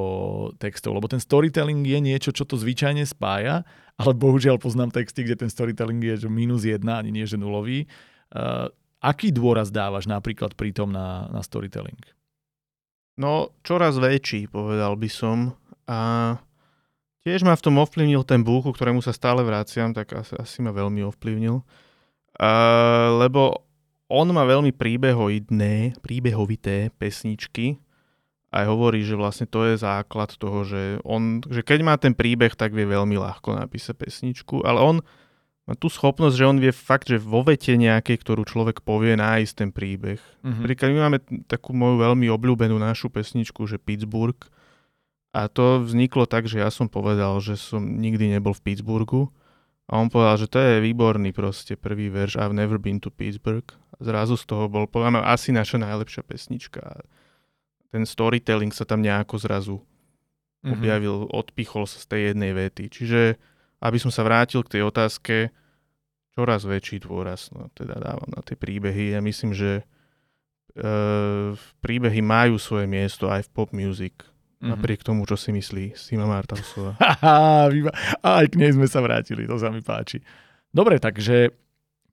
textov, 0.59 0.99
lebo 0.99 1.07
ten 1.07 1.23
storytelling 1.23 1.87
je 1.87 1.99
niečo, 2.03 2.31
čo 2.35 2.43
to 2.43 2.59
zvyčajne 2.59 3.07
spája, 3.07 3.63
ale 3.95 4.13
bohužiaľ 4.19 4.59
poznám 4.59 4.91
texty, 4.91 5.23
kde 5.23 5.47
ten 5.47 5.51
storytelling 5.51 6.03
je 6.03 6.27
že 6.27 6.29
minus 6.29 6.67
jedna, 6.67 6.99
ani 6.99 7.15
nie 7.15 7.23
že 7.23 7.39
nulový. 7.39 7.87
Uh, 8.35 8.67
aký 8.99 9.31
dôraz 9.31 9.71
dávaš 9.71 10.11
napríklad 10.11 10.59
pritom 10.59 10.91
na, 10.91 11.31
na 11.31 11.39
storytelling? 11.39 12.03
No, 13.15 13.55
čoraz 13.63 13.95
väčší, 14.01 14.51
povedal 14.51 14.99
by 14.99 15.11
som. 15.13 15.55
A 15.87 16.35
tiež 17.23 17.47
ma 17.47 17.55
v 17.55 17.63
tom 17.63 17.79
ovplyvnil 17.79 18.27
ten 18.27 18.43
Búku, 18.43 18.75
ktorému 18.75 19.05
sa 19.05 19.15
stále 19.15 19.47
vraciam, 19.47 19.95
tak 19.95 20.11
asi, 20.17 20.35
asi 20.35 20.59
ma 20.65 20.75
veľmi 20.75 21.07
ovplyvnil. 21.07 21.63
A, 22.43 22.51
lebo 23.23 23.69
on 24.13 24.29
má 24.37 24.45
veľmi 24.45 24.77
príbehoidné, 24.77 26.05
príbehovité 26.05 26.93
pesničky 27.01 27.81
a 28.53 28.69
hovorí, 28.69 29.01
že 29.01 29.17
vlastne 29.17 29.49
to 29.49 29.65
je 29.65 29.81
základ 29.81 30.37
toho, 30.37 30.69
že 30.69 31.01
on, 31.09 31.41
že 31.49 31.65
keď 31.65 31.79
má 31.81 31.97
ten 31.97 32.13
príbeh, 32.13 32.53
tak 32.53 32.77
vie 32.77 32.85
veľmi 32.85 33.17
ľahko 33.17 33.57
napísať 33.57 33.97
pesničku, 33.97 34.61
ale 34.61 34.85
on 34.85 34.97
má 35.65 35.79
tú 35.79 35.89
schopnosť, 35.89 36.37
že 36.37 36.45
on 36.45 36.59
vie 36.61 36.75
fakt, 36.75 37.09
že 37.09 37.17
vo 37.17 37.41
vete 37.41 37.73
nejakej, 37.79 38.21
ktorú 38.21 38.45
človek 38.45 38.85
povie, 38.85 39.17
nájsť 39.17 39.53
ten 39.57 39.71
príbeh. 39.73 40.21
Mm-hmm. 40.45 40.65
Príklad, 40.69 40.91
my 40.93 41.01
máme 41.09 41.19
takú 41.49 41.73
moju 41.73 42.03
veľmi 42.03 42.29
obľúbenú 42.29 42.77
našu 42.77 43.09
pesničku, 43.09 43.65
že 43.65 43.81
Pittsburgh, 43.81 44.43
a 45.33 45.49
to 45.49 45.81
vzniklo 45.81 46.29
tak, 46.29 46.45
že 46.45 46.61
ja 46.61 46.69
som 46.69 46.93
povedal, 46.93 47.41
že 47.41 47.57
som 47.57 47.81
nikdy 47.81 48.37
nebol 48.37 48.53
v 48.53 48.69
Pittsburghu. 48.69 49.33
A 49.93 50.01
on 50.01 50.09
povedal, 50.09 50.41
že 50.41 50.49
to 50.49 50.57
je 50.57 50.81
výborný 50.81 51.37
proste 51.37 51.77
prvý 51.77 52.09
verš 52.09 52.41
I've 52.41 52.57
never 52.57 52.81
been 52.81 52.97
to 52.97 53.13
Pittsburgh. 53.13 53.69
Zrazu 54.01 54.41
z 54.41 54.49
toho 54.49 54.65
bol 54.73 54.89
podľa 54.89 55.21
mňa 55.21 55.23
asi 55.29 55.53
naša 55.53 55.77
najlepšia 55.77 56.25
pesnička. 56.25 57.05
Ten 57.93 58.09
storytelling 58.09 58.73
sa 58.73 58.89
tam 58.89 59.05
nejako 59.05 59.37
zrazu 59.37 59.77
mm-hmm. 59.77 60.73
objavil, 60.73 61.29
odpichol 61.29 61.85
sa 61.85 62.01
z 62.01 62.07
tej 62.09 62.21
jednej 62.33 62.57
vety. 62.57 62.89
Čiže 62.89 63.37
aby 63.85 64.01
som 64.01 64.09
sa 64.09 64.25
vrátil 64.25 64.65
k 64.65 64.81
tej 64.81 64.83
otázke, 64.89 65.53
čoraz 66.33 66.65
väčší 66.65 67.05
dôraz 67.05 67.53
no, 67.53 67.69
teda 67.77 68.01
dávam 68.01 68.33
na 68.33 68.41
tie 68.41 68.57
príbehy. 68.57 69.13
Ja 69.13 69.21
myslím, 69.21 69.53
že 69.53 69.85
e, 70.73 70.83
príbehy 71.85 72.25
majú 72.25 72.57
svoje 72.57 72.89
miesto 72.89 73.29
aj 73.29 73.45
v 73.45 73.53
pop 73.53 73.77
music 73.77 74.25
Mm-hmm. 74.63 74.79
Napriek 74.79 75.03
tomu, 75.03 75.27
čo 75.27 75.35
si 75.35 75.51
myslí 75.51 75.99
Sima 75.99 76.31
Martausová. 76.31 76.95
Aj 78.23 78.47
k 78.47 78.55
nej 78.55 78.71
sme 78.71 78.87
sa 78.87 79.03
vrátili, 79.03 79.51
to 79.51 79.59
sa 79.59 79.75
mi 79.75 79.83
páči. 79.83 80.23
Dobre, 80.71 81.03
takže 81.03 81.51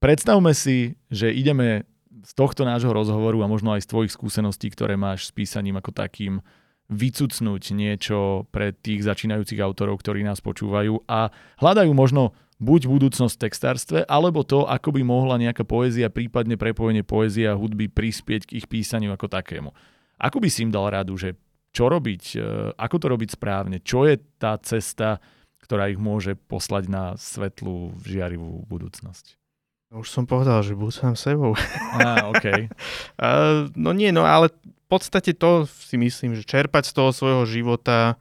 predstavme 0.02 0.58
si, 0.58 0.98
že 1.14 1.30
ideme 1.30 1.86
z 2.26 2.32
tohto 2.34 2.66
nášho 2.66 2.90
rozhovoru 2.90 3.46
a 3.46 3.48
možno 3.48 3.72
aj 3.72 3.88
z 3.88 3.92
tvojich 3.96 4.12
skúseností, 4.12 4.68
ktoré 4.74 5.00
máš 5.00 5.30
s 5.30 5.32
písaním 5.32 5.80
ako 5.80 5.96
takým, 5.96 6.44
vycucnúť 6.90 7.78
niečo 7.78 8.50
pre 8.50 8.74
tých 8.74 9.06
začínajúcich 9.06 9.62
autorov, 9.62 10.02
ktorí 10.02 10.26
nás 10.26 10.42
počúvajú 10.42 11.06
a 11.06 11.30
hľadajú 11.62 11.94
možno 11.94 12.34
buď 12.60 12.90
budúcnosť 12.90 13.34
v 13.38 13.44
textárstve, 13.46 14.00
alebo 14.10 14.44
to, 14.44 14.66
ako 14.66 14.98
by 14.98 15.02
mohla 15.06 15.40
nejaká 15.40 15.64
poézia, 15.64 16.12
prípadne 16.12 16.58
prepojenie 16.60 17.06
poézia 17.06 17.56
a 17.56 17.60
hudby 17.62 17.88
prispieť 17.88 18.50
k 18.50 18.56
ich 18.60 18.66
písaniu 18.68 19.14
ako 19.16 19.32
takému. 19.32 19.72
Ako 20.20 20.44
by 20.44 20.50
si 20.52 20.68
im 20.68 20.74
dal 20.74 20.92
radu, 20.92 21.16
že 21.16 21.40
čo 21.70 21.88
robiť, 21.88 22.24
e, 22.36 22.38
ako 22.76 22.96
to 22.98 23.08
robiť 23.10 23.30
správne, 23.38 23.78
čo 23.82 24.06
je 24.10 24.18
tá 24.42 24.58
cesta, 24.62 25.22
ktorá 25.64 25.90
ich 25.92 26.02
môže 26.02 26.34
poslať 26.34 26.90
na 26.90 27.04
svetlú, 27.14 27.94
žiarivú 28.02 28.66
budúcnosť. 28.66 29.38
Už 29.90 30.06
som 30.06 30.30
povedal, 30.30 30.62
že 30.62 30.78
buď 30.78 30.92
sám 30.94 31.16
sebou. 31.18 31.58
Á, 31.98 32.30
OK. 32.30 32.46
no 33.86 33.90
nie, 33.94 34.14
no 34.14 34.22
ale 34.22 34.54
v 34.54 34.86
podstate 34.86 35.34
to 35.34 35.66
si 35.66 35.98
myslím, 35.98 36.38
že 36.38 36.46
čerpať 36.46 36.90
z 36.90 36.94
toho 36.94 37.10
svojho 37.10 37.44
života, 37.50 38.18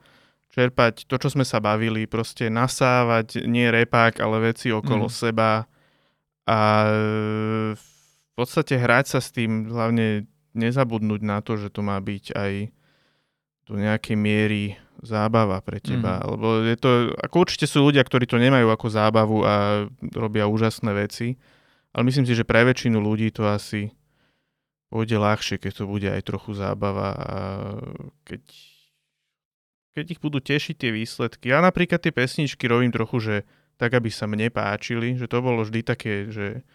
čerpať 0.52 1.04
to, 1.04 1.20
čo 1.20 1.28
sme 1.28 1.44
sa 1.44 1.60
bavili, 1.60 2.08
proste 2.08 2.48
nasávať 2.48 3.44
nie 3.44 3.68
repák, 3.68 4.16
ale 4.20 4.52
veci 4.52 4.72
okolo 4.72 5.08
mm. 5.08 5.12
seba 5.12 5.68
a 6.48 6.60
v 7.76 7.86
podstate 8.32 8.80
hrať 8.80 9.04
sa 9.12 9.20
s 9.20 9.28
tým, 9.28 9.68
hlavne 9.68 10.24
nezabudnúť 10.56 11.20
na 11.20 11.44
to, 11.44 11.60
že 11.60 11.68
to 11.68 11.84
má 11.84 12.00
byť 12.00 12.32
aj 12.32 12.52
do 13.68 13.76
nejakej 13.76 14.16
miery 14.16 14.80
zábava 15.04 15.62
pre 15.62 15.78
teba, 15.78 16.18
mm. 16.18 16.26
lebo 16.34 16.46
je 16.66 16.76
to, 16.80 16.90
ako 17.22 17.46
určite 17.46 17.70
sú 17.70 17.86
ľudia, 17.86 18.02
ktorí 18.02 18.26
to 18.26 18.40
nemajú 18.40 18.66
ako 18.72 18.86
zábavu 18.90 19.38
a 19.46 19.86
robia 20.16 20.50
úžasné 20.50 20.90
veci, 20.90 21.38
ale 21.94 22.02
myslím 22.10 22.26
si, 22.26 22.34
že 22.34 22.48
pre 22.48 22.66
väčšinu 22.66 22.98
ľudí 22.98 23.30
to 23.30 23.46
asi 23.46 23.94
pôjde 24.90 25.20
ľahšie, 25.20 25.60
keď 25.60 25.72
to 25.78 25.84
bude 25.84 26.08
aj 26.08 26.22
trochu 26.24 26.56
zábava 26.56 27.08
a 27.14 27.38
keď, 28.24 28.42
keď 29.94 30.06
ich 30.16 30.20
budú 30.20 30.40
tešiť 30.40 30.74
tie 30.74 30.90
výsledky. 30.90 31.52
Ja 31.52 31.60
napríklad 31.60 32.02
tie 32.02 32.10
pesničky 32.10 32.66
robím 32.66 32.90
trochu, 32.90 33.20
že 33.20 33.34
tak, 33.78 33.94
aby 33.94 34.10
sa 34.10 34.26
mne 34.26 34.50
páčili, 34.50 35.14
že 35.14 35.30
to 35.30 35.38
bolo 35.38 35.62
vždy 35.62 35.86
také, 35.86 36.26
že 36.32 36.66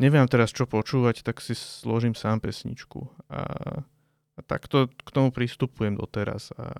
neviem 0.00 0.24
teraz 0.24 0.54
čo 0.54 0.64
počúvať, 0.64 1.20
tak 1.20 1.44
si 1.44 1.52
složím 1.52 2.16
sám 2.16 2.40
pesničku. 2.40 3.10
A, 3.28 3.42
a 4.36 4.40
takto 4.40 4.88
k 4.88 5.08
tomu 5.12 5.28
pristupujem 5.34 5.96
doteraz 5.98 6.52
a 6.56 6.72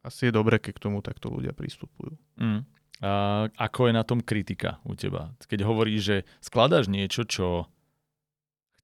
asi 0.00 0.28
je 0.28 0.32
dobre, 0.32 0.56
keď 0.56 0.72
k 0.80 0.84
tomu 0.88 1.04
takto 1.04 1.28
ľudia 1.28 1.52
pristupujú. 1.52 2.16
Mm. 2.40 2.64
A 3.00 3.10
ako 3.56 3.88
je 3.88 3.92
na 3.96 4.04
tom 4.04 4.20
kritika 4.20 4.80
u 4.84 4.92
teba? 4.92 5.32
Keď 5.44 5.60
hovoríš, 5.64 6.00
že 6.00 6.16
skladáš 6.44 6.88
niečo, 6.88 7.24
čo 7.24 7.68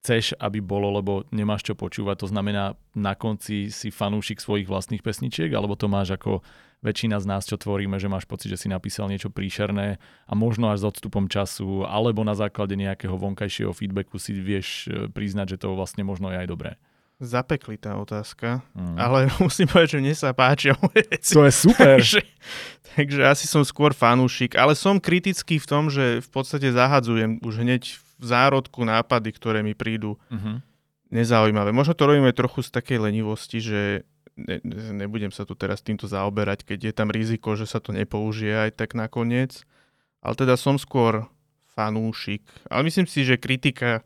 chceš, 0.06 0.38
aby 0.38 0.62
bolo, 0.62 0.94
lebo 0.94 1.26
nemáš 1.34 1.66
čo 1.66 1.74
počúvať. 1.74 2.22
To 2.22 2.28
znamená, 2.30 2.78
na 2.94 3.18
konci 3.18 3.74
si 3.74 3.90
fanúšik 3.90 4.38
svojich 4.38 4.70
vlastných 4.70 5.02
pesničiek, 5.02 5.50
alebo 5.50 5.74
to 5.74 5.90
máš 5.90 6.14
ako 6.14 6.46
väčšina 6.86 7.18
z 7.18 7.26
nás, 7.26 7.42
čo 7.42 7.58
tvoríme, 7.58 7.98
že 7.98 8.06
máš 8.06 8.22
pocit, 8.22 8.54
že 8.54 8.60
si 8.62 8.68
napísal 8.70 9.10
niečo 9.10 9.34
príšerné 9.34 9.98
a 10.30 10.32
možno 10.38 10.70
až 10.70 10.86
s 10.86 10.88
odstupom 10.94 11.26
času, 11.26 11.82
alebo 11.82 12.22
na 12.22 12.38
základe 12.38 12.78
nejakého 12.78 13.18
vonkajšieho 13.18 13.74
feedbacku 13.74 14.22
si 14.22 14.30
vieš 14.38 14.86
e, 14.86 15.10
priznať, 15.10 15.58
že 15.58 15.66
to 15.66 15.74
vlastne 15.74 16.06
možno 16.06 16.30
je 16.30 16.38
aj 16.38 16.48
dobré. 16.48 16.78
Zapeklitá 17.16 17.96
otázka, 17.96 18.60
mm. 18.76 18.96
ale 19.00 19.32
musím 19.44 19.64
povedať, 19.72 19.96
že 19.96 20.00
mne 20.04 20.14
sa 20.14 20.36
páčia 20.36 20.76
moje 20.76 21.00
veci. 21.08 21.32
To 21.32 21.48
je 21.48 21.52
super. 21.52 21.96
takže, 21.96 22.20
takže 22.92 23.20
asi 23.24 23.48
som 23.48 23.64
skôr 23.64 23.96
fanúšik, 23.96 24.52
ale 24.52 24.76
som 24.76 25.00
kritický 25.00 25.56
v 25.56 25.66
tom, 25.66 25.88
že 25.88 26.20
v 26.20 26.28
podstate 26.28 26.68
zahadzujem 26.68 27.40
už 27.40 27.64
hneď 27.64 27.96
v 28.20 28.24
zárodku 28.24 28.84
nápady, 28.84 29.32
ktoré 29.32 29.60
mi 29.64 29.72
prídu 29.72 30.20
uh-huh. 30.28 30.60
nezaujímavé. 31.08 31.72
Možno 31.72 31.96
to 31.96 32.04
robíme 32.04 32.32
trochu 32.36 32.64
z 32.64 32.72
takej 32.72 33.08
lenivosti, 33.08 33.64
že 33.64 34.04
ne, 34.36 34.60
nebudem 34.92 35.32
sa 35.32 35.48
tu 35.48 35.56
teraz 35.56 35.80
týmto 35.80 36.04
zaoberať, 36.04 36.68
keď 36.68 36.92
je 36.92 36.92
tam 36.92 37.08
riziko, 37.08 37.56
že 37.56 37.64
sa 37.64 37.80
to 37.80 37.96
nepoužije 37.96 38.68
aj 38.68 38.70
tak 38.76 38.92
nakoniec. 38.92 39.64
Ale 40.20 40.36
teda 40.36 40.56
som 40.60 40.76
skôr 40.76 41.28
fanúšik. 41.76 42.44
Ale 42.68 42.88
myslím 42.88 43.08
si, 43.08 43.24
že 43.24 43.40
kritika 43.40 44.04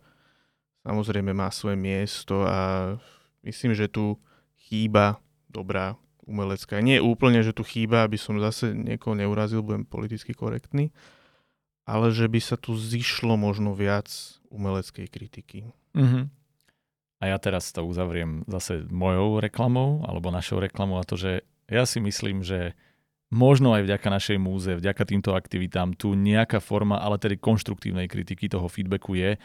samozrejme 0.85 1.33
má 1.37 1.49
svoje 1.53 1.76
miesto 1.76 2.45
a 2.45 2.95
myslím, 3.45 3.76
že 3.76 3.91
tu 3.91 4.16
chýba 4.57 5.20
dobrá 5.51 5.99
umelecká. 6.24 6.78
Nie 6.78 7.03
úplne, 7.03 7.43
že 7.43 7.51
tu 7.51 7.66
chýba, 7.66 8.07
aby 8.07 8.14
som 8.14 8.39
zase 8.39 8.70
niekoho 8.70 9.18
neurazil, 9.18 9.66
budem 9.66 9.83
politicky 9.83 10.31
korektný, 10.31 10.95
ale 11.85 12.14
že 12.14 12.31
by 12.31 12.39
sa 12.39 12.55
tu 12.55 12.78
zišlo 12.78 13.35
možno 13.35 13.74
viac 13.74 14.07
umeleckej 14.49 15.07
kritiky. 15.11 15.66
Mm-hmm. 15.97 16.24
A 17.20 17.24
ja 17.28 17.37
teraz 17.37 17.68
to 17.74 17.85
uzavriem 17.85 18.47
zase 18.49 18.87
mojou 18.89 19.43
reklamou, 19.43 20.07
alebo 20.07 20.33
našou 20.33 20.62
reklamou 20.62 21.03
a 21.03 21.05
to, 21.05 21.20
že 21.20 21.45
ja 21.68 21.85
si 21.85 22.01
myslím, 22.01 22.41
že 22.41 22.72
možno 23.28 23.76
aj 23.76 23.87
vďaka 23.87 24.09
našej 24.09 24.39
múze, 24.41 24.72
vďaka 24.74 25.03
týmto 25.05 25.37
aktivitám 25.37 25.95
tu 25.95 26.16
nejaká 26.16 26.59
forma, 26.59 26.99
ale 26.99 27.20
tedy 27.20 27.37
konštruktívnej 27.37 28.09
kritiky 28.09 28.49
toho 28.49 28.66
feedbacku 28.66 29.14
je, 29.14 29.37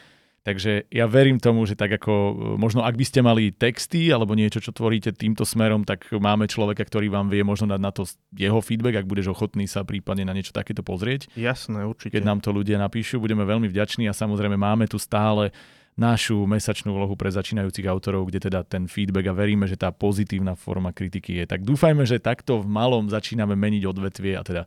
Takže 0.45 0.85
ja 0.93 1.09
verím 1.09 1.41
tomu, 1.41 1.65
že 1.65 1.73
tak 1.73 1.97
ako 1.97 2.13
e, 2.13 2.33
možno 2.61 2.85
ak 2.85 2.93
by 2.93 3.05
ste 3.05 3.25
mali 3.25 3.49
texty 3.49 4.13
alebo 4.13 4.37
niečo, 4.37 4.61
čo 4.61 4.69
tvoríte 4.69 5.09
týmto 5.09 5.41
smerom, 5.41 5.81
tak 5.81 6.05
máme 6.13 6.45
človeka, 6.45 6.85
ktorý 6.85 7.09
vám 7.09 7.33
vie 7.33 7.41
možno 7.41 7.65
dať 7.73 7.81
na 7.81 7.89
to 7.89 8.05
jeho 8.29 8.61
feedback, 8.61 9.01
ak 9.01 9.09
budeš 9.09 9.33
ochotný 9.33 9.65
sa 9.65 9.81
prípadne 9.81 10.21
na 10.21 10.37
niečo 10.37 10.53
takéto 10.53 10.85
pozrieť. 10.85 11.33
Jasné, 11.33 11.89
určite. 11.89 12.13
Keď 12.13 12.21
nám 12.21 12.45
to 12.45 12.53
ľudia 12.53 12.77
napíšu, 12.77 13.17
budeme 13.17 13.41
veľmi 13.41 13.65
vďační 13.65 14.05
a 14.05 14.13
samozrejme 14.13 14.53
máme 14.53 14.85
tu 14.85 15.01
stále 15.01 15.49
našu 15.97 16.43
mesačnú 16.45 16.93
úlohu 16.93 17.15
pre 17.17 17.31
začínajúcich 17.31 17.87
autorov, 17.87 18.27
kde 18.29 18.51
teda 18.51 18.67
ten 18.67 18.85
feedback 18.85 19.31
a 19.31 19.33
veríme, 19.33 19.65
že 19.65 19.79
tá 19.79 19.89
pozitívna 19.95 20.53
forma 20.53 20.91
kritiky 20.91 21.41
je. 21.41 21.49
Tak 21.49 21.63
dúfajme, 21.63 22.03
že 22.05 22.21
takto 22.21 22.61
v 22.61 22.67
malom 22.67 23.07
začíname 23.07 23.55
meniť 23.55 23.83
odvetvie 23.87 24.35
a 24.37 24.43
teda 24.43 24.63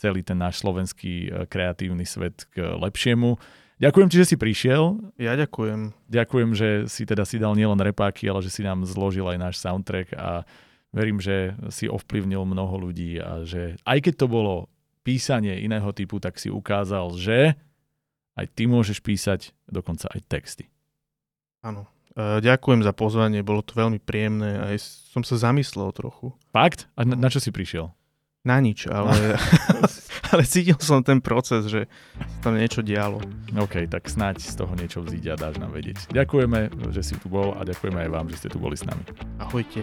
celý 0.00 0.24
ten 0.24 0.40
náš 0.40 0.64
slovenský 0.64 1.28
e, 1.28 1.44
kreatívny 1.44 2.08
svet 2.08 2.48
k 2.48 2.64
lepšiemu. 2.80 3.36
Ďakujem 3.80 4.08
ti, 4.12 4.16
že 4.20 4.28
si 4.28 4.36
prišiel. 4.36 5.00
Ja 5.16 5.40
ďakujem. 5.40 5.96
Ďakujem, 6.12 6.50
že 6.52 6.68
si 6.84 7.08
teda 7.08 7.24
si 7.24 7.40
dal 7.40 7.56
nielen 7.56 7.80
repáky, 7.80 8.28
ale 8.28 8.44
že 8.44 8.52
si 8.52 8.60
nám 8.60 8.84
zložil 8.84 9.24
aj 9.24 9.40
náš 9.40 9.56
soundtrack 9.64 10.12
a 10.20 10.44
verím, 10.92 11.16
že 11.16 11.56
si 11.72 11.88
ovplyvnil 11.88 12.44
mnoho 12.44 12.76
ľudí 12.76 13.16
a 13.16 13.40
že 13.48 13.80
aj 13.88 14.04
keď 14.04 14.14
to 14.20 14.26
bolo 14.28 14.68
písanie 15.00 15.64
iného 15.64 15.88
typu, 15.96 16.20
tak 16.20 16.36
si 16.36 16.52
ukázal, 16.52 17.16
že 17.16 17.56
aj 18.36 18.46
ty 18.52 18.68
môžeš 18.68 19.00
písať 19.00 19.56
dokonca 19.64 20.12
aj 20.12 20.28
texty. 20.28 20.68
Áno. 21.64 21.88
E, 22.12 22.44
ďakujem 22.44 22.84
za 22.84 22.92
pozvanie, 22.92 23.40
bolo 23.40 23.64
to 23.64 23.72
veľmi 23.80 23.96
príjemné 23.96 24.60
a 24.60 24.76
som 24.80 25.24
sa 25.24 25.40
zamyslel 25.40 25.88
trochu. 25.96 26.36
Fakt? 26.52 26.84
A 27.00 27.08
na, 27.08 27.16
na 27.16 27.28
čo 27.32 27.40
si 27.40 27.48
prišiel? 27.48 27.88
Na 28.44 28.60
nič, 28.60 28.88
ale, 28.88 29.40
ale 30.34 30.46
cítil 30.46 30.78
som 30.78 31.02
ten 31.02 31.18
proces, 31.18 31.66
že 31.66 31.90
tam 32.40 32.54
niečo 32.54 32.80
dialo. 32.86 33.18
OK, 33.58 33.90
tak 33.90 34.06
snáď 34.06 34.38
z 34.38 34.54
toho 34.54 34.72
niečo 34.78 35.02
vzíde 35.02 35.34
a 35.34 35.36
dáš 35.36 35.58
nám 35.58 35.74
vedieť. 35.74 36.06
Ďakujeme, 36.14 36.70
že 36.94 37.02
si 37.02 37.14
tu 37.18 37.26
bol 37.26 37.58
a 37.58 37.66
ďakujeme 37.66 38.06
aj 38.06 38.10
vám, 38.10 38.26
že 38.30 38.36
ste 38.38 38.48
tu 38.48 38.62
boli 38.62 38.78
s 38.78 38.86
nami. 38.86 39.02
Ahojte. 39.42 39.82